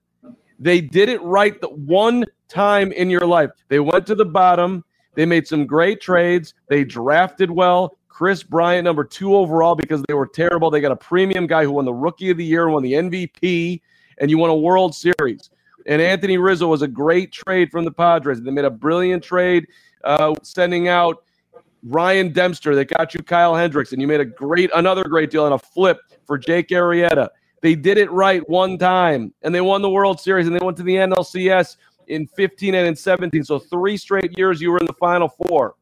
They 0.58 0.82
did 0.82 1.10
it 1.10 1.22
right 1.22 1.60
the 1.60 1.70
one 1.70 2.26
time 2.48 2.92
in 2.94 3.10
your 3.10 3.26
life. 3.26 3.52
They 3.68 3.80
went 3.80 4.06
to 4.08 4.16
the 4.16 4.26
bottom. 4.26 4.84
They 5.16 5.26
made 5.26 5.48
some 5.48 5.66
great 5.66 6.00
trades. 6.02 6.54
They 6.68 6.84
drafted 6.84 7.52
well. 7.52 7.98
Kris 8.08 8.44
Bryant, 8.44 8.84
number 8.84 9.04
two 9.04 9.36
overall, 9.36 9.76
because 9.76 10.04
they 10.08 10.14
were 10.14 10.28
terrible. 10.28 10.70
They 10.70 10.82
got 10.82 10.92
a 10.92 10.98
premium 10.98 11.48
guy 11.48 11.64
who 11.64 11.72
won 11.72 11.86
the 11.86 11.94
Rookie 11.94 12.30
of 12.30 12.38
the 12.38 12.44
Year, 12.44 12.70
won 12.70 12.84
the 12.84 12.94
MVP, 12.94 13.82
and 14.18 14.30
you 14.30 14.38
won 14.38 14.50
a 14.50 14.56
World 14.56 14.94
Series. 14.94 15.50
And 15.86 16.02
Anthony 16.02 16.38
Rizzo 16.38 16.68
was 16.68 16.82
a 16.82 16.88
great 16.88 17.32
trade 17.32 17.72
from 17.72 17.86
the 17.86 17.92
Padres. 17.92 18.42
They 18.42 18.52
made 18.52 18.66
a 18.66 18.70
brilliant 18.70 19.24
trade 19.24 19.68
uh, 20.04 20.36
sending 20.44 20.88
out 20.88 21.24
Ryan 21.84 22.32
Dempster 22.32 22.76
that 22.76 22.86
got 22.86 23.14
you 23.14 23.24
Kyle 23.24 23.56
Hendricks, 23.56 23.94
and 23.94 24.02
you 24.02 24.08
made 24.08 24.20
a 24.20 24.26
great, 24.26 24.70
another 24.76 25.04
great 25.04 25.32
deal 25.32 25.46
and 25.46 25.54
a 25.54 25.60
flip 25.60 26.00
for 26.26 26.38
Jake 26.38 26.70
Arrieta. 26.70 27.30
They 27.62 27.76
did 27.76 27.98
it 27.98 28.12
right 28.12 28.48
one 28.50 28.78
time, 28.78 29.34
and 29.42 29.54
they 29.54 29.62
won 29.62 29.82
the 29.82 29.90
World 29.90 30.20
Series, 30.20 30.48
and 30.48 30.56
they 30.56 30.64
went 30.64 30.78
to 30.78 30.84
the 30.84 30.96
NLCS 30.96 31.78
in 32.08 32.28
15 32.28 32.76
and 32.76 32.88
in 32.88 32.96
17. 32.96 33.44
So 33.44 33.60
three 33.60 33.98
straight 33.98 34.38
years 34.38 34.62
you 34.62 34.72
were 34.72 34.80
in 34.80 34.86
the 34.86 34.94
Final 34.94 35.30
Four. 35.30 35.76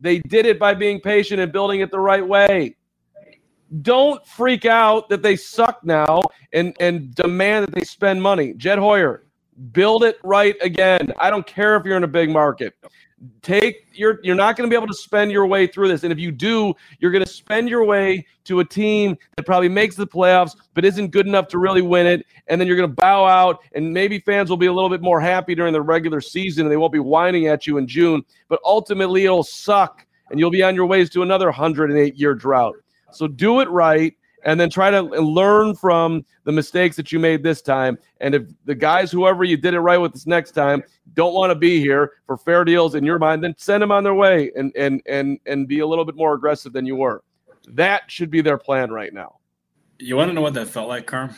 They 0.00 0.18
did 0.20 0.46
it 0.46 0.58
by 0.58 0.74
being 0.74 1.00
patient 1.00 1.40
and 1.40 1.52
building 1.52 1.80
it 1.80 1.90
the 1.90 2.00
right 2.00 2.26
way. 2.26 2.76
Don't 3.82 4.24
freak 4.26 4.66
out 4.66 5.08
that 5.08 5.22
they 5.22 5.36
suck 5.36 5.82
now 5.84 6.22
and, 6.52 6.76
and 6.78 7.14
demand 7.14 7.66
that 7.66 7.74
they 7.74 7.84
spend 7.84 8.22
money. 8.22 8.54
Jed 8.54 8.78
Hoyer, 8.78 9.23
build 9.72 10.04
it 10.04 10.18
right 10.22 10.56
again. 10.60 11.12
I 11.18 11.30
don't 11.30 11.46
care 11.46 11.76
if 11.76 11.84
you're 11.84 11.96
in 11.96 12.04
a 12.04 12.08
big 12.08 12.30
market. 12.30 12.74
Take 13.40 13.86
you're 13.92 14.18
you're 14.22 14.34
not 14.34 14.56
going 14.56 14.68
to 14.68 14.72
be 14.72 14.76
able 14.76 14.88
to 14.88 14.94
spend 14.94 15.30
your 15.32 15.46
way 15.46 15.66
through 15.66 15.88
this. 15.88 16.02
And 16.02 16.12
if 16.12 16.18
you 16.18 16.30
do 16.30 16.74
you're 16.98 17.10
going 17.10 17.24
to 17.24 17.30
spend 17.30 17.68
your 17.70 17.84
way 17.84 18.26
to 18.44 18.60
a 18.60 18.64
team 18.64 19.16
that 19.36 19.46
probably 19.46 19.68
makes 19.68 19.96
the 19.96 20.06
playoffs 20.06 20.56
but 20.74 20.84
isn't 20.84 21.08
good 21.08 21.26
enough 21.26 21.48
to 21.48 21.58
really 21.58 21.80
win 21.80 22.06
it. 22.06 22.26
And 22.48 22.60
then 22.60 22.68
you're 22.68 22.76
going 22.76 22.90
to 22.90 22.94
bow 22.94 23.24
out 23.24 23.60
and 23.74 23.92
maybe 23.92 24.18
fans 24.18 24.50
will 24.50 24.58
be 24.58 24.66
a 24.66 24.72
little 24.72 24.90
bit 24.90 25.00
more 25.00 25.20
happy 25.20 25.54
during 25.54 25.72
the 25.72 25.80
regular 25.80 26.20
season 26.20 26.66
and 26.66 26.72
they 26.72 26.76
won't 26.76 26.92
be 26.92 26.98
whining 26.98 27.46
at 27.46 27.66
you 27.66 27.78
in 27.78 27.86
June. 27.86 28.22
But 28.48 28.60
ultimately 28.64 29.24
it'll 29.24 29.42
suck 29.42 30.04
and 30.30 30.38
you'll 30.38 30.50
be 30.50 30.62
on 30.62 30.74
your 30.74 30.86
ways 30.86 31.08
to 31.10 31.22
another 31.22 31.46
108 31.46 32.16
year 32.16 32.34
drought. 32.34 32.74
So 33.10 33.26
do 33.26 33.60
it 33.60 33.70
right 33.70 34.14
and 34.44 34.60
then 34.60 34.70
try 34.70 34.90
to 34.90 35.02
learn 35.02 35.74
from 35.74 36.24
the 36.44 36.52
mistakes 36.52 36.96
that 36.96 37.10
you 37.10 37.18
made 37.18 37.42
this 37.42 37.62
time. 37.62 37.98
And 38.20 38.34
if 38.34 38.42
the 38.64 38.74
guys, 38.74 39.10
whoever 39.10 39.42
you 39.44 39.56
did 39.56 39.74
it 39.74 39.80
right 39.80 39.98
with 39.98 40.12
this 40.12 40.26
next 40.26 40.52
time, 40.52 40.82
don't 41.14 41.34
want 41.34 41.50
to 41.50 41.54
be 41.54 41.80
here 41.80 42.12
for 42.26 42.36
fair 42.36 42.64
deals 42.64 42.94
in 42.94 43.04
your 43.04 43.18
mind, 43.18 43.42
then 43.42 43.54
send 43.56 43.82
them 43.82 43.90
on 43.90 44.04
their 44.04 44.14
way 44.14 44.52
and 44.56 44.72
and 44.76 45.02
and 45.06 45.38
and 45.46 45.66
be 45.66 45.80
a 45.80 45.86
little 45.86 46.04
bit 46.04 46.16
more 46.16 46.34
aggressive 46.34 46.72
than 46.72 46.86
you 46.86 46.96
were. 46.96 47.22
That 47.68 48.10
should 48.10 48.30
be 48.30 48.42
their 48.42 48.58
plan 48.58 48.90
right 48.90 49.12
now. 49.12 49.36
You 49.98 50.16
want 50.16 50.30
to 50.30 50.34
know 50.34 50.42
what 50.42 50.54
that 50.54 50.68
felt 50.68 50.88
like, 50.88 51.06
Carm? 51.06 51.34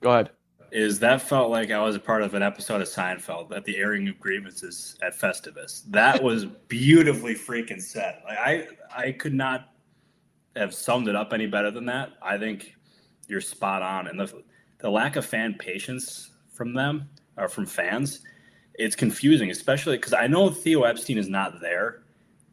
Go 0.00 0.10
ahead. 0.10 0.30
Is 0.70 0.98
that 0.98 1.22
felt 1.22 1.50
like 1.50 1.70
I 1.70 1.80
was 1.80 1.94
a 1.94 2.00
part 2.00 2.22
of 2.22 2.34
an 2.34 2.42
episode 2.42 2.82
of 2.82 2.88
Seinfeld 2.88 3.56
at 3.56 3.64
the 3.64 3.76
airing 3.76 4.08
of 4.08 4.18
grievances 4.18 4.98
at 5.02 5.14
Festivus. 5.16 5.84
That 5.88 6.20
was 6.20 6.46
beautifully 6.66 7.34
freaking 7.34 7.80
set. 7.80 8.22
Like 8.26 8.38
I 8.38 8.66
I 8.94 9.12
could 9.12 9.34
not 9.34 9.73
have 10.56 10.74
summed 10.74 11.08
it 11.08 11.16
up 11.16 11.32
any 11.32 11.46
better 11.46 11.70
than 11.70 11.86
that. 11.86 12.10
I 12.22 12.38
think 12.38 12.74
you're 13.28 13.40
spot 13.40 13.82
on, 13.82 14.06
and 14.06 14.18
the 14.18 14.42
the 14.78 14.90
lack 14.90 15.16
of 15.16 15.24
fan 15.24 15.54
patience 15.58 16.30
from 16.52 16.74
them 16.74 17.08
or 17.36 17.48
from 17.48 17.66
fans, 17.66 18.20
it's 18.74 18.94
confusing, 18.94 19.50
especially 19.50 19.96
because 19.96 20.12
I 20.12 20.26
know 20.26 20.50
Theo 20.50 20.82
Epstein 20.82 21.18
is 21.18 21.28
not 21.28 21.60
there 21.60 22.02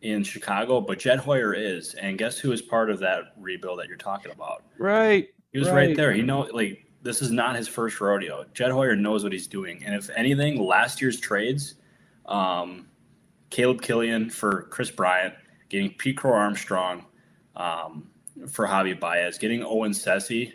in 0.01 0.23
Chicago, 0.23 0.81
but 0.81 0.97
Jed 0.97 1.19
Hoyer 1.19 1.53
is, 1.53 1.93
and 1.95 2.17
guess 2.17 2.37
who 2.37 2.51
is 2.51 2.61
part 2.61 2.89
of 2.89 2.99
that 2.99 3.33
rebuild 3.37 3.79
that 3.79 3.87
you're 3.87 3.97
talking 3.97 4.31
about? 4.31 4.63
Right. 4.79 5.27
He 5.51 5.59
was 5.59 5.67
right, 5.69 5.87
right 5.87 5.97
there. 5.97 6.13
He 6.13 6.21
know 6.21 6.47
like 6.53 6.85
this 7.01 7.21
is 7.21 7.31
not 7.31 7.55
his 7.55 7.67
first 7.67 7.99
rodeo. 7.99 8.45
Jed 8.53 8.71
Hoyer 8.71 8.95
knows 8.95 9.23
what 9.23 9.33
he's 9.33 9.47
doing, 9.47 9.83
and 9.85 9.93
if 9.93 10.09
anything, 10.15 10.59
last 10.59 11.01
year's 11.01 11.19
trades, 11.19 11.75
um, 12.27 12.87
Caleb 13.49 13.81
Killian 13.81 14.29
for 14.29 14.63
Kris 14.63 14.89
Bryant, 14.89 15.33
getting 15.69 15.91
Pete 15.91 16.17
Crow 16.17 16.33
Armstrong, 16.33 17.05
um, 17.55 18.09
for 18.47 18.67
Javi 18.67 18.99
Baez, 18.99 19.37
getting 19.37 19.63
Owen 19.63 19.91
Caissie. 19.91 20.53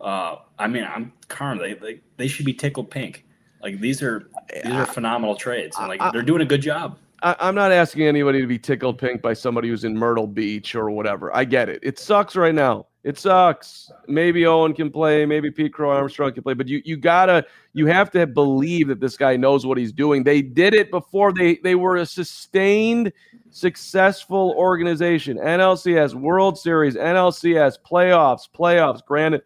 Uh, 0.00 0.36
I 0.58 0.66
mean, 0.66 0.84
I'm 0.84 1.12
Carm. 1.28 1.58
They, 1.58 1.74
they 1.74 2.00
they 2.16 2.28
should 2.28 2.46
be 2.46 2.52
tickled 2.52 2.90
pink. 2.90 3.24
Like 3.62 3.80
these 3.80 4.02
are 4.02 4.28
these 4.62 4.72
are 4.72 4.86
phenomenal 4.86 5.36
trades, 5.36 5.76
and 5.78 5.88
like 5.88 6.00
they're 6.12 6.22
doing 6.22 6.42
a 6.42 6.46
good 6.46 6.62
job. 6.62 6.98
I, 7.22 7.34
I'm 7.40 7.54
not 7.54 7.72
asking 7.72 8.02
anybody 8.02 8.40
to 8.40 8.46
be 8.46 8.58
tickled 8.58 8.98
pink 8.98 9.22
by 9.22 9.32
somebody 9.32 9.68
who's 9.68 9.84
in 9.84 9.96
Myrtle 9.96 10.26
Beach 10.26 10.74
or 10.74 10.90
whatever. 10.90 11.34
I 11.34 11.44
get 11.44 11.68
it. 11.68 11.80
It 11.82 11.98
sucks 11.98 12.36
right 12.36 12.54
now. 12.54 12.86
It 13.06 13.16
sucks. 13.16 13.92
Maybe 14.08 14.46
Owen 14.46 14.74
can 14.74 14.90
play, 14.90 15.24
maybe 15.24 15.48
Pete 15.48 15.72
Crow 15.72 15.90
Armstrong 15.90 16.32
can 16.32 16.42
play, 16.42 16.54
but 16.54 16.66
you 16.66 16.82
you 16.84 16.96
gotta 16.96 17.46
you 17.72 17.86
have 17.86 18.10
to 18.10 18.26
believe 18.26 18.88
that 18.88 18.98
this 18.98 19.16
guy 19.16 19.36
knows 19.36 19.64
what 19.64 19.78
he's 19.78 19.92
doing. 19.92 20.24
They 20.24 20.42
did 20.42 20.74
it 20.74 20.90
before 20.90 21.32
they 21.32 21.58
they 21.62 21.76
were 21.76 21.98
a 21.98 22.04
sustained, 22.04 23.12
successful 23.50 24.54
organization. 24.56 25.36
NLCS, 25.36 26.14
World 26.14 26.58
Series, 26.58 26.96
NLCS, 26.96 27.78
playoffs, 27.88 28.48
playoffs. 28.52 29.06
Granted, 29.06 29.42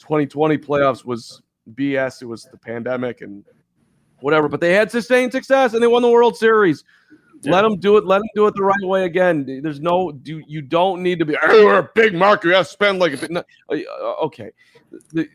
2020 0.00 0.58
playoffs 0.58 1.04
was 1.04 1.42
BS. 1.74 2.22
It 2.22 2.26
was 2.26 2.48
the 2.50 2.58
pandemic 2.58 3.20
and 3.20 3.44
whatever, 4.18 4.48
but 4.48 4.60
they 4.60 4.74
had 4.74 4.90
sustained 4.90 5.30
success 5.30 5.74
and 5.74 5.82
they 5.82 5.86
won 5.86 6.02
the 6.02 6.10
World 6.10 6.36
Series. 6.36 6.82
Yeah. 7.42 7.52
Let 7.52 7.62
them 7.62 7.78
do 7.78 7.96
it. 7.96 8.06
Let 8.06 8.18
them 8.18 8.28
do 8.34 8.46
it 8.46 8.54
the 8.54 8.62
right 8.62 8.82
way 8.82 9.04
again. 9.04 9.60
There's 9.62 9.80
no 9.80 10.10
do 10.10 10.42
you 10.46 10.62
don't 10.62 11.02
need 11.02 11.18
to 11.18 11.24
be. 11.24 11.34
Hey, 11.34 11.64
we're 11.64 11.78
a 11.78 11.90
big 11.94 12.14
market. 12.14 12.48
We 12.48 12.54
have 12.54 12.66
to 12.66 12.72
spend 12.72 12.98
like 12.98 13.22
a 13.22 13.32
no, 13.32 13.42
uh, 13.70 14.24
okay. 14.24 14.50
The, 15.12 15.28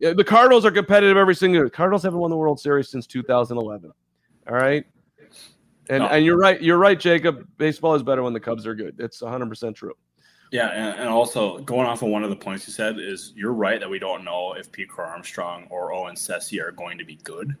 the 0.00 0.24
Cardinals 0.24 0.64
are 0.64 0.70
competitive 0.70 1.16
every 1.16 1.34
single 1.34 1.56
year. 1.56 1.64
The 1.64 1.70
Cardinals 1.70 2.02
haven't 2.02 2.18
won 2.18 2.30
the 2.30 2.36
World 2.36 2.58
Series 2.58 2.88
since 2.88 3.06
2011. 3.06 3.92
All 4.48 4.54
right. 4.54 4.84
And 5.88 6.02
no. 6.02 6.08
and 6.08 6.24
you're 6.24 6.38
right. 6.38 6.60
You're 6.62 6.78
right, 6.78 6.98
Jacob. 6.98 7.46
Baseball 7.58 7.94
is 7.94 8.02
better 8.02 8.22
when 8.22 8.32
the 8.32 8.40
Cubs 8.40 8.66
are 8.66 8.74
good. 8.74 8.96
It's 8.98 9.20
100 9.20 9.48
percent 9.48 9.76
true. 9.76 9.94
Yeah, 10.50 10.68
and, 10.68 11.00
and, 11.00 11.08
also 11.08 11.60
going 11.60 11.86
off 11.86 12.02
of 12.02 12.10
one 12.10 12.22
of 12.22 12.28
the 12.28 12.36
points 12.36 12.66
you 12.66 12.74
said 12.74 12.98
is 12.98 13.32
you're 13.34 13.54
right 13.54 13.80
that 13.80 13.88
we 13.88 13.98
don't 13.98 14.22
know 14.22 14.52
if 14.52 14.70
Pete 14.70 14.90
Armstrong 14.98 15.66
or 15.70 15.94
Owen 15.94 16.14
Caissie 16.14 16.62
are 16.62 16.70
going 16.70 16.98
to 16.98 17.06
be 17.06 17.16
good, 17.24 17.56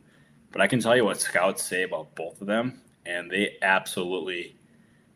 but 0.50 0.60
I 0.60 0.66
can 0.66 0.78
tell 0.78 0.94
you 0.94 1.06
what 1.06 1.18
scouts 1.18 1.62
say 1.62 1.84
about 1.84 2.14
both 2.14 2.42
of 2.42 2.46
them 2.46 2.82
and 3.06 3.30
they 3.30 3.56
absolutely 3.62 4.56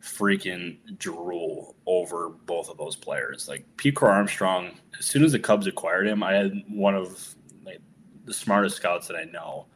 freaking 0.03 0.77
drool 0.99 1.75
over 1.87 2.29
both 2.29 2.69
of 2.71 2.79
those 2.79 2.97
players. 2.97 3.49
Like 3.49 3.65
Pete 3.77 4.01
Armstrong, 4.01 4.79
as 4.99 5.07
soon 5.07 5.25
as 5.25 5.33
the 5.33 5.39
Cubs 5.39 5.67
acquired 5.67 6.07
him, 6.07 6.23
I 6.23 6.35
had 6.35 6.63
one 6.69 6.95
of 6.95 7.35
like, 7.65 7.81
the 8.25 8.35
smartest 8.35 8.77
scouts 8.77 9.09
that 9.09 9.17
I 9.17 9.25
know 9.25 9.67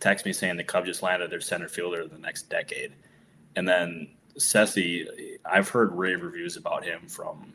text 0.00 0.26
me 0.26 0.32
saying 0.32 0.56
the 0.56 0.64
Cubs 0.64 0.86
just 0.86 1.02
landed 1.02 1.30
their 1.30 1.40
center 1.40 1.68
fielder 1.68 2.02
of 2.02 2.10
the 2.10 2.18
next 2.18 2.48
decade. 2.50 2.92
And 3.56 3.68
then 3.68 4.08
Caissie, 4.36 5.38
I've 5.44 5.68
heard 5.68 5.92
rave 5.92 6.22
reviews 6.22 6.56
about 6.56 6.84
him 6.84 7.08
from 7.08 7.52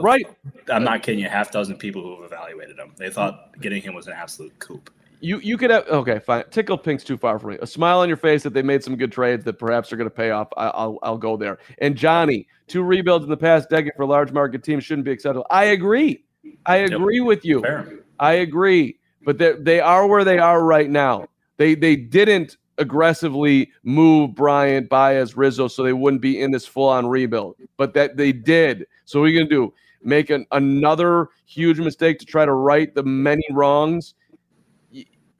right. 0.00 0.26
I'm 0.68 0.84
not 0.84 1.02
kidding 1.02 1.20
you, 1.20 1.28
half 1.28 1.52
dozen 1.52 1.76
people 1.76 2.02
who 2.02 2.22
have 2.22 2.32
evaluated 2.32 2.78
him. 2.78 2.92
They 2.96 3.10
thought 3.10 3.58
getting 3.60 3.82
him 3.82 3.94
was 3.94 4.06
an 4.08 4.14
absolute 4.14 4.58
coup. 4.58 4.82
You 5.20 5.38
you 5.40 5.58
could 5.58 5.70
have 5.70 5.86
okay 5.88 6.18
fine. 6.18 6.44
Tickle 6.50 6.78
pink's 6.78 7.04
too 7.04 7.16
far 7.16 7.38
for 7.38 7.48
me. 7.48 7.58
A 7.60 7.66
smile 7.66 8.00
on 8.00 8.08
your 8.08 8.16
face 8.16 8.42
that 8.42 8.54
they 8.54 8.62
made 8.62 8.82
some 8.82 8.96
good 8.96 9.12
trades 9.12 9.44
that 9.44 9.58
perhaps 9.58 9.92
are 9.92 9.96
going 9.96 10.08
to 10.08 10.14
pay 10.14 10.30
off. 10.30 10.48
I, 10.56 10.86
will 10.86 10.98
I'll 11.02 11.18
go 11.18 11.36
there. 11.36 11.58
And 11.78 11.94
Johnny, 11.94 12.46
two 12.66 12.82
rebuilds 12.82 13.24
in 13.24 13.30
the 13.30 13.36
past 13.36 13.68
decade 13.68 13.92
for 13.96 14.06
large 14.06 14.32
market 14.32 14.62
teams 14.62 14.84
shouldn't 14.84 15.04
be 15.04 15.10
acceptable. 15.10 15.46
I 15.50 15.64
agree. 15.64 16.24
I 16.66 16.76
agree 16.76 17.18
yep. 17.18 17.26
with 17.26 17.44
you. 17.44 17.60
Fair. 17.60 18.00
I 18.18 18.32
agree. 18.34 18.98
But 19.24 19.38
they 19.38 19.52
they 19.58 19.80
are 19.80 20.06
where 20.06 20.24
they 20.24 20.38
are 20.38 20.64
right 20.64 20.88
now. 20.88 21.26
They 21.58 21.74
they 21.74 21.96
didn't 21.96 22.56
aggressively 22.78 23.70
move 23.82 24.34
Bryant, 24.34 24.88
Baez, 24.88 25.36
Rizzo 25.36 25.68
so 25.68 25.82
they 25.82 25.92
wouldn't 25.92 26.22
be 26.22 26.40
in 26.40 26.50
this 26.50 26.66
full 26.66 26.88
on 26.88 27.06
rebuild. 27.06 27.56
But 27.76 27.92
that 27.94 28.16
they 28.16 28.32
did. 28.32 28.86
So 29.04 29.20
what 29.20 29.26
are 29.26 29.28
you 29.28 29.38
going 29.38 29.50
to 29.50 29.54
do? 29.54 29.74
Make 30.02 30.30
an, 30.30 30.46
another 30.52 31.28
huge 31.44 31.78
mistake 31.78 32.18
to 32.20 32.24
try 32.24 32.46
to 32.46 32.54
right 32.54 32.94
the 32.94 33.02
many 33.02 33.44
wrongs 33.50 34.14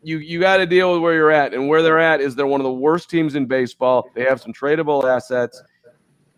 you 0.02 0.18
you 0.18 0.40
got 0.40 0.58
to 0.58 0.66
deal 0.66 0.92
with 0.92 1.02
where 1.02 1.14
you're 1.14 1.30
at, 1.30 1.54
and 1.54 1.68
where 1.68 1.82
they're 1.82 1.98
at 1.98 2.20
is 2.20 2.34
they're 2.34 2.46
one 2.46 2.60
of 2.60 2.64
the 2.64 2.72
worst 2.72 3.10
teams 3.10 3.34
in 3.34 3.46
baseball. 3.46 4.10
They 4.14 4.24
have 4.24 4.40
some 4.40 4.52
tradable 4.52 5.04
assets, 5.04 5.62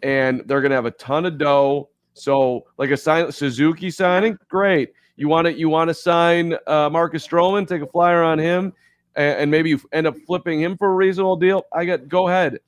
and 0.03 0.43
they're 0.47 0.61
to 0.61 0.71
have 0.71 0.87
a 0.87 0.91
ton 0.93 1.27
of 1.27 1.39
dough. 1.39 1.89
So, 2.15 2.67
like 2.77 2.91
a 2.91 2.97
sign, 2.97 3.31
Suzuki 3.33 3.91
signing, 3.91 4.37
great. 4.49 4.93
You 5.17 5.29
want 5.29 5.47
to 5.47 5.53
you 5.53 5.69
want 5.69 5.89
to 5.89 5.95
sign 5.95 6.57
uh, 6.67 6.91
Marcus 6.91 7.27
Stroman, 7.27 7.67
take 7.67 7.83
a 7.83 7.87
flyer 7.87 8.23
on 8.23 8.39
him, 8.39 8.73
and, 9.15 9.41
and, 9.41 9.51
maybe 9.51 9.71
you 9.71 9.81
end 9.93 10.07
up 10.07 10.17
flipping 10.27 10.61
him 10.61 10.77
for 10.77 10.91
a 10.91 10.95
reasonable 10.95 11.37
deal. 11.37 11.65
I 11.73 11.85
got 11.85 12.09
go 12.09 12.29
ahead, 12.29 12.59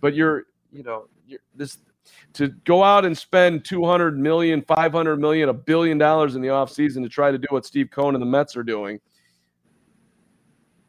but 0.00 0.14
you're 0.14 0.44
you 0.72 0.82
know 0.82 1.06
you're, 1.26 1.40
this 1.54 1.78
to 2.32 2.48
go 2.64 2.82
out 2.82 3.04
and 3.04 3.16
spend 3.16 3.64
200 3.64 4.18
million, 4.18 4.62
500 4.62 5.16
million, 5.18 5.48
a 5.48 5.54
billion 5.54 5.98
dollars 5.98 6.36
in 6.36 6.42
the 6.42 6.48
offseason 6.48 7.02
to 7.02 7.08
try 7.08 7.30
to 7.30 7.38
do 7.38 7.46
what 7.50 7.64
Steve 7.64 7.90
Cohen 7.90 8.14
and 8.14 8.22
the 8.22 8.26
Mets 8.26 8.56
are 8.56 8.62
doing 8.62 9.00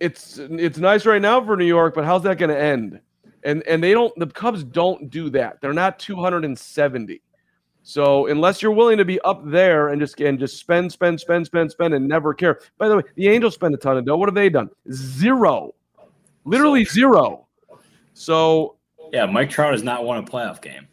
it's 0.02 0.39
it's 0.39 0.80
nice 0.80 1.06
right 1.06 1.22
now 1.22 1.45
for 1.45 1.56
New 1.56 1.66
York, 1.66 1.93
but 1.93 2.04
how's 2.04 2.24
that 2.24 2.39
going 2.39 2.49
to 2.49 2.60
end? 2.60 2.99
And 3.43 3.62
and 3.68 3.84
they 3.84 3.93
don't 3.93 4.14
the 4.18 4.26
Cubs 4.26 4.64
don't 4.64 5.10
do 5.10 5.30
that. 5.30 5.62
They're 5.62 5.74
not 5.74 5.99
270. 5.99 7.22
So 7.84 8.28
unless 8.28 8.62
you're 8.62 8.72
willing 8.72 8.97
to 8.97 9.06
be 9.06 9.20
up 9.22 9.41
there 9.45 9.89
and 9.89 10.02
just 10.02 10.20
and 10.20 10.39
just 10.39 10.58
spend, 10.60 10.91
spend, 10.91 11.20
spend, 11.20 11.45
spend, 11.45 11.72
spend, 11.72 11.93
and 11.93 12.08
never 12.08 12.34
care. 12.34 12.60
By 12.78 12.89
the 12.89 12.97
way, 12.97 13.04
the 13.16 13.28
Angels 13.28 13.54
spend 13.54 13.76
a 13.76 13.78
ton 13.78 13.97
of 13.97 14.06
dough. 14.06 14.18
What 14.18 14.28
have 14.28 14.36
they 14.36 14.49
done? 14.49 14.70
Zero, 14.91 15.74
literally 16.45 16.84
zero. 16.84 17.47
So 18.14 18.78
yeah, 19.14 19.26
Mike 19.28 19.52
Trout 19.52 19.72
has 19.72 19.84
not 19.84 20.04
won 20.04 20.18
a 20.18 20.24
playoff 20.24 20.62
game. 20.62 20.88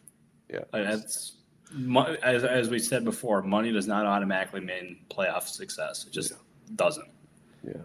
Yeah, 0.51 0.61
that's 0.71 1.37
as 2.23 2.43
as 2.43 2.69
we 2.69 2.77
said 2.77 3.03
before. 3.03 3.41
Money 3.41 3.71
does 3.71 3.87
not 3.87 4.05
automatically 4.05 4.61
mean 4.61 4.99
playoff 5.09 5.47
success. 5.47 6.05
It 6.05 6.13
just 6.13 6.31
yeah. 6.31 6.37
doesn't. 6.75 7.09
Yeah. 7.65 7.81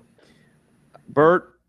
Bert, 1.09 1.61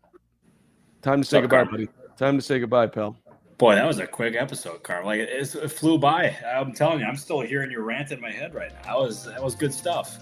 time 1.02 1.22
to 1.22 1.26
say 1.26 1.40
goodbye, 1.40 1.64
buddy. 1.64 1.88
Time 2.16 2.36
to 2.36 2.42
say 2.42 2.58
goodbye, 2.58 2.86
pal. 2.86 3.16
Boy, 3.58 3.74
that 3.74 3.86
was 3.86 3.98
a 3.98 4.06
quick 4.06 4.34
episode, 4.34 4.82
Carl. 4.82 5.06
Like 5.06 5.20
it, 5.20 5.30
it, 5.30 5.68
flew 5.70 5.98
by. 5.98 6.36
I'm 6.46 6.72
telling 6.72 7.00
you, 7.00 7.06
I'm 7.06 7.16
still 7.16 7.40
hearing 7.40 7.70
your 7.70 7.82
rant 7.82 8.12
in 8.12 8.20
my 8.20 8.30
head 8.30 8.54
right 8.54 8.70
now. 8.72 8.82
That 8.82 8.98
was 8.98 9.24
that 9.24 9.42
was 9.42 9.54
good 9.54 9.72
stuff. 9.72 10.18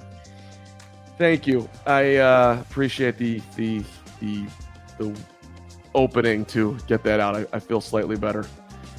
Thank 1.19 1.47
you. 1.47 1.69
I 1.87 2.17
uh, 2.17 2.59
appreciate 2.61 3.19
the 3.19 3.41
the 3.57 3.83
the 4.21 4.47
the 4.99 5.17
opening 5.95 6.45
to 6.47 6.77
get 6.87 7.03
that 7.05 7.21
out. 7.21 7.37
I, 7.37 7.47
I 7.53 7.59
feel 7.59 7.81
slightly 7.81 8.17
better. 8.17 8.47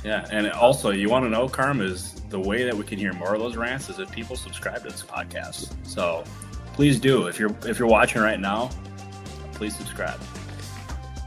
Yeah, 0.03 0.27
and 0.31 0.51
also 0.51 0.91
you 0.91 1.09
want 1.09 1.25
to 1.25 1.29
know, 1.29 1.47
Carm, 1.47 1.81
is 1.81 2.13
the 2.29 2.39
way 2.39 2.63
that 2.63 2.75
we 2.75 2.83
can 2.83 2.99
hear 2.99 3.13
more 3.13 3.33
of 3.33 3.39
those 3.39 3.55
rants 3.55 3.89
is 3.89 3.99
if 3.99 4.11
people 4.11 4.35
subscribe 4.35 4.83
to 4.83 4.89
this 4.89 5.01
podcast. 5.01 5.73
So 5.83 6.23
please 6.73 6.99
do. 6.99 7.27
If 7.27 7.39
you're 7.39 7.55
if 7.65 7.79
you're 7.79 7.87
watching 7.87 8.21
right 8.21 8.39
now, 8.39 8.69
please 9.55 9.75
subscribe. 9.75 10.19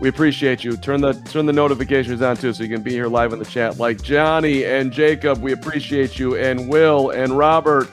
We 0.01 0.09
appreciate 0.09 0.63
you. 0.63 0.77
Turn 0.77 1.01
the 1.01 1.15
turn 1.15 1.47
the 1.47 1.53
notifications 1.53 2.23
on 2.23 2.37
too, 2.37 2.53
so 2.53 2.63
you 2.63 2.69
can 2.69 2.83
be 2.83 2.93
here 2.93 3.09
live 3.09 3.33
in 3.33 3.41
the 3.41 3.45
chat. 3.45 3.79
Like 3.79 4.01
Johnny 4.01 4.65
and 4.65 4.93
Jacob, 4.93 5.39
we 5.39 5.53
appreciate 5.53 6.19
you, 6.19 6.37
and 6.37 6.69
Will 6.69 7.11
and 7.11 7.37
Robert, 7.37 7.89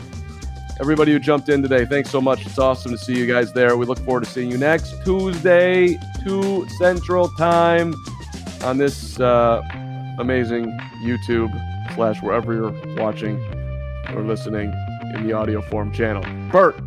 everybody 0.79 1.13
who 1.13 1.19
jumped 1.19 1.49
in 1.49 1.63
today. 1.63 1.83
Thanks 1.85 2.11
so 2.11 2.21
much. 2.21 2.45
It's 2.45 2.59
awesome 2.59 2.91
to 2.91 2.97
see 2.97 3.17
you 3.17 3.25
guys 3.25 3.53
there. 3.53 3.75
We 3.75 3.87
look 3.87 3.97
forward 3.99 4.25
to 4.25 4.29
seeing 4.29 4.51
you 4.51 4.57
next 4.57 5.03
Tuesday, 5.03 5.97
two 6.23 6.67
Central 6.77 7.29
Time, 7.39 7.95
on 8.63 8.77
this 8.77 9.19
uh, 9.19 9.63
amazing 10.19 10.65
YouTube 11.03 11.51
slash 11.95 12.21
wherever 12.21 12.53
you're 12.53 12.95
watching 12.97 13.39
or 14.13 14.21
listening 14.21 14.71
in 15.15 15.25
the 15.25 15.33
audio 15.33 15.59
form 15.59 15.91
channel. 15.91 16.23
Bert, 16.51 16.77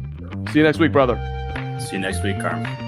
see 0.52 0.60
you 0.60 0.64
next 0.64 0.78
week, 0.78 0.92
brother. 0.92 1.16
See 1.80 1.96
you 1.96 2.02
next 2.02 2.22
week, 2.22 2.38
Carm. 2.40 2.87